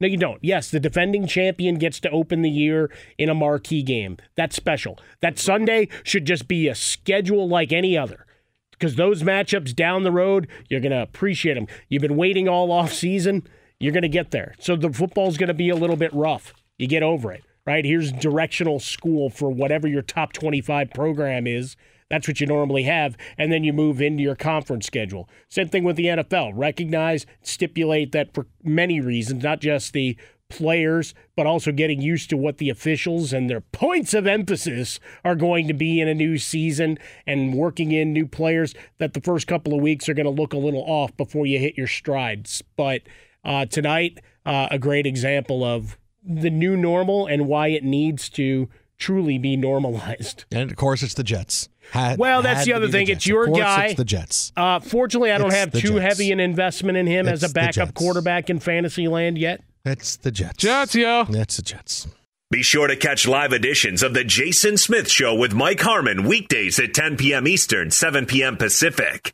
No, 0.02 0.08
you 0.08 0.18
don't. 0.18 0.44
Yes, 0.44 0.72
the 0.72 0.80
defending 0.80 1.28
champion 1.28 1.76
gets 1.76 2.00
to 2.00 2.10
open 2.10 2.42
the 2.42 2.50
year 2.50 2.92
in 3.20 3.30
a 3.30 3.36
marquee 3.36 3.84
game. 3.84 4.18
That's 4.36 4.56
special. 4.56 4.98
That 5.22 5.38
Sunday 5.38 5.90
should 6.04 6.26
just 6.26 6.48
be 6.48 6.68
a 6.68 6.74
schedule 6.74 7.48
like 7.48 7.72
any 7.72 7.96
other. 7.96 8.26
Because 8.72 8.96
those 8.96 9.22
matchups 9.22 9.76
down 9.76 10.02
the 10.02 10.12
road, 10.12 10.48
you're 10.68 10.80
going 10.80 10.92
to 10.92 11.04
appreciate 11.04 11.54
them. 11.54 11.68
You've 11.88 12.02
been 12.02 12.18
waiting 12.18 12.50
all 12.50 12.72
off 12.72 12.92
season, 12.92 13.48
you're 13.82 13.92
going 13.92 14.04
to 14.04 14.10
get 14.10 14.32
there. 14.32 14.54
So 14.60 14.76
the 14.76 14.94
football's 14.94 15.38
going 15.38 15.48
to 15.48 15.56
be 15.56 15.70
a 15.70 15.76
little 15.76 15.96
bit 15.96 16.14
rough. 16.14 16.54
You 16.78 16.88
get 16.88 17.02
over 17.02 17.32
it, 17.32 17.44
right? 17.66 17.84
Here's 17.84 18.12
directional 18.12 18.80
school 18.80 19.30
for 19.30 19.50
whatever 19.50 19.88
your 19.88 20.04
top 20.04 20.34
25 20.34 20.92
program 20.92 21.48
is. 21.48 21.76
That's 22.10 22.28
what 22.28 22.40
you 22.40 22.46
normally 22.46 22.84
have. 22.84 23.18
And 23.38 23.52
then 23.52 23.64
you 23.64 23.74
move 23.74 24.00
into 24.00 24.22
your 24.22 24.36
conference 24.36 24.86
schedule. 24.86 25.28
Same 25.50 25.68
thing 25.68 25.84
with 25.84 25.96
the 25.96 26.06
NFL. 26.06 26.52
Recognize, 26.54 27.26
stipulate 27.42 28.12
that 28.12 28.34
for 28.36 28.46
many 28.64 29.00
reasons, 29.02 29.44
not 29.44 29.62
just 29.62 29.94
the 29.94 30.16
players, 30.50 31.16
but 31.36 31.48
also 31.48 31.72
getting 31.72 32.02
used 32.02 32.30
to 32.30 32.38
what 32.38 32.58
the 32.60 32.70
officials 32.70 33.34
and 33.34 33.50
their 33.50 33.62
points 33.62 34.14
of 34.14 34.28
emphasis 34.28 35.00
are 35.24 35.36
going 35.36 35.68
to 35.68 35.74
be 35.74 36.00
in 36.00 36.08
a 36.08 36.14
new 36.14 36.38
season 36.38 37.00
and 37.26 37.56
working 37.56 37.92
in 37.92 38.14
new 38.14 38.28
players 38.28 38.76
that 39.00 39.14
the 39.14 39.22
first 39.22 39.48
couple 39.48 39.74
of 39.74 39.82
weeks 39.82 40.08
are 40.08 40.14
going 40.14 40.26
to 40.26 40.42
look 40.42 40.54
a 40.54 40.58
little 40.58 40.84
off 40.84 41.16
before 41.18 41.46
you 41.46 41.58
hit 41.58 41.78
your 41.78 41.88
strides. 41.88 42.62
But 42.76 43.02
uh, 43.44 43.66
tonight, 43.66 44.20
uh, 44.46 44.68
a 44.72 44.80
great 44.80 45.06
example 45.06 45.64
of 45.64 45.98
the 46.24 46.50
new 46.50 46.78
normal 46.78 47.26
and 47.28 47.48
why 47.48 47.68
it 47.68 47.84
needs 47.84 48.30
to 48.30 48.70
truly 48.98 49.38
be 49.40 49.58
normalized. 49.58 50.46
and 50.52 50.70
of 50.72 50.78
course, 50.78 51.02
it's 51.02 51.16
the 51.16 51.24
Jets. 51.24 51.68
Had- 51.92 52.20
Well, 52.20 52.42
that's 52.44 52.60
had 52.60 52.68
the 52.68 52.74
other 52.74 52.86
be 52.86 52.92
the 52.92 52.98
thing. 53.00 53.08
It's 53.10 53.26
your 53.28 53.44
Of 53.46 53.50
course 53.50 53.60
guy. 53.60 53.86
It's 53.88 53.96
the 53.96 54.06
Jets. 54.06 54.52
Uh, 54.56 54.80
fortunately, 54.80 55.32
I 55.32 55.38
don't 55.40 55.48
It's 55.48 55.56
have 55.56 55.72
too 55.74 55.94
Jets. 56.00 56.02
heavy 56.02 56.32
an 56.32 56.40
investment 56.40 56.98
in 56.98 57.08
him 57.08 57.28
as 57.28 57.42
a 57.44 57.50
backup 57.50 57.94
quarterback 57.96 58.50
in 58.50 58.60
fantasy 58.60 59.08
land 59.08 59.38
yet. 59.38 59.62
It's 59.84 60.16
the 60.18 60.30
Jets. 60.32 60.58
Jets, 60.58 60.94
yo. 60.94 61.24
That's 61.26 61.58
the 61.58 61.64
Jets. 61.64 62.08
Be 62.52 62.62
sure 62.62 62.88
to 62.88 62.96
catch 62.98 63.28
live 63.28 63.54
editions 63.54 64.04
of 64.04 64.14
The 64.14 64.24
Jason 64.26 64.78
Smith 64.78 65.10
Show 65.10 65.34
with 65.34 65.54
Mike 65.54 65.80
Harmon 65.80 66.24
weekdays 66.26 66.80
at 66.80 66.94
10 66.94 67.18
p.m. 67.18 67.48
Eastern, 67.48 67.90
7 67.92 68.26
p.m. 68.26 68.58
Pacific. 68.58 69.34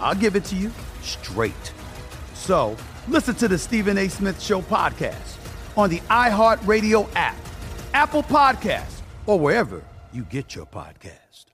I'll 0.00 0.14
give 0.14 0.36
it 0.36 0.44
to 0.46 0.56
you 0.56 0.70
straight. 1.02 1.72
So 2.34 2.76
listen 3.08 3.34
to 3.36 3.48
the 3.48 3.58
Stephen 3.58 3.98
A. 3.98 4.08
Smith 4.08 4.40
Show 4.42 4.62
podcast 4.62 5.36
on 5.76 5.90
the 5.90 6.00
iHeartRadio 6.00 7.08
app, 7.14 7.36
Apple 7.94 8.22
Podcasts, 8.22 9.00
or 9.26 9.38
wherever 9.38 9.82
you 10.12 10.24
get 10.24 10.54
your 10.54 10.66
podcast. 10.66 11.46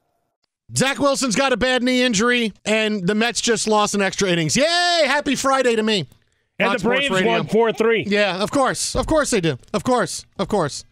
Zach 0.77 0.99
Wilson's 0.99 1.37
got 1.37 1.53
a 1.53 1.57
bad 1.57 1.83
knee 1.83 2.03
injury, 2.03 2.53
and 2.65 3.07
the 3.07 3.15
Mets 3.15 3.41
just 3.41 3.69
lost 3.69 3.95
an 3.95 4.03
extra 4.03 4.29
innings. 4.29 4.57
Yay! 4.57 5.03
Happy 5.07 5.37
Friday 5.37 5.77
to 5.77 5.83
me. 5.83 6.07
And 6.59 6.71
Fox 6.71 6.83
the 6.83 6.89
Sports 6.89 6.99
Braves 7.09 7.11
Radio. 7.11 7.33
won 7.33 7.47
4 7.47 7.73
3. 7.73 8.05
Yeah, 8.09 8.43
of 8.43 8.51
course. 8.51 8.97
Of 8.97 9.07
course 9.07 9.31
they 9.31 9.41
do. 9.41 9.59
Of 9.73 9.85
course. 9.85 10.25
Of 10.39 10.49
course. 10.49 10.85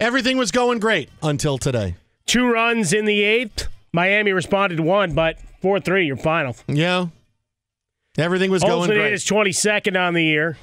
Everything 0.00 0.38
was 0.38 0.50
going 0.50 0.80
great 0.80 1.10
until 1.22 1.58
today. 1.58 1.94
Two 2.26 2.50
runs 2.50 2.92
in 2.92 3.04
the 3.04 3.22
eighth. 3.22 3.68
Miami 3.92 4.32
responded 4.32 4.80
one, 4.80 5.12
but 5.14 5.38
4 5.62 5.80
3, 5.80 6.06
your 6.06 6.16
final. 6.16 6.56
Yeah. 6.66 7.06
Everything 8.18 8.50
was 8.50 8.62
going 8.62 8.74
Olson 8.74 8.96
great. 8.96 9.12
is 9.12 9.24
22nd 9.24 9.98
on 9.98 10.12
the 10.12 10.22
year. 10.22 10.58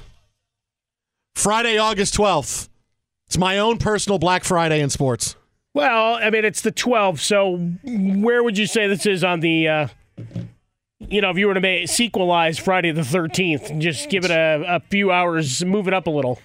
Friday, 1.34 1.78
August 1.78 2.14
12th. 2.14 2.68
It's 3.26 3.38
my 3.38 3.58
own 3.58 3.78
personal 3.78 4.18
Black 4.18 4.44
Friday 4.44 4.80
in 4.80 4.90
sports. 4.90 5.36
Well, 5.72 6.14
I 6.14 6.30
mean, 6.30 6.44
it's 6.44 6.60
the 6.60 6.72
12th, 6.72 7.20
so 7.20 7.56
where 7.84 8.42
would 8.42 8.58
you 8.58 8.66
say 8.66 8.88
this 8.88 9.06
is 9.06 9.24
on 9.24 9.40
the, 9.40 9.68
uh, 9.68 9.88
you 10.98 11.20
know, 11.20 11.30
if 11.30 11.38
you 11.38 11.46
were 11.46 11.54
to 11.54 11.60
make, 11.60 11.86
sequelize 11.86 12.60
Friday 12.60 12.90
the 12.90 13.02
13th, 13.02 13.70
and 13.70 13.80
just 13.80 14.10
give 14.10 14.24
it 14.24 14.30
a, 14.30 14.64
a 14.66 14.80
few 14.80 15.10
hours, 15.12 15.64
move 15.64 15.88
it 15.88 15.94
up 15.94 16.08
a 16.08 16.10
little? 16.10 16.40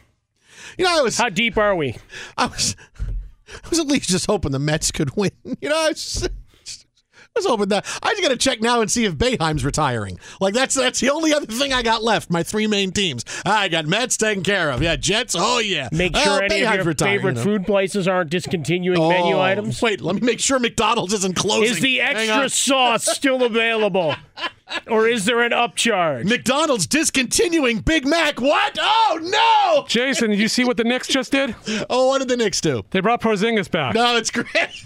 You 0.77 0.85
know, 0.85 0.99
I 0.99 1.01
was. 1.01 1.17
How 1.17 1.29
deep 1.29 1.57
are 1.57 1.75
we? 1.75 1.97
I 2.37 2.45
was. 2.45 2.75
I 3.63 3.69
was 3.69 3.79
at 3.79 3.87
least 3.87 4.09
just 4.09 4.27
hoping 4.27 4.51
the 4.51 4.59
Mets 4.59 4.91
could 4.91 5.15
win. 5.15 5.31
You 5.61 5.69
know, 5.69 5.77
I 5.77 5.89
was, 5.89 6.03
just, 6.03 6.29
I 7.35 7.39
was 7.39 7.47
hoping 7.47 7.67
that. 7.67 7.85
I 8.01 8.11
just 8.11 8.21
got 8.21 8.29
to 8.29 8.37
check 8.37 8.61
now 8.61 8.79
and 8.79 8.89
see 8.89 9.03
if 9.03 9.15
Bayheim's 9.15 9.65
retiring. 9.65 10.17
Like 10.39 10.53
that's 10.53 10.73
that's 10.73 11.01
the 11.01 11.09
only 11.09 11.33
other 11.33 11.45
thing 11.47 11.73
I 11.73 11.81
got 11.83 12.01
left. 12.01 12.29
My 12.31 12.43
three 12.43 12.65
main 12.65 12.93
teams. 12.93 13.25
I 13.45 13.67
got 13.67 13.85
Mets 13.87 14.15
taken 14.15 14.41
care 14.41 14.71
of. 14.71 14.81
Yeah, 14.81 14.95
Jets. 14.95 15.35
Oh 15.37 15.59
yeah. 15.59 15.89
Make 15.91 16.13
Oh, 16.15 16.23
sure 16.23 16.43
any 16.43 16.63
of 16.63 16.73
your 16.75 16.83
retiring, 16.85 17.17
favorite 17.17 17.31
you 17.31 17.35
know. 17.35 17.43
food 17.43 17.65
places 17.65 18.07
aren't 18.07 18.29
discontinuing 18.29 18.97
oh, 18.97 19.09
menu 19.09 19.35
Oh, 19.35 19.41
items. 19.41 19.81
Wait, 19.81 19.99
let 19.99 20.15
me 20.15 20.21
make 20.21 20.39
sure 20.39 20.59
McDonald's 20.59 21.11
isn't 21.13 21.35
closing. 21.35 21.75
Is 21.75 21.81
the 21.81 21.99
extra 21.99 22.47
sauce 22.47 23.03
still 23.05 23.43
available? 23.43 24.15
or 24.87 25.05
is 25.07 25.25
there 25.25 25.41
an 25.41 25.51
upcharge? 25.51 26.23
McDonald's 26.29 26.87
discontinuing 26.87 27.79
Big 27.79 28.07
Mac. 28.07 28.39
What? 28.39 28.77
Oh 28.81 29.19
no! 29.21 29.85
Jason, 29.89 30.29
did 30.29 30.39
you 30.39 30.47
see 30.47 30.63
what 30.63 30.77
the 30.77 30.85
Knicks 30.85 31.07
just 31.07 31.33
did? 31.33 31.53
Oh, 31.89 32.07
what 32.07 32.19
did 32.19 32.29
the 32.29 32.37
Knicks 32.37 32.61
do? 32.61 32.83
They 32.91 33.01
brought 33.01 33.21
Porzingis 33.21 33.69
back. 33.69 33.93
No, 33.93 34.15
it's 34.15 34.31
great. 34.31 34.85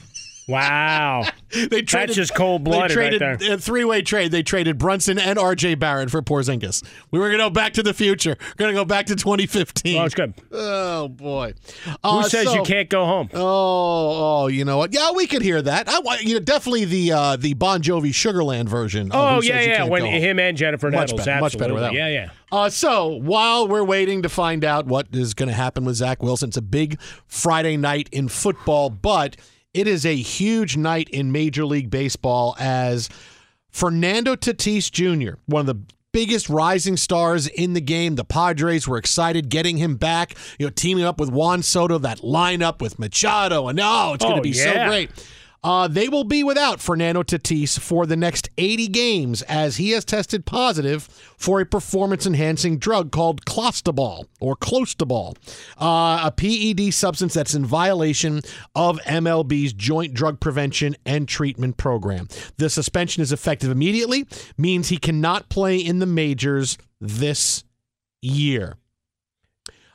Wow. 0.49 1.23
they 1.51 1.81
traded, 1.83 2.09
That's 2.09 2.15
just 2.15 2.35
cold 2.35 2.63
blooded 2.63 2.91
traded 2.91 3.21
right 3.21 3.39
there. 3.39 3.53
a 3.53 3.57
three-way 3.57 4.01
trade. 4.01 4.31
They 4.31 4.43
traded 4.43 4.77
Brunson 4.77 5.19
and 5.19 5.37
R.J. 5.39 5.75
Barrett 5.75 6.09
for 6.11 6.21
Porzingis. 6.21 6.83
We 7.11 7.19
were 7.19 7.27
going 7.27 7.37
to 7.39 7.45
go 7.45 7.49
back 7.49 7.73
to 7.73 7.83
the 7.83 7.93
future. 7.93 8.35
We're 8.39 8.55
going 8.57 8.73
to 8.73 8.79
go 8.81 8.85
back 8.85 9.05
to 9.07 9.15
2015. 9.15 9.97
Oh, 10.01 10.05
it's 10.05 10.15
good. 10.15 10.33
Oh 10.51 11.07
boy. 11.07 11.53
Who 11.85 11.91
Uh, 12.03 12.23
says 12.23 12.45
so- 12.45 12.55
you 12.55 12.63
can't 12.63 12.89
go 12.89 13.05
home? 13.05 13.29
Oh, 13.33 14.43
oh, 14.43 14.47
you 14.47 14.65
know 14.65 14.77
what? 14.77 14.93
Yeah, 14.93 15.11
we 15.11 15.27
could 15.27 15.41
hear 15.41 15.61
that. 15.61 15.87
I, 15.87 16.19
you 16.21 16.33
know, 16.35 16.39
definitely 16.39 16.85
the 16.85 17.11
uh, 17.11 17.35
the 17.35 17.53
Bon 17.53 17.81
Jovi 17.81 18.09
Sugarland 18.09 18.67
version. 18.67 19.11
of 19.11 19.15
Oh 19.15 19.41
Who 19.41 19.47
yeah, 19.47 19.61
yeah. 19.61 19.83
When 19.83 20.03
him 20.05 20.39
and 20.39 20.57
Jennifer 20.57 20.89
Much 20.89 21.11
Nettles, 21.11 21.25
better, 21.25 21.41
much 21.41 21.57
better 21.57 21.73
with 21.73 21.83
that 21.83 21.89
one. 21.91 21.97
Yeah, 21.97 22.07
yeah. 22.07 22.29
Uh, 22.51 22.69
so 22.69 23.07
while 23.07 23.67
we're 23.67 23.83
waiting 23.83 24.23
to 24.23 24.29
find 24.29 24.65
out 24.65 24.87
what 24.87 25.07
is 25.13 25.33
going 25.33 25.49
to 25.49 25.53
happen 25.55 25.85
with 25.85 25.95
Zach 25.95 26.23
Wilson, 26.23 26.49
it's 26.49 26.57
a 26.57 26.61
big 26.61 26.99
Friday 27.27 27.77
night 27.77 28.09
in 28.11 28.27
football, 28.27 28.89
but 28.89 29.35
it 29.73 29.87
is 29.87 30.05
a 30.05 30.15
huge 30.15 30.77
night 30.77 31.09
in 31.09 31.31
Major 31.31 31.65
League 31.65 31.89
Baseball 31.89 32.55
as 32.59 33.09
Fernando 33.69 34.35
Tatis 34.35 34.91
Jr., 34.91 35.37
one 35.45 35.61
of 35.61 35.65
the 35.67 35.81
biggest 36.11 36.49
rising 36.49 36.97
stars 36.97 37.45
in 37.47 37.73
the 37.73 37.81
game. 37.81 38.15
The 38.15 38.25
Padres 38.25 38.87
were 38.87 38.97
excited 38.97 39.49
getting 39.49 39.77
him 39.77 39.95
back, 39.95 40.35
you 40.57 40.65
know, 40.65 40.71
teaming 40.75 41.03
up 41.03 41.19
with 41.19 41.29
Juan 41.29 41.61
Soto, 41.61 41.99
that 41.99 42.19
lineup 42.19 42.81
with 42.81 42.97
Machado, 42.97 43.67
and 43.67 43.79
oh, 43.81 44.13
it's 44.15 44.23
going 44.25 44.35
to 44.35 44.39
Oh, 44.39 44.43
be 44.43 44.49
yeah. 44.49 44.85
so 44.85 44.89
great. 44.89 45.11
Uh, 45.61 45.87
they 45.87 46.07
will 46.07 46.23
be 46.23 46.43
without 46.43 46.79
Fernando 46.79 47.21
Tatis 47.21 47.77
for 47.77 48.05
the 48.05 48.15
next 48.15 48.49
80 48.57 48.87
games 48.87 49.41
as 49.43 49.77
he 49.77 49.91
has 49.91 50.05
tested 50.05 50.45
positive 50.45 51.03
for 51.37 51.59
a 51.59 51.65
performance 51.65 52.25
enhancing 52.25 52.77
drug 52.77 53.11
called 53.11 53.45
Clostebol 53.45 54.25
or 54.39 54.55
Clostebol, 54.55 55.35
uh, 55.77 56.21
a 56.23 56.31
PED 56.31 56.93
substance 56.93 57.33
that's 57.33 57.53
in 57.53 57.65
violation 57.65 58.41
of 58.73 58.99
MLB's 58.99 59.73
Joint 59.73 60.13
Drug 60.13 60.39
Prevention 60.39 60.95
and 61.05 61.27
Treatment 61.27 61.75
Program. 61.75 62.29
The 62.57 62.69
suspension 62.69 63.21
is 63.21 63.33
effective 63.33 63.69
immediately, 63.69 64.25
means 64.57 64.87
he 64.87 64.97
cannot 64.97 65.49
play 65.49 65.77
in 65.77 65.99
the 65.99 66.05
majors 66.05 66.77
this 67.01 67.65
year. 68.21 68.75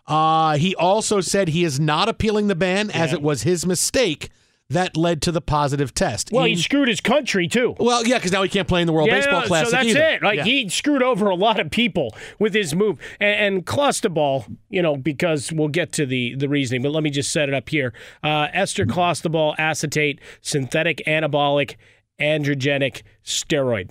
Uh, 0.07 0.59
he 0.59 0.75
also 0.77 1.23
said 1.23 1.49
he 1.49 1.65
is 1.65 1.81
not 1.81 2.11
appealing 2.11 2.49
the 2.49 2.55
ban 2.55 2.91
as 2.91 3.15
it 3.15 3.23
was 3.23 3.43
his 3.43 3.65
mistake 3.65 4.29
that 4.71 4.97
led 4.97 5.21
to 5.23 5.31
the 5.31 5.41
positive 5.43 5.93
test. 5.93 6.31
Well, 6.33 6.45
he 6.47 6.53
In- 6.53 6.59
screwed 6.59 6.89
his 6.89 7.01
country 7.01 7.47
too. 7.49 7.75
well, 7.79 8.07
yeah, 8.07 8.17
because 8.17 8.33
now 8.33 8.43
he 8.43 8.49
can't 8.49 8.67
play 8.67 8.81
in 8.81 8.87
the 8.87 8.93
World 8.95 9.09
yeah, 9.09 9.17
Baseball 9.17 9.43
Classic 9.43 9.67
so 9.71 9.77
that's 9.77 9.89
either. 9.89 10.01
it. 10.01 10.23
Like 10.23 10.37
Yeah. 10.39 10.45
he 10.45 10.69
screwed 10.71 11.03
over 11.03 11.29
a 11.29 11.35
lot 11.35 11.61
of 11.61 11.71
people 11.71 12.15
with 12.39 12.55
his 12.55 12.75
move 12.75 12.99
and, 13.21 13.57
and 13.57 13.67
Clostebol. 13.67 14.57
You 14.71 14.83
know, 14.83 14.97
because 14.97 15.53
we'll 15.53 15.69
get 15.69 15.93
to 15.93 16.07
the 16.07 16.35
the 16.35 16.49
reasoning, 16.49 16.83
but 16.83 16.93
let 16.93 17.03
me 17.03 17.11
just 17.11 17.31
set 17.31 17.49
it 17.49 17.55
up 17.55 17.69
here. 17.69 17.93
Uh, 18.23 18.49
ester 18.53 18.87
clostebol 18.87 19.55
acetate, 19.59 20.21
synthetic 20.41 21.03
anabolic 21.07 21.77
androgenic 22.21 23.03
steroid. 23.25 23.91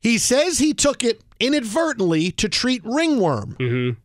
He 0.00 0.18
says 0.18 0.58
he 0.58 0.74
took 0.74 1.02
it 1.02 1.22
inadvertently 1.40 2.30
to 2.32 2.48
treat 2.48 2.82
ringworm. 2.84 3.56
Mm-hmm. 3.58 3.98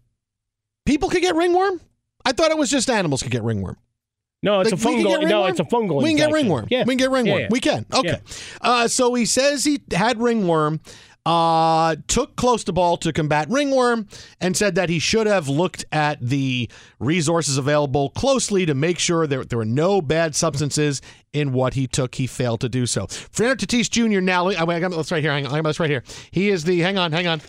People 0.85 1.09
could 1.09 1.21
get 1.21 1.35
ringworm. 1.35 1.81
I 2.25 2.31
thought 2.31 2.51
it 2.51 2.57
was 2.57 2.71
just 2.71 2.89
animals 2.89 3.21
could 3.21 3.31
get 3.31 3.43
ringworm. 3.43 3.77
No, 4.43 4.59
it's 4.59 4.71
Like, 4.71 4.79
a 4.79 4.83
fungal. 4.83 5.27
No, 5.27 5.45
it's 5.47 5.59
a 5.59 5.63
fungal. 5.63 6.03
We 6.03 6.09
can 6.09 6.17
get 6.17 6.31
ringworm. 6.31 6.67
Yeah, 6.69 6.83
We 6.83 6.91
can 6.91 6.97
get 6.97 7.11
ringworm. 7.11 7.39
Yeah, 7.39 7.43
yeah. 7.45 7.47
We 7.49 7.59
can. 7.61 7.85
Okay. 7.93 8.19
Uh, 8.61 8.87
so 8.87 9.13
he 9.13 9.25
says 9.25 9.63
he 9.63 9.81
had 9.91 10.19
ringworm, 10.19 10.81
uh, 11.25 11.95
took 12.07 12.35
Clostebol 12.35 12.65
to 12.65 12.73
ball 12.73 12.97
to 12.97 13.13
combat 13.13 13.49
ringworm, 13.49 14.07
and 14.41 14.57
said 14.57 14.75
that 14.75 14.89
he 14.89 14.99
should 14.99 15.27
have 15.27 15.47
looked 15.47 15.85
at 15.93 16.19
the 16.19 16.69
resources 16.99 17.57
available 17.57 18.09
closely 18.09 18.65
to 18.65 18.75
make 18.75 18.99
sure 18.99 19.25
there, 19.25 19.45
there 19.45 19.57
were 19.57 19.65
no 19.65 20.01
bad 20.01 20.35
substances 20.35 21.01
in 21.31 21.53
what 21.53 21.75
he 21.75 21.87
took. 21.87 22.15
He 22.15 22.27
failed 22.27 22.59
to 22.61 22.69
do 22.69 22.85
so. 22.85 23.07
Fernando 23.07 23.65
Tatis 23.65 23.89
Jr. 23.89 24.19
now, 24.19 24.49
I 24.49 24.79
got 24.81 24.91
this 24.91 25.11
right 25.11 25.23
here. 25.23 25.31
Hang 25.31 25.45
on, 25.47 25.53
I 25.53 25.61
got 25.61 25.69
this 25.69 25.79
right 25.79 25.89
here. 25.89 26.03
He 26.31 26.49
is 26.49 26.65
the, 26.65 26.79
hang 26.81 26.97
on, 26.97 27.13
hang 27.13 27.27
on. 27.27 27.41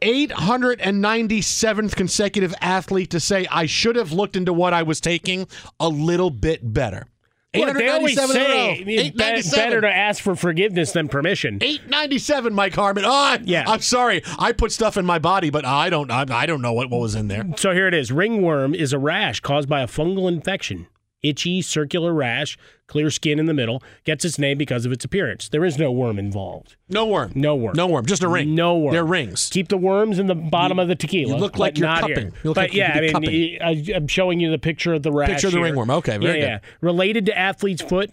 897th 0.00 1.94
consecutive 1.94 2.54
athlete 2.60 3.10
to 3.10 3.20
say 3.20 3.46
I 3.50 3.66
should 3.66 3.96
have 3.96 4.12
looked 4.12 4.36
into 4.36 4.52
what 4.52 4.72
I 4.74 4.82
was 4.82 5.00
taking 5.00 5.46
a 5.78 5.88
little 5.88 6.30
bit 6.30 6.72
better. 6.72 7.06
Look, 7.52 7.76
they 7.76 7.88
always 7.88 8.16
897 8.16 8.36
in 8.36 8.42
a 8.42 8.44
row. 8.44 8.54
say 8.54 8.72
it's 8.74 8.84
be- 8.84 8.96
897. 8.98 9.58
better 9.68 9.80
to 9.80 9.92
ask 9.92 10.22
for 10.22 10.36
forgiveness 10.36 10.92
than 10.92 11.08
permission. 11.08 11.58
897, 11.60 12.54
Mike 12.54 12.74
Harmon. 12.76 13.02
Oh, 13.04 13.38
yeah. 13.42 13.64
I'm 13.66 13.80
sorry. 13.80 14.22
I 14.38 14.52
put 14.52 14.70
stuff 14.70 14.96
in 14.96 15.04
my 15.04 15.18
body, 15.18 15.50
but 15.50 15.64
I 15.64 15.90
don't. 15.90 16.12
I, 16.12 16.24
I 16.30 16.46
don't 16.46 16.62
know 16.62 16.72
what, 16.72 16.90
what 16.90 17.00
was 17.00 17.16
in 17.16 17.26
there. 17.26 17.44
So 17.56 17.72
here 17.72 17.88
it 17.88 17.94
is. 17.94 18.12
Ringworm 18.12 18.72
is 18.72 18.92
a 18.92 19.00
rash 19.00 19.40
caused 19.40 19.68
by 19.68 19.80
a 19.80 19.88
fungal 19.88 20.28
infection. 20.28 20.86
Itchy, 21.22 21.60
circular 21.60 22.14
rash, 22.14 22.56
clear 22.86 23.10
skin 23.10 23.38
in 23.38 23.44
the 23.46 23.52
middle. 23.54 23.82
Gets 24.04 24.24
its 24.24 24.38
name 24.38 24.56
because 24.56 24.86
of 24.86 24.92
its 24.92 25.04
appearance. 25.04 25.48
There 25.50 25.64
is 25.64 25.78
no 25.78 25.92
worm 25.92 26.18
involved. 26.18 26.76
No 26.88 27.06
worm. 27.06 27.32
No 27.34 27.54
worm. 27.56 27.74
No 27.76 27.86
worm. 27.86 28.06
Just 28.06 28.22
a 28.22 28.28
ring. 28.28 28.54
No 28.54 28.78
worm. 28.78 28.92
They're 28.94 29.04
rings. 29.04 29.50
Keep 29.52 29.68
the 29.68 29.76
worms 29.76 30.18
in 30.18 30.28
the 30.28 30.34
bottom 30.34 30.78
of 30.78 30.88
the 30.88 30.94
tequila. 30.94 31.34
you 31.34 31.38
look 31.40 31.58
like 31.58 31.76
you're 31.76 31.86
not 31.88 32.00
cupping. 32.00 32.16
Here. 32.16 32.24
You 32.42 32.50
look 32.50 32.54
but 32.54 32.70
like 32.70 32.74
yeah, 32.74 33.10
I 33.14 33.18
mean, 33.20 33.58
I, 33.62 33.84
I'm 33.94 34.08
showing 34.08 34.40
you 34.40 34.50
the 34.50 34.58
picture 34.58 34.94
of 34.94 35.02
the 35.02 35.12
rash. 35.12 35.28
Picture 35.28 35.48
of 35.48 35.52
the 35.52 35.58
here. 35.58 35.64
ringworm. 35.66 35.90
Okay, 35.90 36.16
very 36.16 36.40
yeah, 36.40 36.58
good. 36.58 36.64
yeah. 36.64 36.70
Related 36.80 37.26
to 37.26 37.38
athlete's 37.38 37.82
foot, 37.82 38.10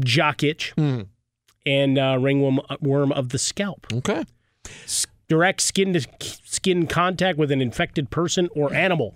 jock 0.00 0.42
itch, 0.42 0.72
Hmm. 0.76 1.02
and 1.64 1.96
uh, 1.98 2.18
ringworm 2.20 2.60
worm 2.80 3.12
of 3.12 3.28
the 3.28 3.38
scalp. 3.38 3.86
Okay. 3.92 4.24
Direct 5.28 5.60
skin 5.60 5.92
to 5.92 6.06
skin 6.44 6.86
contact 6.86 7.36
with 7.38 7.50
an 7.52 7.60
infected 7.60 8.10
person 8.10 8.48
or 8.56 8.72
animal. 8.72 9.14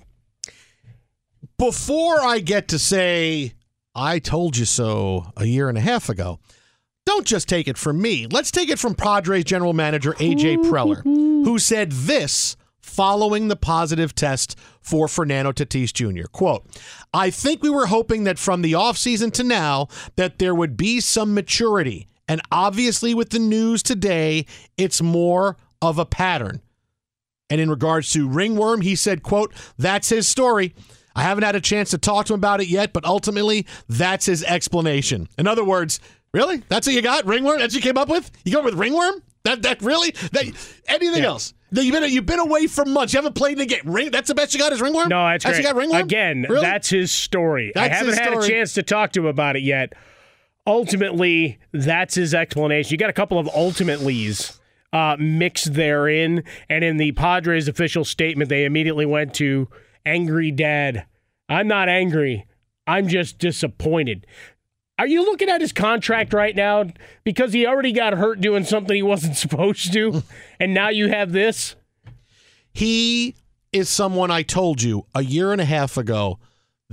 Before 1.62 2.20
I 2.20 2.40
get 2.40 2.66
to 2.68 2.79
say, 2.81 3.53
I 3.94 4.18
told 4.18 4.57
you 4.57 4.64
so 4.64 5.31
a 5.37 5.44
year 5.44 5.68
and 5.68 5.79
a 5.79 5.81
half 5.81 6.09
ago, 6.09 6.40
don't 7.07 7.25
just 7.25 7.48
take 7.48 7.68
it 7.68 7.79
from 7.79 8.03
me. 8.03 8.27
Let's 8.27 8.51
take 8.51 8.68
it 8.68 8.81
from 8.81 8.96
Padres 8.96 9.44
general 9.44 9.72
manager 9.72 10.16
A.J. 10.18 10.57
Preller, 10.57 11.05
who 11.05 11.61
said 11.61 11.92
this 11.92 12.57
following 12.81 13.46
the 13.46 13.55
positive 13.55 14.12
test 14.12 14.59
for 14.81 15.07
Fernando 15.07 15.53
Tatis 15.53 15.92
Jr. 15.92 16.27
Quote, 16.27 16.66
I 17.14 17.31
think 17.31 17.62
we 17.62 17.70
were 17.70 17.87
hoping 17.87 18.25
that 18.25 18.40
from 18.40 18.62
the 18.62 18.72
offseason 18.72 19.33
to 19.35 19.44
now 19.44 19.87
that 20.16 20.40
there 20.40 20.57
would 20.57 20.77
be 20.77 20.98
some 20.98 21.33
maturity. 21.33 22.09
And 22.27 22.40
obviously 22.51 23.14
with 23.14 23.31
the 23.31 23.38
news 23.38 23.85
today, 23.85 24.46
it's 24.77 25.01
more 25.01 25.57
of 25.81 26.01
a 26.01 26.07
pattern. 26.07 26.61
And 27.48 27.61
in 27.61 27.70
regards 27.70 28.11
to 28.14 28.29
ringworm, 28.29 28.81
he 28.81 28.96
said, 28.96 29.22
quote, 29.22 29.55
that's 29.79 30.09
his 30.09 30.27
story. 30.27 30.75
I 31.14 31.22
haven't 31.22 31.44
had 31.44 31.55
a 31.57 31.61
chance 31.61 31.90
to 31.90 31.98
talk 31.98 32.27
to 32.27 32.35
him 32.35 32.40
about 32.40 32.61
it 32.61 32.68
yet, 32.68 32.92
but 32.92 33.05
ultimately 33.05 33.66
that's 33.88 34.27
his 34.27 34.42
explanation. 34.44 35.29
In 35.38 35.46
other 35.46 35.64
words, 35.64 36.01
really? 36.33 36.62
That's 36.68 36.87
what 36.87 36.94
you 36.94 37.03
got? 37.03 37.27
Ringworm? 37.27 37.59
That's 37.59 37.75
what 37.75 37.85
you 37.85 37.90
came 37.92 37.98
up 37.98 38.09
with? 38.09 38.31
You 38.44 38.53
go 38.53 38.62
with 38.62 38.75
ringworm? 38.75 39.22
That 39.44 39.62
that 39.62 39.83
really? 39.83 40.12
That 40.33 40.44
anything 40.87 41.22
Yeah. 41.22 41.29
else? 41.31 41.55
You've 41.75 41.92
been 41.92 42.11
you've 42.12 42.27
been 42.27 42.38
away 42.38 42.66
for 42.66 42.85
months. 42.85 43.12
You 43.14 43.18
haven't 43.18 43.35
played 43.35 43.57
in 43.57 43.62
a 43.62 43.66
game. 43.66 43.81
Ring, 43.87 44.11
that's 44.11 44.29
the 44.29 44.35
best 44.35 44.53
you 44.53 44.61
got 44.61 44.72
is 44.72 44.81
ringworm. 44.81 45.09
No, 45.09 45.25
that's, 45.27 45.42
that's 45.44 45.57
great. 45.57 45.64
you 45.64 45.68
got 45.72 45.77
ringworm 45.77 46.03
Again, 46.03 46.46
Really? 46.48 46.61
that's 46.61 46.88
his 46.90 47.11
story. 47.11 47.72
I 47.75 47.88
haven't 47.88 48.18
had 48.18 48.35
a 48.35 48.46
chance 48.46 48.75
to 48.75 48.83
talk 48.83 49.12
to 49.12 49.20
him 49.20 49.27
about 49.27 49.57
it 49.57 49.62
yet. 49.62 49.94
Ultimately, 50.66 51.59
that's 51.72 52.14
his 52.14 52.35
explanation. 52.35 52.92
You 52.92 52.98
got 52.98 53.11
a 53.11 53.14
couple 53.14 53.38
of 53.38 53.48
ultimately's 53.48 54.61
uh, 54.92 55.16
mixed 55.18 55.75
therein, 55.75 56.44
and 56.68 56.85
in 56.85 56.98
the 56.98 57.12
Padres 57.12 57.66
official 57.66 58.05
statement, 58.05 58.48
they 58.48 58.64
immediately 58.64 59.07
went 59.07 59.35
to 59.35 59.68
angry 60.05 60.51
dad. 60.51 61.07
I'm 61.49 61.69
not 61.69 61.88
angry. 61.88 62.47
I'm 62.87 63.09
just 63.09 63.38
disappointed. 63.38 64.27
Are 64.99 65.07
you 65.07 65.25
looking 65.25 65.49
at 65.49 65.61
his 65.61 65.73
contract 65.73 66.33
right 66.33 66.55
now 66.55 66.85
because 67.25 67.53
he 67.53 67.67
already 67.67 67.93
got 67.93 68.15
hurt 68.15 68.41
doing 68.41 68.65
something 68.65 68.95
he 68.95 69.03
wasn't 69.03 69.37
supposed 69.37 69.93
to, 69.93 70.23
and 70.61 70.75
now 70.75 70.91
you 70.91 71.09
have 71.09 71.33
this? 71.33 71.77
He 72.73 73.35
is 73.73 73.88
someone 73.88 74.31
I 74.31 74.43
told 74.43 74.83
you 74.83 75.07
a 75.15 75.23
year 75.23 75.53
and 75.53 75.61
a 75.61 75.65
half 75.65 75.97
ago. 75.97 76.38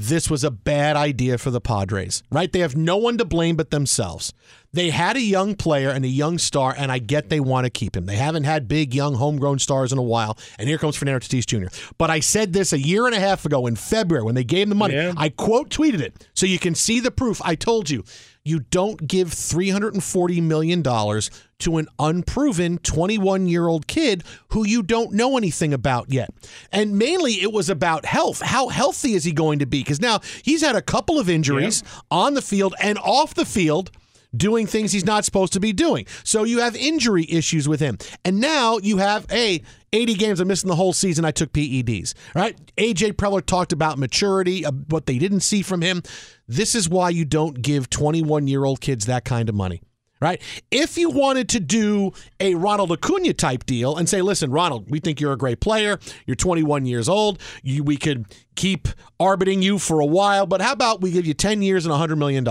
This 0.02 0.30
was 0.30 0.46
a 0.46 0.50
bad 0.52 0.96
idea 0.96 1.38
for 1.38 1.52
the 1.52 1.60
Padres, 1.60 2.24
right? 2.32 2.50
They 2.50 2.60
have 2.60 2.74
no 2.74 2.96
one 2.96 3.18
to 3.18 3.26
blame 3.26 3.58
but 3.58 3.70
themselves. 3.70 4.32
They 4.72 4.92
had 4.92 5.18
a 5.18 5.22
young 5.22 5.56
player 5.56 5.90
and 5.90 6.06
a 6.06 6.08
young 6.08 6.38
star, 6.38 6.74
and 6.78 6.90
I 6.90 7.00
get 7.00 7.28
they 7.28 7.42
want 7.42 7.66
to 7.66 7.70
keep 7.70 7.98
him. 7.98 8.06
They 8.06 8.16
haven't 8.16 8.46
had 8.46 8.70
big, 8.70 8.96
young, 8.96 9.16
homegrown 9.16 9.60
stars 9.60 9.92
in 9.92 9.98
a 9.98 10.02
while, 10.04 10.38
and 10.58 10.70
here 10.70 10.78
comes 10.78 10.96
Fernando 10.96 11.20
Tatis 11.20 11.46
Jr. 11.46 11.68
But 11.98 12.10
I 12.10 12.22
said 12.22 12.54
this 12.54 12.72
a 12.72 12.80
year 12.80 13.08
and 13.08 13.16
a 13.16 13.20
half 13.20 13.46
ago 13.46 13.68
in 13.68 13.76
February 13.76 14.24
when 14.24 14.36
they 14.36 14.46
gave 14.46 14.64
him 14.64 14.70
the 14.70 14.76
money. 14.76 14.96
I 15.18 15.28
quote 15.28 15.70
tweeted 15.70 16.00
it 16.00 16.26
so 16.34 16.46
you 16.46 16.60
can 16.60 16.76
see 16.76 17.02
the 17.02 17.12
proof. 17.12 17.42
I 17.44 17.56
told 17.56 17.90
you, 17.90 18.06
you 18.50 18.62
don't 18.72 19.08
give 19.08 19.30
$340 19.30 20.42
million 20.42 20.84
to 20.84 21.78
an 21.78 21.88
unproven 22.00 22.78
21 22.80 23.48
year 23.48 23.68
old 23.68 23.88
kid 23.88 24.24
who 24.50 24.66
you 24.66 24.82
don't 24.82 25.14
know 25.14 25.38
anything 25.38 25.74
about 25.74 26.12
yet. 26.12 26.30
And 26.72 26.98
mainly 26.98 27.34
it 27.34 27.54
was 27.54 27.70
about 27.70 28.06
health. 28.06 28.42
How 28.42 28.70
healthy 28.70 29.14
is 29.14 29.24
he 29.24 29.32
going 29.32 29.60
to 29.60 29.66
be? 29.66 29.82
Because 29.82 30.02
now 30.02 30.20
he's 30.44 30.62
had 30.62 30.76
a 30.76 30.82
couple 30.82 31.20
of 31.20 31.30
injuries 31.30 31.84
on 32.10 32.34
the 32.34 32.42
field 32.42 32.74
and 32.82 32.98
off 32.98 33.34
the 33.36 33.46
field. 33.46 33.92
Doing 34.38 34.68
things 34.68 34.92
he's 34.92 35.08
not 35.08 35.26
supposed 35.26 35.54
to 35.54 35.60
be 35.60 35.74
doing. 35.74 36.06
So 36.24 36.44
you 36.44 36.60
have 36.60 36.76
injury 36.76 37.26
issues 37.28 37.68
with 37.68 37.80
him. 37.80 37.98
And 38.24 38.40
now 38.40 38.78
you 38.78 38.98
have, 38.98 39.26
hey, 39.28 39.64
80 39.94 40.14
games, 40.16 40.40
I'm 40.40 40.48
missing 40.48 40.68
the 40.68 40.76
whole 40.76 40.94
season. 40.94 41.26
I 41.26 41.32
took 41.32 41.52
PEDs. 41.54 42.14
Right? 42.36 42.60
AJ 42.78 43.14
Preller 43.14 43.46
talked 43.46 43.74
about 43.74 43.98
maturity, 43.98 44.66
uh, 44.66 44.72
what 44.90 45.06
they 45.06 45.18
didn't 45.18 45.42
see 45.42 45.62
from 45.62 45.82
him. 45.82 46.04
This 46.48 46.76
is 46.76 46.90
why 46.90 47.10
you 47.10 47.26
don't 47.26 47.62
give 47.62 47.90
21 47.90 48.48
year 48.48 48.66
old 48.66 48.82
kids 48.82 49.06
that 49.06 49.26
kind 49.26 49.50
of 49.50 49.56
money 49.56 49.82
right? 50.22 50.42
If 50.72 50.98
you 50.98 51.10
wanted 51.10 51.50
to 51.50 51.60
do 51.60 52.12
a 52.40 52.56
Ronald 52.56 52.92
Acuna 52.92 53.34
type 53.34 53.66
deal 53.66 53.96
and 53.96 54.10
say, 54.10 54.22
listen, 54.22 54.52
Ronald, 54.52 54.90
we 54.90 55.00
think 55.00 55.22
you're 55.22 55.34
a 55.34 55.38
great 55.38 55.60
player. 55.62 56.00
You're 56.26 56.36
21 56.36 56.86
years 56.86 57.08
old. 57.08 57.40
You, 57.64 57.84
we 57.84 57.98
could 57.98 58.26
keep 58.56 58.88
orbiting 59.18 59.62
you 59.62 59.80
for 59.80 60.00
a 60.00 60.06
while, 60.06 60.46
but 60.46 60.62
how 60.62 60.74
about 60.74 61.02
we 61.02 61.12
give 61.12 61.26
you 61.26 61.34
10 61.34 61.62
years 61.62 61.86
and 61.86 61.94
$100 61.94 62.18
million? 62.18 62.46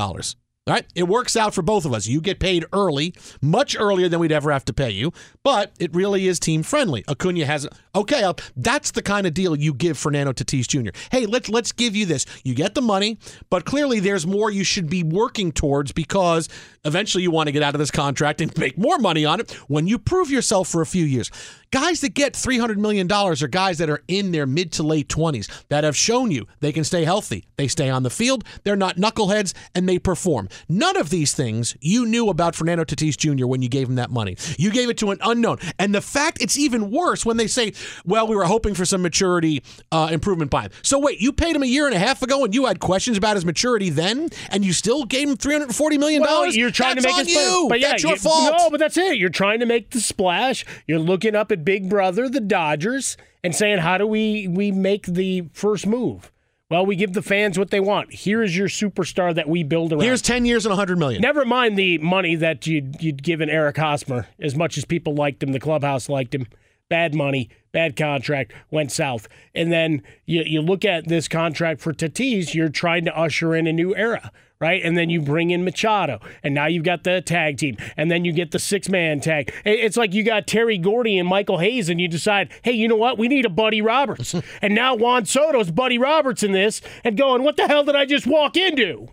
All 0.69 0.75
right, 0.75 0.85
it 0.95 1.05
works 1.05 1.35
out 1.35 1.55
for 1.55 1.63
both 1.63 1.87
of 1.87 1.95
us. 1.95 2.07
You 2.07 2.21
get 2.21 2.41
paid 2.41 2.67
early, 2.75 3.15
much 3.41 3.75
earlier 3.75 4.07
than 4.07 4.21
we'd 4.21 4.33
ever 4.33 4.53
have 4.53 4.67
to 4.67 4.75
pay 4.75 4.91
you, 4.91 5.15
but 5.43 5.73
it 5.81 5.95
really 5.95 6.29
is 6.29 6.39
team 6.39 6.63
friendly. 6.63 7.05
Acuna 7.09 7.47
has 7.47 7.67
okay. 7.95 8.23
I'll, 8.23 8.37
that's 8.55 8.91
the 8.91 9.01
kind 9.01 9.27
of 9.27 9.33
deal 9.33 9.57
you 9.57 9.73
give 9.73 9.97
Fernando 9.97 10.33
Tatis 10.35 10.69
Jr. 10.69 10.91
Hey, 11.11 11.25
let's 11.25 11.49
let's 11.49 11.73
give 11.73 11.97
you 11.97 12.05
this. 12.05 12.27
You 12.45 12.55
get 12.55 12.75
the 12.75 12.83
money, 12.83 13.19
but 13.49 13.65
clearly 13.65 13.99
there's 13.99 14.27
more 14.27 14.51
you 14.51 14.63
should 14.63 14.91
be 14.91 15.03
working 15.03 15.53
towards 15.53 15.93
because 15.93 16.51
eventually 16.89 17.23
you 17.23 17.31
want 17.31 17.47
to 17.47 17.53
get 17.53 17.63
out 17.63 17.75
of 17.75 17.79
this 17.79 17.91
contract 17.91 18.41
and 18.41 18.57
make 18.59 18.77
more 18.77 18.99
money 18.99 19.25
on 19.25 19.41
it 19.41 19.53
when 19.69 19.87
you 19.87 19.99
prove 19.99 20.31
yourself 20.31 20.69
for 20.69 20.83
a 20.83 20.87
few 20.87 21.05
years. 21.05 21.31
Guys 21.71 22.01
that 22.01 22.15
get 22.15 22.33
$300 22.33 22.79
million 22.79 23.11
are 23.13 23.35
guys 23.47 23.77
that 23.77 23.91
are 23.91 24.03
in 24.09 24.33
their 24.33 24.47
mid 24.47 24.73
to 24.73 24.83
late 24.83 25.09
20s 25.09 25.67
that 25.69 25.85
have 25.85 25.95
shown 25.95 26.31
you 26.31 26.47
they 26.61 26.73
can 26.73 26.83
stay 26.83 27.05
healthy. 27.05 27.47
They 27.57 27.69
stay 27.69 27.91
on 27.91 28.03
the 28.03 28.11
field, 28.11 28.43
they're 28.65 28.75
not 28.75 28.97
knuckleheads, 28.97 29.53
and 29.75 29.87
they 29.87 29.99
perform. 29.99 30.49
None 30.69 30.97
of 30.97 31.11
these 31.11 31.35
things 31.35 31.77
you 31.81 32.07
knew 32.07 32.31
about 32.31 32.55
Fernando 32.55 32.85
Tatis 32.85 33.19
Jr. 33.19 33.47
when 33.47 33.61
you 33.61 33.69
gave 33.69 33.89
him 33.89 33.97
that 33.97 34.11
money. 34.11 34.37
You 34.57 34.71
gave 34.71 34.89
it 34.89 34.97
to 34.99 35.11
an 35.11 35.19
unknown. 35.23 35.59
And 35.79 35.95
the 35.95 36.01
fact 36.01 36.39
it's 36.41 36.59
even 36.59 36.91
worse 36.91 37.27
when 37.27 37.37
they 37.37 37.47
say, 37.47 37.75
well, 38.07 38.27
we 38.27 38.35
were 38.35 38.45
hoping 38.45 38.75
for 38.75 38.87
some 38.87 39.03
maturity 39.03 39.63
uh, 39.93 40.09
improvement 40.11 40.51
by 40.51 40.63
him. 40.63 40.71
So 40.83 40.99
wait, 40.99 41.21
you 41.21 41.33
paid 41.35 41.55
him 41.55 41.63
a 41.63 41.67
year 41.67 41.87
and 41.87 41.95
a 41.95 41.99
half 41.99 42.23
ago 42.23 42.45
and 42.45 42.55
you 42.55 42.65
had 42.65 42.81
questions 42.81 43.19
about 43.19 43.37
his 43.37 43.45
maturity 43.45 43.91
then, 43.91 44.31
and 44.51 44.65
you 44.65 44.73
still 44.73 45.05
gave 45.05 45.29
him 45.29 45.37
$340 45.37 45.99
million? 45.99 46.23
Well, 46.23 46.47
you're 46.47 46.71
trying 46.79 46.95
That's 46.97 47.07
to 47.07 47.09
make 47.11 47.17
on 47.17 47.27
a 47.27 47.31
splash. 47.31 47.45
you. 47.45 47.67
But 47.69 47.81
yeah, 47.81 47.89
That's 47.91 48.03
your 48.03 48.13
you- 48.13 48.19
fault. 48.19 48.55
No, 48.59 48.71
but 48.71 48.81
that's 48.81 48.97
it. 48.97 49.19
You're 49.19 49.29
trying 49.29 49.61
to 49.61 49.67
make 49.67 49.91
the 49.91 50.01
splash. 50.01 50.65
You're 50.87 50.99
looking 50.99 51.35
up 51.35 51.53
at 51.53 51.65
Big 51.65 51.89
Brother, 51.91 52.29
the 52.29 52.41
Dodgers, 52.41 53.17
and 53.45 53.55
saying, 53.55 53.79
"How 53.79 53.99
do 53.99 54.07
we 54.07 54.49
we 54.49 54.71
make 54.73 55.07
the 55.07 55.45
first 55.53 55.87
move?" 55.87 56.31
Well, 56.71 56.85
we 56.85 56.97
give 56.97 57.15
the 57.15 57.23
fans 57.23 57.59
what 57.59 57.71
they 57.71 57.81
want. 57.81 58.13
Here 58.13 58.43
is 58.43 58.55
your 58.57 58.69
superstar 58.69 59.35
that 59.35 59.49
we 59.49 59.63
build 59.63 59.91
around. 59.93 60.03
Here's 60.03 60.21
10 60.21 60.45
years 60.45 60.67
and 60.67 60.71
100 60.71 60.99
million. 60.99 61.23
Never 61.23 61.47
mind 61.47 61.79
the 61.79 61.97
money 61.97 62.35
that 62.37 62.67
you'd, 62.67 63.03
you'd 63.03 63.23
given 63.23 63.49
Eric 63.49 63.79
Hosmer. 63.79 64.27
As 64.39 64.55
much 64.55 64.77
as 64.77 64.85
people 64.85 65.15
liked 65.15 65.43
him, 65.43 65.53
the 65.53 65.61
clubhouse 65.61 66.11
liked 66.11 66.35
him. 66.35 66.47
Bad 66.91 67.15
money, 67.15 67.49
bad 67.73 67.97
contract, 67.97 68.53
went 68.71 68.93
south. 68.93 69.29
And 69.55 69.73
then 69.73 70.03
you, 70.27 70.43
you 70.45 70.61
look 70.61 70.85
at 70.85 71.09
this 71.09 71.27
contract 71.27 71.81
for 71.81 71.95
Tatis, 71.95 72.53
you're 72.53 72.69
trying 72.69 73.07
to 73.07 73.19
usher 73.19 73.55
in 73.55 73.67
a 73.67 73.73
new 73.73 73.97
era, 73.97 74.31
right? 74.61 74.83
And 74.83 74.97
then 74.97 75.11
you 75.11 75.21
bring 75.21 75.51
in 75.51 75.65
Machado, 75.65 76.21
and 76.43 76.55
now 76.55 76.67
you've 76.67 76.85
got 76.85 77.05
the 77.05 77.21
tag 77.21 77.59
team, 77.59 77.77
and 77.97 78.11
then 78.11 78.25
you 78.25 78.33
get 78.33 78.51
the 78.51 78.59
six 78.59 78.89
man 78.89 79.21
tag. 79.21 79.53
It's 79.65 79.97
like 79.97 80.15
you 80.15 80.23
got 80.23 80.47
Terry 80.47 80.79
Gordy 80.79 81.19
and 81.19 81.29
Michael 81.29 81.59
Hayes, 81.59 81.89
and 81.89 82.01
you 82.01 82.09
decide, 82.09 82.51
hey, 82.63 82.73
you 82.73 82.89
know 82.89 82.97
what? 82.97 83.19
We 83.19 83.29
need 83.29 83.45
a 83.45 83.51
Buddy 83.51 83.81
Roberts. 83.81 84.35
and 84.63 84.75
now 84.75 84.95
Juan 84.95 85.27
Soto's 85.27 85.71
Buddy 85.71 85.99
Roberts 85.99 86.43
in 86.43 86.53
this, 86.53 86.81
and 87.05 87.17
going, 87.17 87.43
what 87.43 87.57
the 87.57 87.69
hell 87.69 87.85
did 87.85 87.97
I 87.97 88.05
just 88.05 88.27
walk 88.27 88.57
into? 88.57 89.09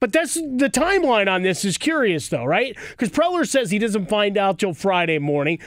But 0.00 0.12
that's 0.12 0.34
the 0.34 0.68
timeline 0.72 1.30
on 1.30 1.42
this 1.42 1.64
is 1.64 1.78
curious, 1.78 2.28
though, 2.28 2.44
right? 2.44 2.76
Because 2.90 3.10
Preller 3.10 3.46
says 3.46 3.70
he 3.70 3.78
doesn't 3.78 4.08
find 4.08 4.36
out 4.36 4.58
till 4.58 4.74
Friday 4.74 5.20
morning. 5.20 5.60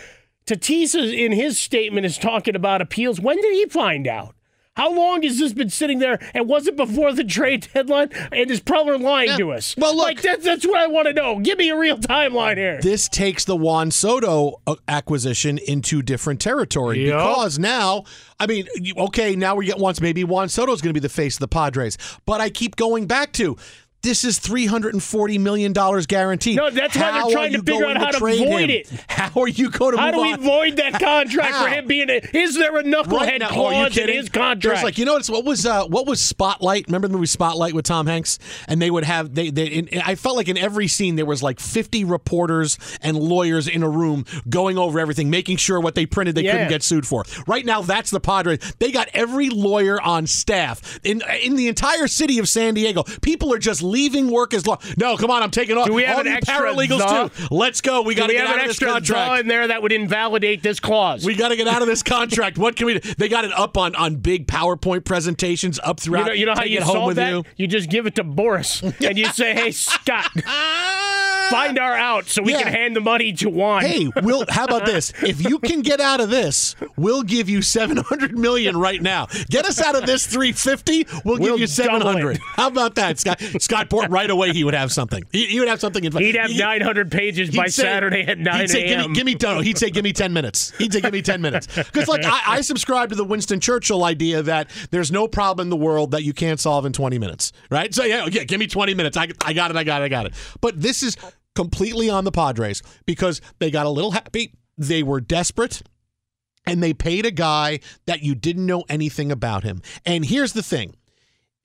Tatis, 0.46 0.94
is- 0.94 1.14
in 1.14 1.32
his 1.32 1.58
statement, 1.58 2.06
is 2.06 2.18
talking 2.18 2.54
about 2.56 2.82
appeals. 2.82 3.22
When 3.22 3.42
did 3.42 3.54
he 3.54 3.66
find 3.68 4.08
out? 4.08 4.35
How 4.76 4.94
long 4.94 5.24
has 5.24 5.40
this 5.40 5.54
been 5.54 5.70
sitting 5.70 6.00
there? 6.00 6.20
And 6.34 6.48
was 6.50 6.68
it 6.68 6.76
before 6.76 7.14
the 7.14 7.24
trade 7.24 7.68
deadline? 7.74 8.10
And 8.32 8.52
is 8.52 8.60
Preller 8.60 9.00
lying 9.02 9.38
to 9.38 9.52
us? 9.54 9.74
Well, 9.78 9.96
look, 9.96 10.06
like 10.06 10.22
that, 10.24 10.44
that's 10.44 10.66
what 10.68 10.78
I 10.78 10.88
want 10.88 11.08
to 11.08 11.14
know. 11.14 11.40
Give 11.40 11.58
me 11.58 11.70
a 11.70 11.78
real 11.78 11.98
timeline 11.98 12.58
here. 12.58 12.80
This 12.82 13.08
takes 13.08 13.46
the 13.46 13.56
Juan 13.56 13.90
Soto 13.92 14.62
uh, 14.68 14.76
acquisition 14.88 15.58
into 15.60 16.02
different 16.02 16.42
territory 16.42 17.06
Yep. 17.08 17.18
because 17.18 17.58
now, 17.60 18.04
I 18.40 18.48
mean, 18.48 18.68
okay, 18.98 19.36
now 19.36 19.56
we 19.56 19.66
get 19.66 19.78
once 19.78 20.02
maybe 20.02 20.24
Juan 20.26 20.50
Soto 20.50 20.74
is 20.74 20.82
going 20.82 20.90
to 20.94 21.00
be 21.00 21.06
the 21.06 21.10
face 21.10 21.36
of 21.36 21.40
the 21.40 21.48
Padres, 21.48 21.98
but 22.26 22.42
I 22.42 22.50
keep 22.50 22.76
going 22.76 23.08
back 23.08 23.32
to. 23.34 23.56
This 24.06 24.24
is 24.24 24.38
three 24.38 24.68
hundred 24.68 24.94
and 24.94 25.02
forty 25.02 25.40
million 25.40 25.74
dollars 25.74 26.06
guaranteed. 26.06 26.58
No, 26.58 26.70
that's 26.70 26.96
why 26.96 27.12
they're 27.12 27.32
trying 27.32 27.54
to 27.54 27.64
figure 27.64 27.86
out 27.88 27.98
how 27.98 28.12
to 28.12 28.20
void 28.20 28.38
him? 28.38 28.70
it. 28.70 28.88
How 29.10 29.42
are 29.42 29.48
you 29.48 29.72
going 29.72 29.96
to 29.96 29.98
How 30.02 30.12
do 30.12 30.22
we 30.22 30.34
on? 30.34 30.42
void 30.42 30.76
that 30.78 31.00
contract 31.00 31.56
for 31.56 31.68
him 31.68 31.88
being 31.88 32.10
a. 32.10 32.22
Is 32.34 32.56
there 32.56 32.78
a 32.78 32.84
knucklehead 32.84 33.12
Right 33.12 33.40
now, 33.40 33.50
clause 33.50 33.98
in 33.98 34.08
his 34.10 34.30
contract? 34.30 34.62
There's 34.62 34.84
like 34.84 34.98
you 35.00 35.06
know 35.06 35.16
it's, 35.18 35.30
what 35.30 35.44
was 35.46 35.66
uh, 35.66 35.86
what 35.86 36.06
was 36.06 36.22
Spotlight? 36.22 36.86
Remember 36.88 37.08
the 37.08 37.14
movie 37.16 37.26
Spotlight 37.26 37.74
with 37.74 37.86
Tom 37.86 38.06
Hanks? 38.08 38.38
And 38.68 38.80
they 38.82 38.92
would 38.92 39.04
have 39.06 39.34
they 39.34 39.50
they. 39.50 39.66
In, 39.66 39.90
I 40.06 40.14
felt 40.16 40.36
like 40.36 40.48
in 40.48 40.58
every 40.58 40.88
scene 40.88 41.16
there 41.16 41.26
was 41.26 41.42
like 41.42 41.60
50 41.60 42.04
reporters 42.04 42.78
and 43.02 43.18
lawyers 43.18 43.68
in 43.68 43.82
a 43.82 43.90
room 43.90 44.26
going 44.48 44.78
over 44.78 45.00
everything, 45.00 45.30
making 45.32 45.58
sure 45.58 45.80
what 45.80 45.96
they 45.96 46.06
printed 46.06 46.36
they 46.36 46.44
Yeah. 46.44 46.52
couldn't 46.52 46.70
get 46.70 46.84
sued 46.84 47.08
for. 47.08 47.24
Right 47.48 47.66
now, 47.66 47.82
that's 47.82 48.12
the 48.12 48.20
Padres. 48.20 48.60
They 48.80 48.92
got 48.92 49.08
every 49.14 49.50
lawyer 49.50 50.00
on 50.00 50.28
staff 50.28 51.00
in 51.04 51.24
in 51.42 51.56
the 51.56 51.68
entire 51.68 52.08
city 52.08 52.38
of 52.38 52.48
San 52.48 52.76
Diego. 52.76 53.04
People 53.22 53.52
are 53.54 53.60
just 53.60 53.82
leaving 53.96 54.30
work 54.30 54.54
as 54.54 54.68
law. 54.68 54.78
No, 54.98 55.16
come 55.18 55.32
on, 55.32 55.42
I'm 55.42 55.52
taking 55.52 55.78
off. 55.78 55.88
Do 55.88 55.94
we 55.94 56.04
have 56.04 56.16
All 56.18 56.22
an 56.22 56.28
extra 56.28 56.54
paralegals 56.56 57.32
too. 57.38 57.48
Let's 57.56 57.80
go. 57.82 58.02
We 58.02 58.14
got 58.16 58.28
to 58.28 58.34
get 58.34 58.46
out 58.46 58.56
an 58.56 58.62
of 58.62 58.68
this 58.68 58.76
extra 58.76 58.92
contract. 58.92 59.42
in 59.42 59.48
there 59.48 59.68
that 59.68 59.82
would 59.82 59.92
invalidate 59.92 60.62
this 60.64 60.80
clause. 60.80 61.26
We 61.26 61.36
got 61.36 61.50
to 61.50 61.56
get 61.56 61.68
out 61.68 61.82
of 61.82 61.88
this 61.88 62.04
contract. 62.16 62.58
What 62.58 62.76
can 62.76 62.88
we 62.88 63.00
do? 63.00 63.14
They 63.18 63.30
got 63.30 63.46
it 63.46 63.52
up 63.58 63.78
on, 63.78 63.96
on 63.96 64.18
big 64.18 64.48
PowerPoint 64.48 65.06
presentations 65.06 65.80
up 65.80 66.00
You 66.00 66.04
throughout. 66.04 66.28
know, 66.28 66.34
you 66.34 66.46
know 66.46 66.56
how 66.56 66.64
you 66.66 66.82
solve 66.82 67.08
with 67.08 67.16
that? 67.16 67.30
you. 67.32 67.44
You 67.56 67.68
just 67.68 67.90
give 67.90 68.06
it 68.06 68.16
to 68.16 68.24
Boras, 68.24 68.84
and 69.08 69.18
you 69.18 69.26
say, 69.28 69.54
"Hey, 69.54 69.72
Scott, 69.72 70.30
find 71.52 71.80
our 71.80 71.94
out 71.96 72.28
so 72.28 72.42
we 72.42 72.52
Yeah. 72.54 72.64
can 72.64 72.74
hand 72.74 72.96
the 72.96 73.02
money 73.02 73.34
to 73.34 73.50
Juan. 73.50 73.84
Hey, 73.84 74.10
we'll. 74.24 74.46
How 74.50 74.66
about 74.66 74.86
this? 74.86 75.12
If 75.24 75.42
you 75.48 75.60
can 75.60 75.82
get 75.82 76.00
out 76.00 76.20
of 76.22 76.30
this, 76.30 76.76
we'll 76.98 77.24
give 77.24 77.50
you 77.50 77.62
seven 77.62 77.98
hundred 77.98 78.38
million 78.38 78.78
right 78.78 79.02
now. 79.02 79.28
Get 79.50 79.66
us 79.66 79.82
out 79.82 79.96
of 79.96 80.06
this 80.06 80.26
three 80.28 80.52
fifty. 80.52 81.06
We'll, 81.24 81.38
We'll 81.40 81.54
give 81.54 81.60
you 81.62 81.68
seven 81.68 82.02
hundred. 82.02 82.40
How 82.56 82.68
about 82.68 82.96
that, 82.96 83.20
Scott? 83.20 83.42
Scott 83.60 83.90
Port 83.90 84.10
right 84.10 84.30
away. 84.30 84.52
He 84.54 84.64
would 84.64 84.74
have 84.74 84.92
something. 84.92 85.24
He, 85.32 85.46
he 85.48 85.60
would 85.60 85.68
have 85.70 85.80
something. 85.80 86.04
In, 86.04 86.12
He'd 86.16 86.36
have 86.36 86.50
he- 86.52 86.58
900 86.58 87.12
pages 87.12 87.50
by 87.56 87.68
say- 87.68 87.84
Saturday 87.84 88.22
at 88.22 88.38
9 88.40 88.60
he'd 88.62 88.70
say, 88.70 88.88
give 88.88 89.00
a.m. 89.00 89.12
me, 89.12 89.16
give 89.16 89.26
me, 89.26 89.36
no, 89.42 89.60
he'd 89.60 89.78
say, 89.78 89.90
give 89.90 90.04
me 90.04 90.14
10 90.14 90.34
minutes. 90.34 90.72
He'd 90.78 90.92
say, 90.94 91.02
give 91.02 91.14
me 91.14 91.22
10 91.22 91.42
minutes. 91.42 91.68
Because, 91.96 92.08
like, 92.08 92.26
I, 92.26 92.42
I 92.56 92.62
subscribe 92.62 93.10
to 93.10 93.16
the 93.16 93.24
Winston 93.24 93.60
Churchill 93.60 94.04
idea 94.04 94.42
that 94.44 94.70
there's 94.92 95.12
no 95.12 95.28
problem 95.28 95.66
in 95.66 95.70
the 95.70 95.76
world 95.78 96.12
that 96.12 96.24
you 96.24 96.34
can't 96.34 96.60
solve 96.60 96.86
in 96.86 96.94
20 96.94 97.18
minutes, 97.20 97.52
right? 97.70 97.94
So, 97.94 98.04
yeah, 98.04 98.26
yeah 98.26 98.44
give 98.44 98.60
me 98.60 98.68
20 98.68 98.94
minutes. 98.96 99.16
I, 99.18 99.28
I 99.46 99.54
got 99.54 99.72
it, 99.72 99.78
I 99.78 99.84
got 99.84 100.02
it, 100.02 100.06
I 100.06 100.10
got 100.10 100.26
it. 100.26 100.34
But 100.62 100.82
this 100.82 101.04
is 101.04 101.16
completely 101.56 102.10
on 102.10 102.24
the 102.24 102.32
Padres 102.32 102.82
because 103.06 103.42
they 103.60 103.72
got 103.72 103.86
a 103.86 103.90
little 103.90 104.12
happy. 104.12 104.54
They 104.78 105.04
were 105.04 105.22
desperate 105.22 105.82
and 106.68 106.82
they 106.82 106.94
paid 106.94 107.26
a 107.26 107.32
guy 107.32 107.80
that 108.06 108.22
you 108.22 108.36
didn't 108.36 108.66
know 108.66 108.84
anything 108.90 109.32
about 109.32 109.64
him. 109.64 109.82
And 110.06 110.26
here's 110.26 110.54
the 110.54 110.64
thing 110.64 110.96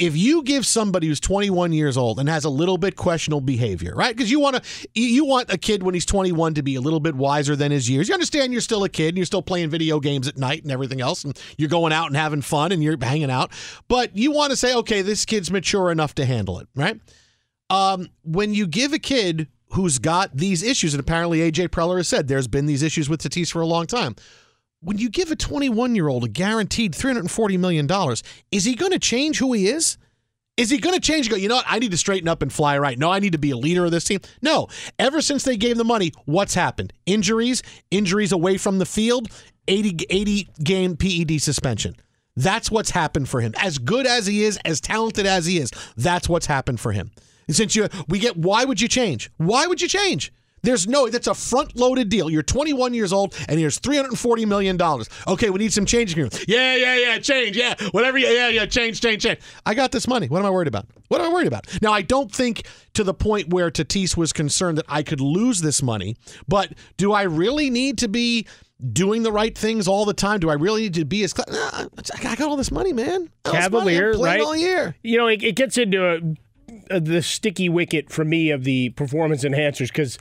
if 0.01 0.17
you 0.17 0.43
give 0.43 0.65
somebody 0.65 1.09
who's 1.09 1.21
21 1.21 1.75
years 1.75 1.99
old 1.99 2.19
and 2.19 2.27
has 2.27 2.47
a 2.47 2.51
little 2.51 2.79
bit 2.79 2.97
questionable 2.97 3.43
behavior, 3.43 3.95
right? 3.95 4.17
Because 4.17 4.31
you 4.31 4.41
want 4.41 4.57
to, 4.57 4.63
you 4.95 5.27
want 5.27 5.53
a 5.53 5.59
kid 5.59 5.83
when 5.83 5.93
he's 5.93 6.07
21 6.07 6.55
to 6.55 6.63
be 6.63 6.75
a 6.77 6.81
little 6.81 7.01
bit 7.01 7.15
wiser 7.15 7.55
than 7.55 7.71
his 7.71 7.91
years. 7.91 8.09
You 8.09 8.15
understand 8.15 8.53
you're 8.53 8.63
still 8.63 8.83
a 8.83 8.89
kid 8.89 9.09
and 9.09 9.19
you're 9.19 9.27
still 9.27 9.43
playing 9.43 9.69
video 9.69 10.01
games 10.01 10.27
at 10.27 10.39
night 10.39 10.63
and 10.63 10.73
everything 10.73 11.03
else, 11.03 11.23
and 11.23 11.39
you're 11.59 11.69
going 11.69 11.93
out 11.93 12.07
and 12.07 12.17
having 12.17 12.41
fun 12.41 12.73
and 12.73 12.83
you're 12.83 12.97
hanging 12.99 13.31
out, 13.31 13.53
but 13.89 14.17
you 14.17 14.33
want 14.33 14.53
to 14.53 14.57
say, 14.57 14.75
okay, 14.75 15.03
this 15.03 15.27
kid's 15.27 15.51
mature 15.51 15.91
enough 15.91 16.15
to 16.15 16.25
handle 16.25 16.59
it, 16.61 16.69
right? 16.75 16.99
Um, 17.69 18.09
when 18.25 18.55
you 18.55 18.67
give 18.67 18.95
a 18.95 18.99
kid 18.99 19.49
who's 19.73 19.99
got 19.99 20.37
these 20.37 20.63
issues, 20.63 20.95
and 20.95 21.01
apparently 21.01 21.39
AJ 21.39 21.69
Preller 21.69 21.99
has 21.99 22.09
said 22.09 22.29
there's 22.29 22.49
been 22.49 22.67
these 22.67 22.83
issues 22.83 23.09
with 23.09 23.23
Tatis 23.23 23.53
for 23.53 23.61
a 23.61 23.67
long 23.67 23.87
time. 23.87 24.17
When 24.81 24.99
you 24.99 25.11
give 25.11 25.31
a 25.31 25.37
21 25.37 25.95
year 25.95 26.09
old 26.09 26.25
a 26.25 26.29
guaranteed 26.29 26.93
$340 26.93 27.59
million, 27.59 27.89
is 28.51 28.65
he 28.65 28.75
going 28.75 28.93
to 28.93 28.99
change 28.99 29.39
who 29.39 29.53
he 29.53 29.69
is? 29.69 29.99
Is 30.57 30.71
he 30.71 30.79
going 30.79 30.95
to 30.95 31.01
change? 31.01 31.31
Go, 31.31 31.37
you 31.37 31.49
know 31.49 31.57
what? 31.57 31.65
I 31.69 31.79
need 31.79 31.91
to 31.91 31.97
straighten 31.97 32.29
up 32.29 32.43
and 32.43 32.53
fly 32.53 32.79
right. 32.79 32.99
No, 32.99 33.11
I 33.11 33.19
need 33.19 33.33
to 33.33 33.39
be 33.39 33.51
a 33.51 33.57
leader 33.57 33.85
of 33.85 33.93
this 33.93 34.05
team. 34.05 34.21
No. 34.43 34.69
Ever 34.99 35.23
since 35.23 35.45
they 35.45 35.57
gave 35.57 35.77
the 35.77 35.85
money, 35.85 36.13
what's 36.27 36.55
happened? 36.55 36.93
Injuries, 37.07 37.63
injuries 37.91 38.33
away 38.33 38.59
from 38.59 38.79
the 38.79 38.87
field, 38.87 39.29
80, 39.69 40.07
80 40.11 40.49
game 40.63 40.97
PED 40.97 41.41
suspension. 41.41 41.97
That's 42.37 42.71
what's 42.71 42.91
happened 42.91 43.29
for 43.29 43.41
him. 43.41 43.55
As 43.57 43.79
good 43.79 44.07
as 44.07 44.27
he 44.27 44.45
is, 44.45 44.59
as 44.65 44.81
talented 44.81 45.27
as 45.27 45.47
he 45.47 45.59
is, 45.59 45.71
that's 45.97 46.29
what's 46.29 46.47
happened 46.47 46.81
for 46.81 46.93
him. 46.93 47.11
And 47.51 47.57
since 47.57 47.75
you, 47.75 47.89
we 48.07 48.21
get, 48.21 48.37
why 48.37 48.65
would 48.65 48.81
you 48.81 48.87
change? 48.87 49.29
Why 49.39 49.67
would 49.67 49.83
you 49.83 49.89
change? 49.89 50.33
There's 50.63 50.87
no, 50.87 51.09
that's 51.09 51.27
a 51.27 51.35
front 51.35 51.75
loaded 51.75 52.09
deal. 52.09 52.31
You're 52.31 52.45
21 52.45 52.95
years 52.95 53.13
old 53.13 53.35
and 53.49 53.59
here's 53.59 53.81
$340 53.81 54.47
million. 54.47 54.79
Okay, 55.27 55.51
we 55.51 55.59
need 55.59 55.73
some 55.73 55.85
change 55.85 56.15
here. 56.15 56.29
Yeah, 56.47 56.77
yeah, 56.77 56.97
yeah, 56.97 57.19
change. 57.19 57.57
Yeah, 57.57 57.75
whatever. 57.91 58.19
you- 58.19 58.29
Yeah, 58.29 58.51
yeah, 58.51 58.67
change, 58.67 59.01
change, 59.01 59.25
change. 59.25 59.41
I 59.67 59.75
got 59.75 59.91
this 59.91 60.07
money. 60.07 60.29
What 60.29 60.39
am 60.39 60.47
I 60.47 60.51
worried 60.51 60.69
about? 60.69 60.87
What 61.09 61.21
am 61.21 61.29
I 61.29 61.33
worried 61.35 61.49
about? 61.49 61.67
Now, 61.83 61.93
I 61.93 62.03
don't 62.03 62.31
think 62.31 62.69
to 62.95 63.03
the 63.03 63.15
point 63.15 63.49
where 63.53 63.69
Tatis 63.69 64.17
was 64.17 64.33
concerned 64.33 64.79
that 64.79 64.85
I 64.89 65.03
could 65.03 65.21
lose 65.21 65.61
this 65.61 65.83
money, 65.83 66.15
but 66.47 66.73
do 66.99 67.13
I 67.13 67.23
really 67.23 67.69
need 67.69 67.99
to 67.99 68.07
be 68.09 68.47
doing 68.93 69.25
the 69.25 69.33
right 69.33 69.59
things 69.59 69.89
all 69.89 70.05
the 70.05 70.15
time? 70.15 70.39
Do 70.39 70.51
I 70.51 70.55
really 70.55 70.83
need 70.83 70.95
to 70.95 71.05
be 71.05 71.25
as, 71.25 71.33
cl- 71.33 71.47
Nah, 71.51 71.87
I 72.17 72.37
got 72.37 72.43
all 72.49 72.57
this 72.57 72.71
money, 72.71 72.93
man. 72.93 73.29
All 73.45 73.53
money. 73.53 73.63
Cavalier, 73.63 74.15
playing 74.15 74.39
right? 74.41 74.47
all 74.47 74.57
year. 74.57 74.95
You 75.03 75.17
know, 75.19 75.27
it, 75.27 75.43
it 75.43 75.57
gets 75.57 75.77
into 75.79 76.07
a, 76.07 76.21
Uh, 76.91 76.99
the 76.99 77.23
sticky 77.23 77.69
wicket 77.69 78.11
for 78.11 78.25
me 78.25 78.51
of 78.51 78.65
the 78.65 78.91
performance 78.91 79.45
enhancers 79.45 79.89
because 79.89 80.19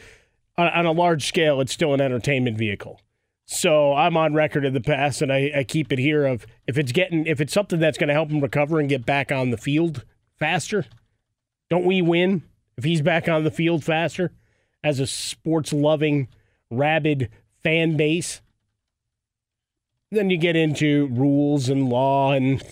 on, 0.57 0.67
on 0.67 0.85
a 0.85 0.91
large 0.91 1.25
scale, 1.25 1.61
it's 1.61 1.73
still 1.73 1.93
an 1.93 2.01
entertainment 2.01 2.57
vehicle. 2.57 3.01
So 3.45 3.95
I'm 3.95 4.15
on 4.15 4.35
record 4.35 4.63
in 4.63 4.75
the 4.75 4.81
past, 4.81 5.23
and 5.23 5.33
I, 5.33 5.51
I 5.55 5.63
keep 5.63 5.91
it 5.91 5.97
here 5.97 6.27
of 6.27 6.45
if 6.67 6.77
it's 6.77 6.91
getting 6.91 7.25
if 7.25 7.41
it's 7.41 7.51
something 7.53 7.79
that's 7.79 7.97
going 7.97 8.09
to 8.09 8.13
help 8.13 8.29
him 8.29 8.41
recover 8.41 8.79
and 8.79 8.87
get 8.87 9.07
back 9.07 9.31
on 9.31 9.49
the 9.49 9.57
field 9.57 10.05
faster, 10.37 10.85
don't 11.67 11.85
we 11.85 12.01
win 12.03 12.43
if 12.77 12.83
he's 12.83 13.01
back 13.01 13.27
on 13.27 13.43
the 13.43 13.51
field 13.51 13.83
faster 13.83 14.31
as 14.83 14.99
a 14.99 15.07
sports 15.07 15.73
loving, 15.73 16.27
rabid 16.69 17.29
fan 17.63 17.97
base? 17.97 18.41
Then 20.11 20.29
you 20.29 20.37
get 20.37 20.55
into 20.55 21.07
rules 21.07 21.69
and 21.69 21.89
law 21.89 22.33
and 22.33 22.63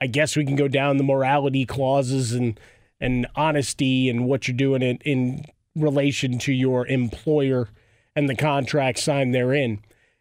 I 0.00 0.06
guess 0.06 0.36
we 0.36 0.44
can 0.44 0.56
go 0.56 0.68
down 0.68 0.96
the 0.96 1.04
morality 1.04 1.64
clauses 1.64 2.32
and 2.32 2.58
and 3.00 3.26
honesty 3.36 4.08
and 4.08 4.26
what 4.26 4.48
you're 4.48 4.56
doing 4.56 4.82
in, 4.82 4.96
in 5.04 5.44
relation 5.74 6.38
to 6.38 6.52
your 6.52 6.86
employer 6.86 7.68
and 8.14 8.28
the 8.28 8.34
contract 8.34 8.98
signed 8.98 9.34
therein. 9.34 9.80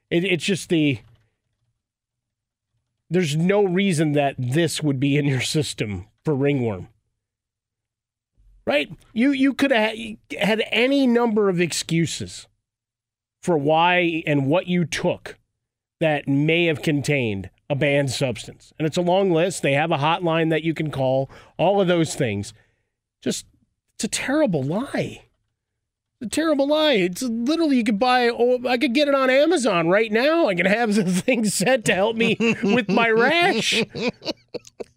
It, 0.09 0.25
it's 0.25 0.43
just 0.43 0.69
the 0.69 0.99
there's 3.09 3.35
no 3.35 3.63
reason 3.63 4.13
that 4.13 4.35
this 4.37 4.81
would 4.81 4.99
be 4.99 5.15
in 5.15 5.25
your 5.25 5.41
system 5.41 6.07
for 6.23 6.35
ringworm. 6.35 6.89
Right? 8.65 8.91
You 9.13 9.31
you 9.31 9.53
could 9.53 9.71
have 9.71 9.95
had 10.39 10.63
any 10.71 11.05
number 11.05 11.49
of 11.49 11.61
excuses 11.61 12.47
for 13.41 13.57
why 13.57 14.23
and 14.25 14.47
what 14.47 14.67
you 14.67 14.85
took 14.85 15.37
that 15.99 16.27
may 16.27 16.65
have 16.65 16.81
contained 16.81 17.49
a 17.69 17.75
banned 17.75 18.11
substance. 18.11 18.73
And 18.77 18.85
it's 18.85 18.97
a 18.97 19.01
long 19.01 19.31
list. 19.31 19.61
They 19.61 19.73
have 19.73 19.91
a 19.91 19.97
hotline 19.97 20.49
that 20.49 20.63
you 20.63 20.73
can 20.73 20.91
call, 20.91 21.29
all 21.57 21.81
of 21.81 21.87
those 21.87 22.15
things. 22.15 22.53
Just, 23.21 23.45
it's 23.95 24.03
a 24.03 24.09
terrible 24.09 24.63
lie. 24.63 25.25
It's 26.21 26.27
a 26.27 26.29
terrible 26.29 26.67
lie. 26.67 26.93
It's 26.93 27.23
literally, 27.23 27.77
you 27.77 27.83
could 27.83 27.99
buy, 27.99 28.29
oh, 28.29 28.59
I 28.67 28.77
could 28.77 28.93
get 28.93 29.07
it 29.07 29.15
on 29.15 29.29
Amazon 29.29 29.89
right 29.89 30.11
now. 30.11 30.47
I 30.47 30.55
can 30.55 30.65
have 30.65 30.95
the 30.95 31.03
thing 31.05 31.45
set 31.45 31.85
to 31.85 31.93
help 31.93 32.15
me 32.15 32.37
with 32.63 32.89
my 32.89 33.09
rash. 33.09 33.83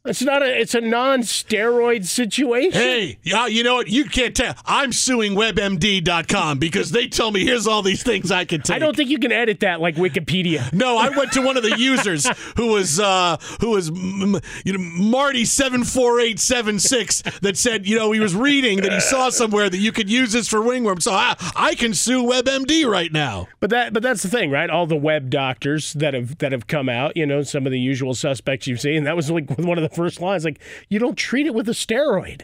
It's 0.08 0.22
not 0.22 0.42
a, 0.42 0.60
it's 0.60 0.74
a 0.74 0.80
non 0.80 1.20
steroid 1.20 2.06
situation. 2.06 2.80
Hey, 2.80 3.18
yeah, 3.22 3.46
you 3.46 3.62
know 3.62 3.74
what? 3.76 3.88
You 3.88 4.06
can't 4.06 4.34
tell. 4.34 4.54
I'm 4.64 4.92
suing 4.92 5.34
WebMD.com 5.34 6.58
because 6.58 6.90
they 6.90 7.06
tell 7.08 7.30
me 7.30 7.44
here's 7.44 7.66
all 7.66 7.82
these 7.82 8.02
things 8.02 8.30
I 8.30 8.44
can 8.44 8.62
take. 8.62 8.76
I 8.76 8.78
don't 8.78 8.96
think 8.96 9.10
you 9.10 9.18
can 9.18 9.32
edit 9.32 9.60
that 9.60 9.80
like 9.80 9.96
Wikipedia. 9.96 10.72
No, 10.78 10.96
I 10.96 11.08
went 11.08 11.32
to 11.32 11.42
one 11.42 11.56
of 11.56 11.64
the 11.64 11.76
users 11.78 12.28
who 12.56 12.68
was 12.68 13.00
uh, 13.00 13.36
who 13.60 13.70
was 13.70 13.88
you 13.90 14.72
know 14.72 14.78
Marty 14.78 15.44
seven 15.44 15.82
four 15.82 16.20
eight 16.20 16.38
seven 16.38 16.78
six 16.78 17.20
that 17.42 17.56
said 17.56 17.86
you 17.86 17.96
know 17.96 18.12
he 18.12 18.20
was 18.20 18.34
reading 18.34 18.80
that 18.82 18.92
he 18.92 19.00
saw 19.00 19.28
somewhere 19.30 19.68
that 19.68 19.78
you 19.78 19.90
could 19.90 20.08
use 20.08 20.32
this 20.32 20.46
for 20.46 20.60
wingworm. 20.60 21.02
So 21.02 21.12
I, 21.12 21.34
I 21.56 21.74
can 21.74 21.94
sue 21.94 22.22
WebMD 22.22 22.88
right 22.88 23.12
now. 23.12 23.48
But 23.60 23.70
that 23.70 23.92
but 23.92 24.02
that's 24.02 24.22
the 24.22 24.28
thing, 24.28 24.50
right? 24.50 24.70
All 24.70 24.86
the 24.86 24.96
web 24.96 25.30
doctors 25.30 25.94
that 25.94 26.14
have 26.14 26.38
that 26.38 26.52
have 26.52 26.66
come 26.68 26.88
out, 26.88 27.16
you 27.16 27.26
know, 27.26 27.42
some 27.42 27.66
of 27.66 27.72
the 27.72 27.80
usual 27.80 28.14
suspects 28.14 28.66
you've 28.66 28.80
seen. 28.80 29.04
That 29.04 29.16
was 29.16 29.30
like 29.30 29.50
one 29.58 29.78
of 29.78 29.82
the 29.82 29.88
first 29.98 30.20
lines, 30.20 30.44
like, 30.44 30.60
you 30.88 30.98
don't 30.98 31.16
treat 31.16 31.46
it 31.46 31.54
with 31.54 31.68
a 31.68 31.72
steroid. 31.72 32.42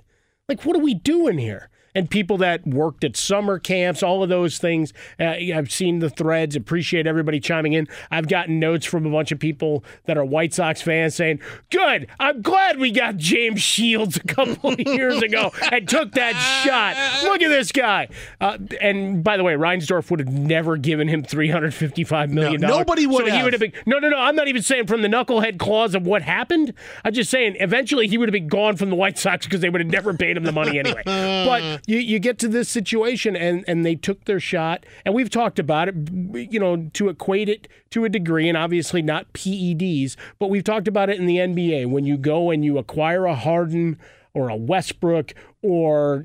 Like, 0.49 0.65
what 0.65 0.77
are 0.77 0.81
we 0.81 0.95
doing 0.95 1.39
here? 1.39 1.71
And 1.95 2.11
people 2.11 2.37
that 2.39 2.67
worked 2.67 3.05
at 3.05 3.17
summer 3.17 3.59
camps, 3.59 4.03
all 4.03 4.23
of 4.23 4.29
those 4.29 4.59
things. 4.59 4.93
Uh, 5.21 5.35
I've 5.55 5.71
seen 5.71 6.01
the 6.01 6.11
threads. 6.11 6.57
Appreciate 6.57 7.07
everybody 7.07 7.39
chiming 7.41 7.73
in. 7.75 7.87
I've 8.11 8.29
gotten 8.29 8.59
notes 8.59 8.85
from 8.85 9.07
a 9.07 9.11
bunch 9.11 9.31
of 9.33 9.39
people 9.39 9.85
that 10.07 10.19
are 10.19 10.25
White 10.25 10.53
Sox 10.55 10.83
fans 10.83 11.15
saying, 11.15 11.41
"Good, 11.71 12.09
I'm 12.19 12.43
glad 12.43 12.79
we 12.79 12.91
got 12.91 13.17
James 13.17 13.63
Shields 13.63 14.17
a 14.17 14.21
couple 14.25 14.71
of 14.73 14.81
years 14.81 15.23
ago 15.23 15.53
and 15.71 15.89
took 15.89 16.13
that 16.13 16.33
shot. 16.65 16.97
Look 17.25 17.43
at 17.43 17.49
this 17.49 17.71
guy." 17.73 18.09
Uh, 18.41 18.59
and 18.81 19.23
by 19.23 19.37
the 19.37 19.45
way, 19.45 19.55
Reinsdorf 19.55 20.11
would 20.11 20.21
have 20.21 20.29
never 20.33 20.77
given 20.77 21.07
him 21.09 21.23
355 21.23 22.31
million 22.31 22.61
No, 22.61 22.69
dollars. 22.69 22.79
nobody 22.81 23.07
would 23.07 23.19
So 23.21 23.25
he 23.27 23.31
have. 23.37 23.45
would 23.45 23.53
have 23.53 23.61
been. 23.61 23.73
No, 23.87 23.99
no, 23.99 24.09
no. 24.09 24.19
I'm 24.19 24.35
not 24.37 24.49
even 24.49 24.63
saying 24.63 24.87
from 24.87 25.03
the 25.03 25.09
knucklehead 25.09 25.59
clause 25.59 25.95
of 25.95 26.07
what 26.07 26.23
happened. 26.23 26.73
I'm 27.05 27.13
just 27.13 27.31
saying 27.31 27.57
eventually 27.61 28.09
he 28.09 28.19
would 28.19 28.29
have 28.29 28.33
been 28.33 28.49
gone 28.49 28.77
from 28.77 28.91
the 28.91 28.97
White 28.97 29.19
Sox 29.19 29.47
because 29.47 29.61
they 29.61 29.71
would 29.71 29.81
have 29.81 29.91
never 29.91 30.13
paid 30.15 30.37
him 30.37 30.45
the 30.45 30.53
money 30.53 30.79
anyway. 30.79 31.03
but 31.05 31.83
you, 31.87 31.99
you 31.99 32.19
get 32.19 32.39
to 32.39 32.49
this 32.49 32.69
situation 32.69 33.37
and 33.37 33.65
and 33.69 33.85
they 33.85 33.95
took 33.95 34.25
their 34.25 34.41
shot 34.41 34.87
and 35.05 35.15
we've 35.15 35.31
talked 35.31 35.59
about 35.59 35.89
it 35.89 35.95
you 36.51 36.59
know 36.59 36.89
to 36.95 37.09
equate 37.09 37.49
it 37.49 37.69
to 37.91 38.05
a 38.05 38.09
degree 38.09 38.49
and 38.49 38.57
obviously 38.57 39.03
not 39.03 39.33
PEDs 39.33 40.17
but 40.39 40.49
we've 40.49 40.65
talked 40.65 40.89
about 40.89 41.11
it 41.11 41.19
in 41.19 41.27
the 41.27 41.37
NBA 41.39 41.89
when 41.91 42.05
you 42.05 42.17
go 42.17 42.51
and 42.51 42.65
you 42.65 42.79
acquire 42.79 43.27
a 43.27 43.35
Harden 43.35 43.99
or 44.33 44.49
a 44.49 44.57
Westbrook 44.57 45.33
or 45.63 46.25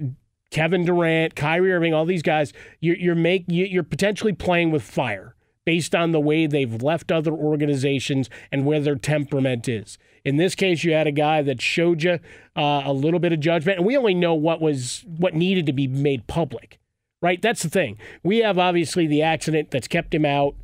Kevin 0.51 0.83
Durant, 0.83 1.35
Kyrie 1.35 1.71
Irving, 1.71 1.93
all 1.93 2.05
these 2.05 2.23
guys, 2.23 2.53
you're 2.79 2.95
you're 2.95 3.15
make 3.15 3.45
you- 3.47 3.65
you're 3.65 3.83
potentially 3.83 4.33
playing 4.33 4.71
with 4.71 4.81
fire 4.81 5.35
based 5.65 5.93
on 5.93 6.11
the 6.11 6.19
way 6.19 6.47
they've 6.47 6.81
left 6.81 7.11
other 7.11 7.31
organizations 7.31 8.29
and 8.51 8.65
where 8.65 8.79
their 8.79 8.95
temperament 8.95 9.67
is. 9.69 9.99
In 10.25 10.37
this 10.37 10.55
case, 10.55 10.83
you 10.83 10.93
had 10.93 11.07
a 11.07 11.11
guy 11.11 11.41
that 11.41 11.61
showed 11.61 12.03
you 12.03 12.19
uh, 12.55 12.81
a 12.85 12.93
little 12.93 13.19
bit 13.19 13.33
of 13.33 13.39
judgment, 13.39 13.77
and 13.77 13.87
we 13.87 13.97
only 13.97 14.13
know 14.13 14.33
what 14.33 14.61
was 14.61 15.05
what 15.07 15.33
needed 15.33 15.65
to 15.65 15.73
be 15.73 15.87
made 15.87 16.27
public, 16.27 16.79
right? 17.21 17.41
That's 17.41 17.63
the 17.63 17.69
thing. 17.69 17.97
We 18.23 18.39
have 18.39 18.57
obviously 18.57 19.07
the 19.07 19.21
accident 19.21 19.71
that's 19.71 19.87
kept 19.87 20.13
him 20.13 20.25
out 20.25 20.55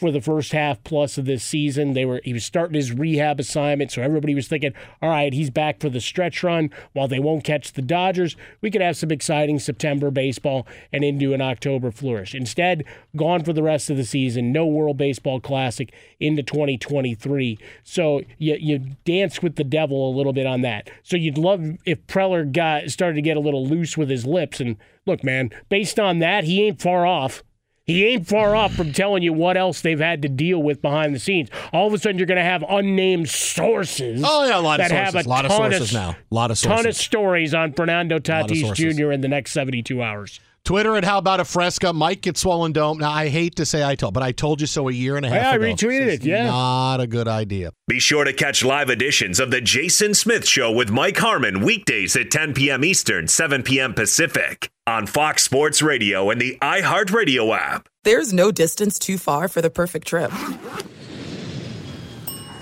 for 0.00 0.10
the 0.10 0.20
first 0.20 0.52
half 0.52 0.82
plus 0.82 1.18
of 1.18 1.26
this 1.26 1.44
season. 1.44 1.92
They 1.92 2.06
were 2.06 2.20
he 2.24 2.32
was 2.32 2.44
starting 2.44 2.74
his 2.74 2.90
rehab 2.90 3.38
assignment, 3.38 3.92
so 3.92 4.02
everybody 4.02 4.34
was 4.34 4.48
thinking, 4.48 4.72
all 5.02 5.10
right, 5.10 5.32
he's 5.32 5.50
back 5.50 5.78
for 5.78 5.90
the 5.90 6.00
stretch 6.00 6.42
run. 6.42 6.70
While 6.94 7.06
they 7.06 7.18
won't 7.18 7.44
catch 7.44 7.74
the 7.74 7.82
Dodgers, 7.82 8.34
we 8.62 8.70
could 8.70 8.80
have 8.80 8.96
some 8.96 9.10
exciting 9.10 9.58
September 9.58 10.10
baseball 10.10 10.66
and 10.92 11.04
into 11.04 11.34
an 11.34 11.42
October 11.42 11.90
flourish. 11.90 12.34
Instead, 12.34 12.84
gone 13.14 13.44
for 13.44 13.52
the 13.52 13.62
rest 13.62 13.90
of 13.90 13.98
the 13.98 14.04
season. 14.04 14.52
No 14.52 14.66
World 14.66 14.96
Baseball 14.96 15.38
Classic 15.38 15.92
into 16.18 16.42
2023. 16.42 17.58
So 17.84 18.22
you 18.38 18.56
you 18.58 18.78
dance 19.04 19.42
with 19.42 19.56
the 19.56 19.64
devil 19.64 20.08
a 20.08 20.16
little 20.16 20.32
bit 20.32 20.46
on 20.46 20.62
that. 20.62 20.90
So 21.02 21.16
you'd 21.16 21.38
love 21.38 21.62
if 21.84 22.06
Preller 22.06 22.50
got 22.50 22.90
started 22.90 23.16
to 23.16 23.22
get 23.22 23.36
a 23.36 23.40
little 23.40 23.66
loose 23.66 23.98
with 23.98 24.08
his 24.08 24.24
lips. 24.24 24.60
And 24.60 24.76
look, 25.06 25.22
man, 25.22 25.50
based 25.68 26.00
on 26.00 26.20
that, 26.20 26.44
he 26.44 26.66
ain't 26.66 26.80
far 26.80 27.04
off. 27.04 27.42
He 27.90 28.06
ain't 28.06 28.26
far 28.26 28.54
off 28.54 28.74
from 28.74 28.92
telling 28.92 29.22
you 29.22 29.32
what 29.32 29.56
else 29.56 29.80
they've 29.80 29.98
had 29.98 30.22
to 30.22 30.28
deal 30.28 30.62
with 30.62 30.80
behind 30.80 31.14
the 31.14 31.18
scenes. 31.18 31.48
All 31.72 31.88
of 31.88 31.92
a 31.92 31.98
sudden, 31.98 32.18
you're 32.18 32.26
going 32.26 32.38
to 32.38 32.44
have 32.44 32.64
unnamed 32.68 33.28
sources. 33.28 34.22
Oh 34.24 34.46
yeah, 34.46 34.58
a 34.58 34.60
lot 34.60 34.80
of 34.80 34.88
that 34.88 34.90
sources. 34.90 35.14
have 35.14 35.26
a 35.26 35.28
lot 35.28 35.44
of 35.44 35.52
sources 35.52 35.92
now. 35.92 36.10
A 36.30 36.34
lot 36.34 36.50
of 36.50 36.60
ton 36.60 36.86
of 36.86 36.94
stories 36.94 37.52
on 37.52 37.72
Fernando 37.72 38.18
Tatis. 38.18 38.74
Jr. 38.74 39.10
in 39.10 39.20
the 39.20 39.28
next 39.28 39.52
72 39.52 40.02
hours. 40.02 40.40
Twitter 40.64 40.94
at 40.96 41.04
How 41.04 41.18
About 41.18 41.40
a 41.40 41.44
Fresca 41.44 41.92
Mike 41.92 42.20
get 42.22 42.36
swollen 42.36 42.72
dome. 42.72 42.98
Now 42.98 43.10
I 43.10 43.28
hate 43.28 43.56
to 43.56 43.66
say 43.66 43.82
I 43.82 43.94
told, 43.94 44.14
but 44.14 44.22
I 44.22 44.32
told 44.32 44.60
you 44.60 44.66
so 44.66 44.88
a 44.88 44.92
year 44.92 45.16
and 45.16 45.24
a 45.26 45.28
half 45.28 45.54
ago. 45.56 45.64
Yeah, 45.64 45.70
I 45.70 45.74
retweeted 45.74 46.06
it, 46.06 46.24
yeah. 46.24 46.46
Not 46.46 47.00
a 47.00 47.06
good 47.06 47.26
idea. 47.26 47.72
Be 47.88 47.98
sure 47.98 48.24
to 48.24 48.32
catch 48.32 48.64
live 48.64 48.90
editions 48.90 49.40
of 49.40 49.50
The 49.50 49.60
Jason 49.60 50.14
Smith 50.14 50.46
Show 50.46 50.70
with 50.70 50.90
Mike 50.90 51.16
Harmon 51.18 51.60
weekdays 51.62 52.14
at 52.14 52.30
10 52.30 52.54
p.m. 52.54 52.84
Eastern, 52.84 53.26
7 53.26 53.62
p.m. 53.62 53.94
Pacific 53.94 54.70
on 54.86 55.06
Fox 55.06 55.42
Sports 55.42 55.82
Radio 55.82 56.30
and 56.30 56.40
the 56.40 56.56
iHeartRadio 56.60 57.56
app. 57.56 57.88
There's 58.04 58.32
no 58.32 58.52
distance 58.52 58.98
too 58.98 59.18
far 59.18 59.48
for 59.48 59.60
the 59.62 59.70
perfect 59.70 60.06
trip. 60.06 60.30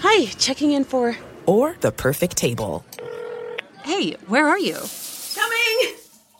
Hi, 0.00 0.26
checking 0.38 0.72
in 0.72 0.84
for. 0.84 1.16
Or 1.46 1.76
the 1.80 1.90
perfect 1.92 2.36
table. 2.36 2.84
Hey, 3.82 4.12
where 4.28 4.46
are 4.46 4.58
you? 4.58 4.76
Coming! 5.34 5.94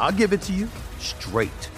I'll 0.00 0.12
give 0.12 0.32
it 0.32 0.40
to 0.42 0.52
you 0.52 0.68
straight. 0.98 1.70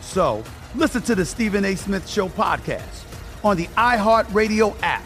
So 0.00 0.42
listen 0.74 1.02
to 1.02 1.14
the 1.14 1.24
Stephen 1.24 1.64
A. 1.64 1.76
Smith 1.76 2.08
Show 2.08 2.28
podcast 2.28 3.04
on 3.44 3.56
the 3.56 3.66
iHeartRadio 3.68 4.76
app, 4.82 5.04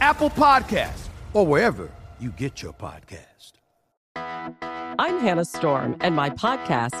Apple 0.00 0.30
Podcasts, 0.30 1.08
or 1.32 1.46
wherever 1.46 1.88
you 2.18 2.30
get 2.30 2.62
your 2.62 2.72
podcast. 2.72 3.52
I'm 4.16 5.20
Hannah 5.20 5.44
Storm, 5.44 5.96
and 6.00 6.14
my 6.14 6.28
podcast, 6.30 7.00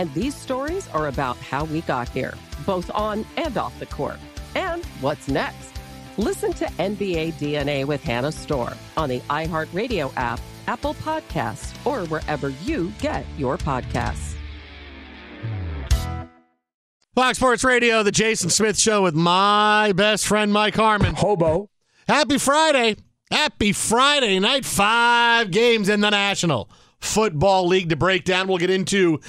And 0.00 0.10
these 0.14 0.34
stories 0.34 0.88
are 0.94 1.08
about 1.08 1.36
how 1.36 1.64
we 1.64 1.82
got 1.82 2.08
here, 2.08 2.32
both 2.64 2.90
on 2.94 3.26
and 3.36 3.58
off 3.58 3.78
the 3.78 3.84
court. 3.84 4.16
And 4.54 4.82
what's 5.02 5.28
next? 5.28 5.78
Listen 6.16 6.54
to 6.54 6.64
NBA 6.64 7.34
DNA 7.34 7.84
with 7.84 8.02
Hannah 8.02 8.32
Storm 8.32 8.72
on 8.96 9.10
the 9.10 9.20
iHeartRadio 9.28 10.10
app, 10.16 10.40
Apple 10.68 10.94
Podcasts, 10.94 11.74
or 11.84 12.06
wherever 12.06 12.48
you 12.48 12.90
get 12.98 13.26
your 13.36 13.58
podcasts. 13.58 14.36
Fox 17.14 17.36
Sports 17.36 17.62
Radio, 17.62 18.02
the 18.02 18.10
Jason 18.10 18.48
Smith 18.48 18.78
Show 18.78 19.02
with 19.02 19.14
my 19.14 19.92
best 19.92 20.26
friend 20.26 20.50
Mike 20.50 20.76
Harmon. 20.76 21.14
Hobo. 21.14 21.68
Happy 22.08 22.38
Friday. 22.38 22.96
Happy 23.30 23.74
Friday 23.74 24.38
night. 24.38 24.64
Five 24.64 25.50
games 25.50 25.90
in 25.90 26.00
the 26.00 26.08
National 26.08 26.70
Football 27.00 27.66
League 27.66 27.90
to 27.90 27.96
break 27.96 28.24
down. 28.24 28.48
We'll 28.48 28.56
get 28.56 28.70
into 28.70 29.20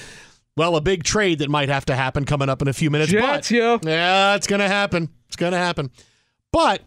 Well, 0.58 0.76
a 0.76 0.82
big 0.82 1.04
trade 1.04 1.40
that 1.40 1.50
might 1.50 1.70
have 1.70 1.86
to 1.86 1.96
happen 1.96 2.26
coming 2.26 2.50
up 2.50 2.62
in 2.62 2.68
a 2.68 2.74
few 2.74 2.90
minutes. 2.90 3.12
Jets, 3.12 3.50
but, 3.50 3.52
yeah. 3.52 3.78
Yeah, 3.84 4.36
it's 4.36 4.48
going 4.48 4.60
to 4.60 4.68
happen. 4.68 5.10
It's 5.28 5.38
going 5.38 5.54
to 5.54 5.58
happen. 5.58 5.92
But 6.52 6.82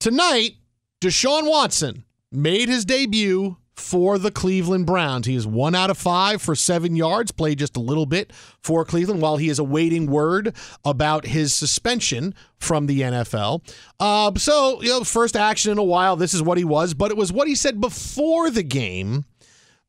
tonight, 0.00 0.56
Deshaun 1.00 1.48
Watson 1.48 2.04
made 2.32 2.68
his 2.68 2.84
debut 2.84 3.56
for 3.80 4.18
the 4.18 4.30
Cleveland 4.30 4.86
Browns. 4.86 5.26
He 5.26 5.34
is 5.34 5.46
one 5.46 5.74
out 5.74 5.88
of 5.90 5.96
five 5.96 6.42
for 6.42 6.54
seven 6.54 6.96
yards, 6.96 7.32
played 7.32 7.58
just 7.58 7.76
a 7.76 7.80
little 7.80 8.06
bit 8.06 8.32
for 8.60 8.84
Cleveland 8.84 9.22
while 9.22 9.38
he 9.38 9.48
is 9.48 9.58
awaiting 9.58 10.06
word 10.06 10.54
about 10.84 11.26
his 11.26 11.54
suspension 11.54 12.34
from 12.58 12.86
the 12.86 13.00
NFL. 13.00 13.62
Uh, 13.98 14.32
so, 14.36 14.82
you 14.82 14.90
know, 14.90 15.04
first 15.04 15.36
action 15.36 15.72
in 15.72 15.78
a 15.78 15.84
while, 15.84 16.16
this 16.16 16.34
is 16.34 16.42
what 16.42 16.58
he 16.58 16.64
was, 16.64 16.92
but 16.92 17.10
it 17.10 17.16
was 17.16 17.32
what 17.32 17.48
he 17.48 17.54
said 17.54 17.80
before 17.80 18.50
the 18.50 18.62
game 18.62 19.24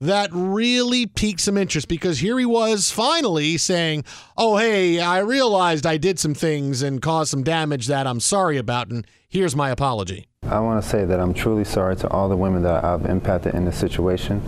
that 0.01 0.29
really 0.33 1.05
piqued 1.05 1.39
some 1.39 1.57
interest 1.57 1.87
because 1.87 2.19
here 2.19 2.37
he 2.39 2.45
was 2.45 2.91
finally 2.91 3.57
saying, 3.57 4.03
Oh, 4.35 4.57
hey, 4.57 4.99
I 4.99 5.19
realized 5.19 5.85
I 5.85 5.97
did 5.97 6.19
some 6.19 6.33
things 6.33 6.81
and 6.81 7.01
caused 7.01 7.29
some 7.29 7.43
damage 7.43 7.87
that 7.87 8.07
I'm 8.07 8.19
sorry 8.19 8.57
about, 8.57 8.89
and 8.89 9.05
here's 9.29 9.55
my 9.55 9.69
apology. 9.69 10.27
I 10.43 10.59
want 10.59 10.83
to 10.83 10.89
say 10.89 11.05
that 11.05 11.19
I'm 11.19 11.33
truly 11.33 11.63
sorry 11.63 11.95
to 11.97 12.09
all 12.09 12.27
the 12.27 12.35
women 12.35 12.63
that 12.63 12.83
I've 12.83 13.05
impacted 13.05 13.53
in 13.53 13.63
this 13.63 13.77
situation. 13.77 14.41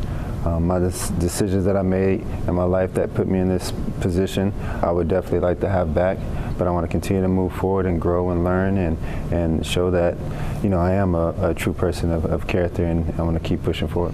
Um, 0.43 0.68
my 0.68 0.80
des- 0.80 1.14
decisions 1.20 1.64
that 1.66 1.78
I 1.78 1.84
made 1.84 2.22
in 2.47 2.56
my 2.56 2.66
life 2.66 2.93
that 2.95 3.14
put 3.14 3.28
me 3.28 3.39
in 3.39 3.47
this 3.47 3.72
position, 4.01 4.51
I 4.82 4.91
would 4.91 5.08
definitely 5.08 5.39
like 5.39 5.62
to 5.62 5.70
have 5.70 5.93
back. 5.93 6.18
But 6.58 6.68
I 6.68 6.72
want 6.72 6.84
to 6.84 6.89
continue 6.89 7.22
to 7.22 7.30
move 7.30 7.54
forward 7.54 7.86
and 7.86 8.01
grow 8.01 8.32
and 8.32 8.43
learn 8.43 8.78
and, 8.78 8.97
and 9.32 9.66
show 9.66 9.89
that, 9.91 10.18
you 10.62 10.70
know, 10.70 10.80
I 10.80 10.93
am 10.93 11.16
a, 11.16 11.34
a 11.39 11.54
true 11.54 11.74
person 11.74 12.12
of, 12.12 12.26
of 12.26 12.47
character 12.47 12.84
and 12.84 13.14
I 13.18 13.24
want 13.24 13.41
to 13.41 13.47
keep 13.47 13.64
pushing 13.64 13.88
forward. 13.88 14.14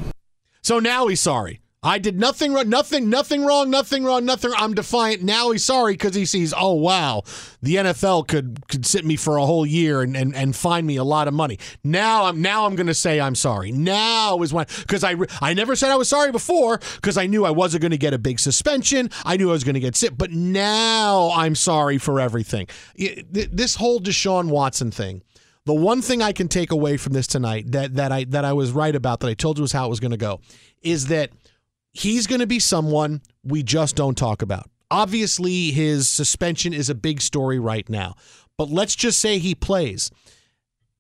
So 0.70 0.78
now 0.78 1.08
he's 1.08 1.20
sorry. 1.20 1.62
I 1.82 1.98
did 1.98 2.20
nothing 2.20 2.54
wrong, 2.54 2.70
nothing, 2.70 3.10
nothing 3.10 3.44
wrong, 3.44 3.72
nothing 3.72 4.04
wrong, 4.04 4.24
nothing. 4.24 4.52
I'm 4.56 4.76
defiant. 4.76 5.24
Now 5.24 5.50
he's 5.50 5.66
sorry 5.66 5.94
because 5.94 6.14
he 6.14 6.26
sees, 6.26 6.54
oh 6.56 6.74
wow, 6.74 7.24
the 7.60 7.78
NFL 7.78 8.28
could 8.28 8.68
could 8.68 8.86
sit 8.86 9.04
me 9.04 9.16
for 9.16 9.38
a 9.38 9.48
whole 9.48 9.66
year 9.66 10.04
and, 10.04 10.16
and, 10.16 10.36
and 10.36 10.56
fine 10.56 10.86
me 10.86 10.98
a 10.98 11.04
lot 11.04 11.28
of 11.28 11.34
money. 11.34 11.58
Now 11.84 12.26
I'm 12.26 12.44
now 12.44 12.68
I'm 12.68 12.76
going 12.76 12.86
to 12.86 12.94
say 12.94 13.20
I'm 13.20 13.34
sorry. 13.34 13.72
Now 13.72 14.44
is 14.44 14.54
when 14.54 14.68
because 14.82 15.04
I 15.04 15.16
I 15.42 15.56
never 15.56 15.76
said 15.76 15.90
I 15.90 15.96
was 15.96 16.08
sorry 16.08 16.32
before 16.32 16.80
because 16.98 17.18
I 17.18 17.26
knew 17.26 17.46
I 17.46 17.50
wasn't 17.50 17.82
going 17.82 17.90
to 17.90 17.98
get 17.98 18.14
a 18.14 18.20
big 18.20 18.40
suspension. 18.40 19.10
I 19.26 19.38
knew 19.38 19.50
I 19.50 19.54
was 19.54 19.64
going 19.64 19.74
to 19.74 19.80
get 19.80 19.96
sick, 19.96 20.14
but 20.16 20.30
now 20.30 21.32
I'm 21.34 21.56
sorry 21.56 21.98
for 21.98 22.20
everything. 22.20 22.68
This 22.96 23.74
whole 23.74 24.00
Deshaun 24.00 24.50
Watson 24.50 24.92
thing. 24.92 25.24
The 25.70 25.76
one 25.76 26.02
thing 26.02 26.24
I 26.24 26.32
can 26.32 26.48
take 26.48 26.72
away 26.72 26.98
from 26.98 27.14
this 27.14 27.28
tonight 27.28 27.74
that 27.74 27.94
that 27.94 28.12
I 28.12 28.24
that 28.30 28.44
I 28.44 28.54
was 28.54 28.72
right 28.72 28.96
about 28.96 29.20
that 29.20 29.28
I 29.28 29.36
told 29.36 29.60
you 29.60 29.62
was 29.62 29.72
how 29.72 29.86
it 29.86 29.90
was 29.90 30.00
going 30.00 30.10
to 30.10 30.18
go 30.18 30.40
is 30.82 31.10
that 31.10 31.30
he's 31.94 32.26
going 32.26 32.40
to 32.40 32.48
be 32.48 32.58
someone 32.58 33.22
we 33.44 33.62
just 33.62 33.96
don't 33.96 34.18
talk 34.18 34.42
about. 34.42 34.68
Obviously, 34.90 35.70
his 35.70 36.10
suspension 36.10 36.74
is 36.74 36.90
a 36.90 36.96
big 36.96 37.22
story 37.22 37.60
right 37.60 37.88
now, 37.88 38.16
but 38.58 38.72
let's 38.72 38.96
just 38.96 39.20
say 39.20 39.38
he 39.38 39.54
plays. 39.54 40.10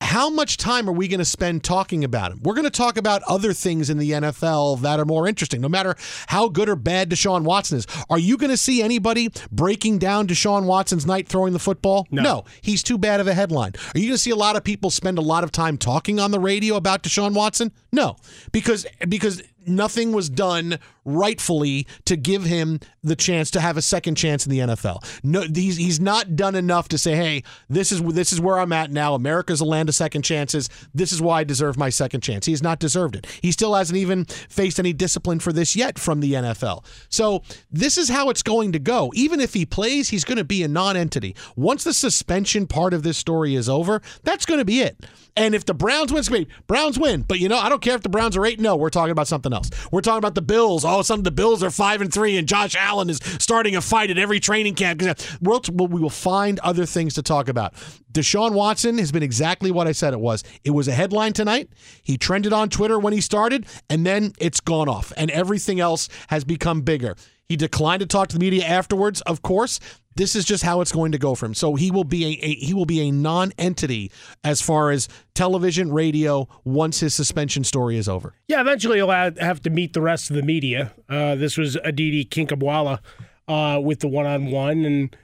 How 0.01 0.29
much 0.29 0.55
time 0.57 0.87
are 0.87 0.93
we 0.93 1.07
going 1.09 1.19
to 1.19 1.25
spend 1.25 1.63
talking 1.63 2.03
about 2.05 2.31
him? 2.31 2.39
We're 2.41 2.53
going 2.53 2.63
to 2.63 2.69
talk 2.69 2.97
about 2.97 3.21
other 3.23 3.51
things 3.51 3.89
in 3.89 3.97
the 3.97 4.11
NFL 4.11 4.79
that 4.81 4.97
are 4.99 5.05
more 5.05 5.27
interesting, 5.27 5.59
no 5.59 5.67
matter 5.67 5.95
how 6.27 6.47
good 6.47 6.69
or 6.69 6.77
bad 6.77 7.09
Deshaun 7.09 7.43
Watson 7.43 7.79
is. 7.79 7.87
Are 8.09 8.17
you 8.17 8.37
going 8.37 8.49
to 8.49 8.57
see 8.57 8.81
anybody 8.81 9.29
breaking 9.51 9.99
down 9.99 10.25
Deshaun 10.27 10.63
Watson's 10.65 11.05
night 11.05 11.27
throwing 11.27 11.51
the 11.51 11.59
football? 11.59 12.07
No. 12.11 12.21
no. 12.21 12.45
He's 12.61 12.81
too 12.81 12.97
bad 12.97 13.19
of 13.19 13.27
a 13.27 13.33
headline. 13.33 13.73
Are 13.93 13.99
you 13.99 14.05
going 14.07 14.15
to 14.15 14.17
see 14.17 14.31
a 14.31 14.37
lot 14.37 14.55
of 14.55 14.63
people 14.63 14.89
spend 14.89 15.17
a 15.17 15.21
lot 15.21 15.43
of 15.43 15.51
time 15.51 15.77
talking 15.77 16.19
on 16.19 16.31
the 16.31 16.39
radio 16.39 16.75
about 16.75 17.03
Deshaun 17.03 17.33
Watson? 17.33 17.71
No, 17.91 18.15
because 18.53 18.85
because 19.07 19.43
nothing 19.69 20.11
was 20.11 20.29
done 20.29 20.79
rightfully 21.05 21.87
to 22.05 22.15
give 22.15 22.43
him 22.43 22.79
the 23.03 23.15
chance 23.15 23.49
to 23.51 23.59
have 23.59 23.77
a 23.77 23.81
second 23.81 24.15
chance 24.15 24.45
in 24.45 24.51
the 24.51 24.59
NFL. 24.59 25.03
No, 25.23 25.41
he's 25.41 25.77
he's 25.77 25.99
not 25.99 26.35
done 26.35 26.55
enough 26.55 26.87
to 26.89 26.97
say, 26.97 27.15
"Hey, 27.15 27.43
this 27.69 27.91
is 27.91 28.01
this 28.01 28.31
is 28.33 28.41
where 28.41 28.59
I'm 28.59 28.73
at 28.73 28.91
now. 28.91 29.15
America's 29.15 29.61
a 29.61 29.65
land 29.65 29.89
of 29.89 29.95
second 29.95 30.23
chances. 30.23 30.69
This 30.93 31.11
is 31.11 31.21
why 31.21 31.39
I 31.39 31.43
deserve 31.43 31.77
my 31.77 31.89
second 31.89 32.21
chance." 32.21 32.45
He's 32.45 32.63
not 32.63 32.79
deserved 32.79 33.15
it. 33.15 33.27
He 33.41 33.51
still 33.51 33.73
hasn't 33.75 33.97
even 33.97 34.25
faced 34.25 34.79
any 34.79 34.93
discipline 34.93 35.39
for 35.39 35.53
this 35.53 35.75
yet 35.75 35.97
from 35.97 36.19
the 36.19 36.33
NFL. 36.33 36.83
So 37.09 37.43
this 37.71 37.97
is 37.97 38.09
how 38.09 38.29
it's 38.29 38.43
going 38.43 38.71
to 38.73 38.79
go. 38.79 39.11
Even 39.13 39.39
if 39.39 39.53
he 39.53 39.65
plays, 39.65 40.09
he's 40.09 40.23
going 40.23 40.37
to 40.37 40.43
be 40.43 40.63
a 40.63 40.67
non-entity. 40.67 41.35
Once 41.55 41.83
the 41.83 41.93
suspension 41.93 42.67
part 42.67 42.93
of 42.93 43.03
this 43.03 43.17
story 43.17 43.55
is 43.55 43.69
over, 43.69 44.01
that's 44.23 44.45
going 44.45 44.59
to 44.59 44.65
be 44.65 44.81
it. 44.81 45.05
And 45.39 45.55
if 45.55 45.63
the 45.63 45.73
Browns 45.73 46.11
win, 46.11 46.19
it's 46.19 46.49
Browns 46.67 46.99
win. 46.99 47.21
But 47.21 47.39
you 47.39 47.47
know, 47.47 47.57
I 47.57 47.69
don't 47.69 47.81
care 47.81 47.95
if 47.95 48.01
the 48.01 48.09
Browns 48.09 48.35
are 48.35 48.45
eight. 48.45 48.59
No, 48.59 48.73
oh, 48.73 48.75
we're 48.75 48.89
talking 48.89 49.13
about 49.13 49.29
something 49.29 49.53
else. 49.53 49.69
We're 49.89 50.01
talking 50.01 50.17
about 50.17 50.35
the 50.35 50.41
Bills. 50.41 50.83
Oh, 50.83 51.01
some 51.01 51.21
of 51.21 51.23
the 51.23 51.31
Bills 51.31 51.63
are 51.63 51.71
five 51.71 52.01
and 52.01 52.13
three, 52.13 52.35
and 52.35 52.45
Josh 52.45 52.75
Allen 52.75 53.09
is 53.09 53.21
starting 53.39 53.77
a 53.77 53.81
fight 53.81 54.11
at 54.11 54.17
every 54.17 54.41
training 54.41 54.75
camp. 54.75 55.01
We'll, 55.39 55.61
we 55.71 56.01
will 56.01 56.09
find 56.09 56.59
other 56.59 56.85
things 56.85 57.13
to 57.13 57.23
talk 57.23 57.47
about. 57.47 57.73
Deshaun 58.11 58.51
Watson 58.51 58.97
has 58.97 59.13
been 59.13 59.23
exactly 59.23 59.71
what 59.71 59.87
I 59.87 59.93
said 59.93 60.13
it 60.13 60.19
was. 60.19 60.43
It 60.65 60.71
was 60.71 60.89
a 60.89 60.91
headline 60.91 61.31
tonight. 61.31 61.69
He 62.03 62.17
trended 62.17 62.51
on 62.51 62.67
Twitter 62.67 62.99
when 62.99 63.13
he 63.13 63.21
started, 63.21 63.65
and 63.89 64.05
then 64.05 64.33
it's 64.39 64.59
gone 64.59 64.89
off, 64.89 65.13
and 65.15 65.31
everything 65.31 65.79
else 65.79 66.09
has 66.27 66.43
become 66.43 66.81
bigger. 66.81 67.15
He 67.47 67.55
declined 67.55 68.01
to 68.01 68.05
talk 68.05 68.27
to 68.27 68.37
the 68.37 68.39
media 68.43 68.65
afterwards, 68.65 69.21
of 69.21 69.41
course. 69.41 69.79
This 70.19 70.35
is 70.35 70.43
just 70.43 70.65
how 70.65 70.81
it's 70.81 70.91
going 70.91 71.13
to 71.13 71.17
go 71.17 71.33
for 71.33 71.45
him. 71.45 71.53
So 71.53 71.75
he 71.75 71.91
will 71.91 72.03
be 72.03 72.25
a, 72.25 72.45
a 72.45 72.55
he 72.55 72.73
will 72.73 72.85
be 72.85 73.07
a 73.07 73.09
non-entity 73.09 74.11
as 74.43 74.61
far 74.61 74.91
as 74.91 75.07
television, 75.33 75.93
radio 75.93 76.49
once 76.65 76.99
his 76.99 77.15
suspension 77.15 77.63
story 77.63 77.95
is 77.95 78.09
over. 78.09 78.33
Yeah, 78.49 78.59
eventually 78.59 78.97
he'll 78.97 79.09
have 79.09 79.61
to 79.61 79.69
meet 79.69 79.93
the 79.93 80.01
rest 80.01 80.29
of 80.29 80.35
the 80.35 80.41
media. 80.41 80.91
Uh, 81.07 81.35
this 81.35 81.57
was 81.57 81.77
Aditi 81.85 82.25
Kinkhabwala 82.25 82.99
uh, 83.47 83.79
with 83.81 84.01
the 84.01 84.09
one-on-one, 84.09 84.83
and 84.83 85.15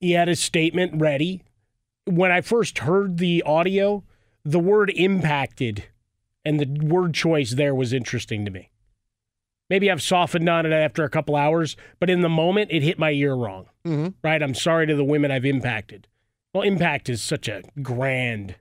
he 0.00 0.10
had 0.10 0.26
his 0.26 0.40
statement 0.40 1.00
ready. 1.00 1.44
When 2.06 2.32
I 2.32 2.40
first 2.40 2.78
heard 2.80 3.18
the 3.18 3.44
audio, 3.44 4.02
the 4.44 4.58
word 4.58 4.90
"impacted" 4.90 5.84
and 6.44 6.58
the 6.58 6.84
word 6.84 7.14
choice 7.14 7.52
there 7.54 7.76
was 7.76 7.92
interesting 7.92 8.44
to 8.44 8.50
me. 8.50 8.71
Maybe 9.72 9.90
I've 9.90 10.02
softened 10.02 10.46
on 10.50 10.66
it 10.66 10.72
after 10.72 11.02
a 11.02 11.08
couple 11.08 11.34
hours, 11.34 11.78
but 11.98 12.10
in 12.10 12.20
the 12.20 12.28
moment, 12.28 12.70
it 12.70 12.82
hit 12.82 12.98
my 12.98 13.10
ear 13.12 13.34
wrong. 13.34 13.70
Mm-hmm. 13.86 14.08
Right? 14.22 14.42
I'm 14.42 14.54
sorry 14.54 14.86
to 14.86 14.94
the 14.94 15.02
women 15.02 15.30
I've 15.30 15.46
impacted. 15.46 16.08
Well, 16.52 16.62
impact 16.62 17.08
is 17.08 17.22
such 17.22 17.48
a 17.48 17.62
grand 17.80 18.56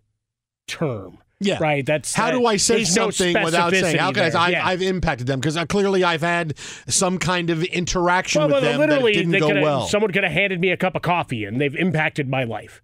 term. 0.68 1.18
Yeah. 1.41 1.57
Right. 1.59 1.86
That's 1.86 2.14
how 2.14 2.28
uh, 2.28 2.32
do 2.32 2.45
I 2.45 2.55
say 2.55 2.78
no 2.78 3.09
something 3.09 3.43
without 3.43 3.74
saying 3.74 3.97
how 3.97 4.14
can 4.14 4.34
I? 4.34 4.49
yeah. 4.51 4.66
I've 4.66 4.82
impacted 4.82 5.28
them 5.28 5.41
because 5.41 5.57
clearly 5.68 6.05
I've 6.05 6.22
had 6.22 6.57
some 6.88 7.18
kind 7.18 7.49
of 7.49 7.62
interaction 7.66 8.39
well, 8.39 8.47
with 8.47 8.64
well, 8.64 8.80
them 8.80 8.80
literally, 8.80 9.16
that 9.16 9.30
didn't 9.30 9.39
go 9.41 9.62
well. 9.62 9.88
Someone 9.88 10.14
could 10.14 10.24
have 10.24 10.32
handed 10.32 10.62
me 10.62 10.70
a 10.70 10.78
cup 10.78 10.95
of 10.95 11.01
coffee 11.01 11.43
and 11.43 11.59
they've 11.59 11.76
impacted 11.76 12.30
my 12.30 12.45
life. 12.45 12.82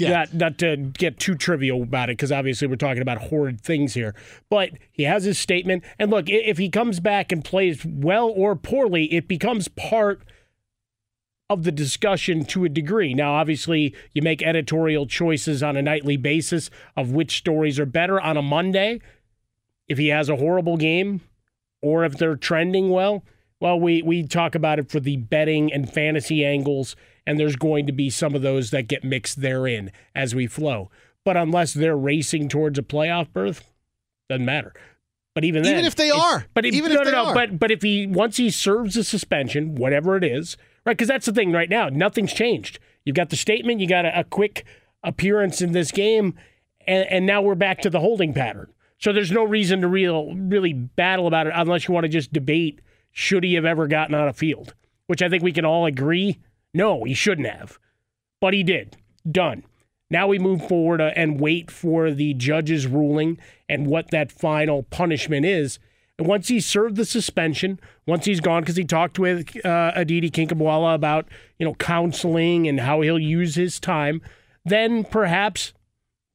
Yeah. 0.00 0.10
Not, 0.10 0.34
not 0.34 0.58
to 0.58 0.76
get 0.76 1.18
too 1.18 1.34
trivial 1.34 1.82
about 1.82 2.08
it, 2.10 2.16
because 2.16 2.32
obviously 2.32 2.68
we're 2.68 2.76
talking 2.76 3.02
about 3.02 3.18
horrid 3.18 3.60
things 3.60 3.94
here. 3.94 4.14
But 4.48 4.70
he 4.90 5.04
has 5.04 5.24
his 5.24 5.38
statement. 5.38 5.84
And 5.98 6.10
look, 6.10 6.28
if 6.28 6.58
he 6.58 6.68
comes 6.68 7.00
back 7.00 7.32
and 7.32 7.44
plays 7.44 7.84
well 7.84 8.28
or 8.28 8.56
poorly, 8.56 9.12
it 9.12 9.28
becomes 9.28 9.68
part 9.68 10.22
of 11.48 11.64
the 11.64 11.72
discussion 11.72 12.44
to 12.44 12.64
a 12.64 12.68
degree. 12.68 13.12
Now, 13.12 13.34
obviously, 13.34 13.94
you 14.14 14.22
make 14.22 14.40
editorial 14.40 15.06
choices 15.06 15.62
on 15.64 15.76
a 15.76 15.82
nightly 15.82 16.16
basis 16.16 16.70
of 16.96 17.10
which 17.10 17.36
stories 17.36 17.80
are 17.80 17.86
better 17.86 18.20
on 18.20 18.36
a 18.36 18.42
Monday. 18.42 19.00
If 19.88 19.98
he 19.98 20.08
has 20.08 20.28
a 20.28 20.36
horrible 20.36 20.76
game 20.76 21.22
or 21.82 22.04
if 22.04 22.16
they're 22.16 22.36
trending 22.36 22.90
well, 22.90 23.24
well, 23.58 23.78
we, 23.78 24.00
we 24.00 24.26
talk 24.26 24.54
about 24.54 24.78
it 24.78 24.90
for 24.90 25.00
the 25.00 25.16
betting 25.16 25.72
and 25.72 25.92
fantasy 25.92 26.44
angles, 26.44 26.94
and 27.30 27.38
there's 27.38 27.54
going 27.54 27.86
to 27.86 27.92
be 27.92 28.10
some 28.10 28.34
of 28.34 28.42
those 28.42 28.72
that 28.72 28.88
get 28.88 29.04
mixed 29.04 29.40
therein 29.40 29.92
as 30.16 30.34
we 30.34 30.48
flow. 30.48 30.90
But 31.24 31.36
unless 31.36 31.72
they're 31.72 31.96
racing 31.96 32.48
towards 32.48 32.76
a 32.76 32.82
playoff 32.82 33.32
berth, 33.32 33.72
doesn't 34.28 34.44
matter. 34.44 34.72
But 35.32 35.44
even 35.44 35.62
then, 35.62 35.74
even 35.74 35.84
if 35.84 35.94
they 35.94 36.10
are, 36.10 36.46
but 36.54 36.66
if, 36.66 36.74
even 36.74 36.92
no, 36.92 37.00
if 37.00 37.04
they 37.04 37.12
no, 37.12 37.22
no, 37.22 37.30
are, 37.30 37.34
but 37.34 37.60
but 37.60 37.70
if 37.70 37.82
he 37.82 38.08
once 38.08 38.36
he 38.36 38.50
serves 38.50 38.96
a 38.96 39.04
suspension, 39.04 39.76
whatever 39.76 40.16
it 40.16 40.24
is, 40.24 40.56
right? 40.84 40.96
Because 40.96 41.06
that's 41.06 41.26
the 41.26 41.32
thing 41.32 41.52
right 41.52 41.70
now, 41.70 41.88
nothing's 41.88 42.32
changed. 42.32 42.80
You've 43.04 43.14
got 43.14 43.30
the 43.30 43.36
statement, 43.36 43.80
you 43.80 43.86
got 43.86 44.04
a, 44.04 44.20
a 44.20 44.24
quick 44.24 44.64
appearance 45.04 45.62
in 45.62 45.70
this 45.70 45.92
game, 45.92 46.34
and, 46.84 47.06
and 47.08 47.26
now 47.26 47.42
we're 47.42 47.54
back 47.54 47.80
to 47.82 47.90
the 47.90 48.00
holding 48.00 48.34
pattern. 48.34 48.72
So 48.98 49.12
there's 49.12 49.30
no 49.30 49.44
reason 49.44 49.82
to 49.82 49.88
real 49.88 50.34
really 50.34 50.72
battle 50.72 51.28
about 51.28 51.46
it 51.46 51.52
unless 51.54 51.86
you 51.86 51.94
want 51.94 52.04
to 52.04 52.08
just 52.08 52.32
debate 52.32 52.80
should 53.12 53.44
he 53.44 53.54
have 53.54 53.64
ever 53.64 53.86
gotten 53.86 54.16
on 54.16 54.26
a 54.26 54.32
field, 54.32 54.74
which 55.06 55.22
I 55.22 55.28
think 55.28 55.44
we 55.44 55.52
can 55.52 55.64
all 55.64 55.86
agree. 55.86 56.40
No, 56.72 57.04
he 57.04 57.14
shouldn't 57.14 57.48
have, 57.48 57.78
but 58.40 58.54
he 58.54 58.62
did. 58.62 58.96
Done. 59.30 59.64
Now 60.10 60.26
we 60.26 60.38
move 60.38 60.66
forward 60.66 61.00
uh, 61.00 61.12
and 61.14 61.40
wait 61.40 61.70
for 61.70 62.10
the 62.10 62.34
judge's 62.34 62.86
ruling 62.86 63.38
and 63.68 63.86
what 63.86 64.10
that 64.10 64.32
final 64.32 64.82
punishment 64.84 65.46
is. 65.46 65.78
And 66.18 66.26
once 66.26 66.48
he's 66.48 66.66
served 66.66 66.96
the 66.96 67.04
suspension, 67.04 67.80
once 68.06 68.24
he's 68.24 68.40
gone, 68.40 68.62
because 68.62 68.76
he 68.76 68.84
talked 68.84 69.18
with 69.18 69.64
uh, 69.64 69.92
Aditi 69.94 70.30
Kinkhabwala 70.30 70.94
about 70.94 71.26
you 71.58 71.64
know 71.64 71.74
counseling 71.74 72.66
and 72.66 72.80
how 72.80 73.00
he'll 73.00 73.18
use 73.18 73.54
his 73.54 73.78
time, 73.78 74.20
then 74.64 75.04
perhaps 75.04 75.72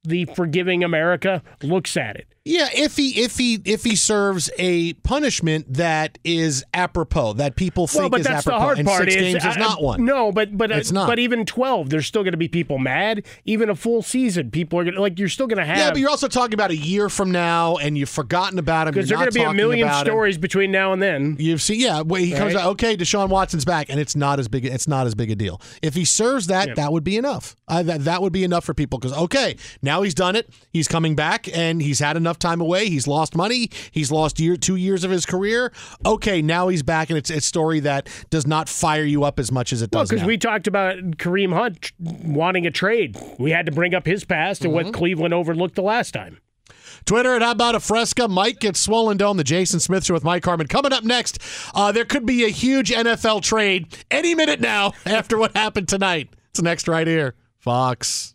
the 0.05 0.25
forgiving 0.25 0.83
America 0.83 1.41
looks 1.61 1.97
at 1.97 2.15
it. 2.15 2.27
Yeah, 2.47 2.67
if 2.75 2.95
he 2.95 3.23
if 3.23 3.39
he 3.39 3.59
if 3.65 3.83
he 3.83 3.95
serves 3.95 4.51
a 4.59 4.93
punishment 4.93 5.65
that 5.73 6.19
is 6.23 6.63
apropos, 6.75 7.33
that 7.33 7.55
people 7.55 7.87
think 7.87 8.01
well, 8.01 8.09
but 8.11 8.19
is 8.19 8.27
that's 8.27 8.45
apropos, 8.45 8.59
the 8.59 8.63
hard 8.63 8.77
and 8.77 8.87
part. 8.87 9.01
six 9.05 9.15
is, 9.15 9.21
games 9.21 9.45
is 9.45 9.55
uh, 9.57 9.59
not 9.59 9.81
one. 9.81 10.05
No, 10.05 10.31
but 10.31 10.55
but 10.55 10.71
uh, 10.71 10.75
It's 10.75 10.91
not. 10.91 11.07
But 11.07 11.17
even 11.17 11.47
twelve, 11.47 11.89
there's 11.89 12.05
still 12.05 12.21
going 12.21 12.33
to 12.33 12.37
be 12.37 12.47
people 12.47 12.77
mad. 12.77 13.25
Even 13.45 13.71
a 13.71 13.75
full 13.75 14.03
season, 14.03 14.51
people 14.51 14.77
are 14.77 14.83
going 14.83 14.93
to 14.93 15.01
like. 15.01 15.17
You're 15.17 15.27
still 15.27 15.47
going 15.47 15.57
to 15.57 15.65
have. 15.65 15.77
Yeah, 15.77 15.89
but 15.89 15.97
you're 15.99 16.09
also 16.11 16.27
talking 16.27 16.53
about 16.53 16.69
a 16.69 16.75
year 16.77 17.09
from 17.09 17.31
now, 17.31 17.77
and 17.77 17.97
you've 17.97 18.09
forgotten 18.09 18.59
about 18.59 18.87
him. 18.89 18.93
because 18.93 19.09
you're 19.09 19.17
there 19.17 19.27
are 19.27 19.31
going 19.31 19.47
to 19.47 19.53
be 19.53 19.59
a 19.63 19.65
million 19.67 19.87
about 19.87 20.05
him. 20.05 20.11
stories 20.11 20.37
between 20.37 20.69
now 20.71 20.93
and 20.93 21.01
then. 21.01 21.37
You've 21.39 21.63
seen, 21.63 21.79
yeah. 21.79 22.01
Wait, 22.01 22.25
he 22.25 22.31
comes 22.33 22.53
Right. 22.53 22.63
out. 22.63 22.69
Okay, 22.73 22.95
Deshaun 22.95 23.29
Watson's 23.29 23.65
back, 23.65 23.89
and 23.89 23.99
it's 23.99 24.15
not 24.15 24.37
as 24.39 24.47
big. 24.47 24.65
It's 24.65 24.87
not 24.87 25.07
as 25.07 25.15
big 25.15 25.31
a 25.31 25.35
deal. 25.35 25.59
If 25.81 25.95
he 25.95 26.05
serves 26.05 26.45
that, 26.45 26.67
Yeah. 26.67 26.73
that 26.75 26.91
would 26.91 27.03
be 27.03 27.17
enough. 27.17 27.55
Uh, 27.67 27.81
that 27.81 28.03
that 28.03 28.21
would 28.21 28.33
be 28.33 28.43
enough 28.43 28.65
for 28.65 28.75
people 28.75 28.99
because 28.99 29.17
okay, 29.17 29.55
now 29.81 29.94
he's 30.01 30.13
done 30.13 30.35
it. 30.35 30.49
He's 30.71 30.87
coming 30.87 31.15
back, 31.15 31.47
and 31.55 31.81
he's 31.81 31.99
had 31.99 32.17
enough 32.17 32.39
time 32.39 32.61
away. 32.61 32.87
He's 32.89 33.07
lost 33.07 33.35
money. 33.35 33.69
He's 33.91 34.11
lost 34.11 34.39
year 34.39 34.55
two 34.55 34.75
years 34.75 35.03
of 35.03 35.11
his 35.11 35.25
career. 35.25 35.71
Okay, 36.05 36.41
now 36.41 36.67
he's 36.67 36.83
back, 36.83 37.09
and 37.09 37.17
it's 37.17 37.29
a 37.29 37.41
story 37.41 37.79
that 37.81 38.07
does 38.29 38.45
not 38.47 38.69
fire 38.69 39.03
you 39.03 39.23
up 39.23 39.39
as 39.39 39.51
much 39.51 39.73
as 39.73 39.81
it 39.81 39.91
does. 39.91 39.97
Well, 39.97 40.05
because 40.05 40.21
now. 40.21 40.27
we 40.27 40.37
talked 40.37 40.67
about 40.67 40.97
Kareem 41.17 41.53
Hunt 41.53 41.91
wanting 41.99 42.65
a 42.65 42.71
trade. 42.71 43.17
We 43.39 43.51
had 43.51 43.65
to 43.65 43.71
bring 43.71 43.93
up 43.93 44.05
his 44.05 44.23
past 44.23 44.63
and 44.63 44.73
Mm-hmm. 44.73 44.85
what 44.87 44.93
Cleveland 44.93 45.33
overlooked 45.33 45.75
the 45.75 45.81
last 45.83 46.11
time. 46.13 46.39
Twitter 47.05 47.35
at 47.35 47.41
How 47.43 47.51
About 47.51 47.75
a 47.75 47.79
Fresca. 47.79 48.27
Mike 48.27 48.59
gets 48.59 48.79
swollen 48.79 49.17
dome. 49.17 49.37
The 49.37 49.43
Jason 49.43 49.79
Smith 49.79 50.05
Show 50.05 50.13
with 50.15 50.23
Mike 50.23 50.43
Harmon. 50.43 50.67
Coming 50.67 50.91
up 50.91 51.03
next, 51.03 51.39
uh, 51.75 51.91
there 51.91 52.05
could 52.05 52.25
be 52.25 52.43
a 52.45 52.49
huge 52.49 52.89
NFL 52.91 53.41
trade 53.43 53.95
any 54.09 54.33
minute 54.33 54.59
now 54.59 54.93
after 55.05 55.37
what 55.37 55.55
happened 55.55 55.87
tonight. 55.87 56.29
It's 56.49 56.61
next 56.61 56.87
right 56.87 57.05
here. 57.05 57.35
Fox. 57.59 58.34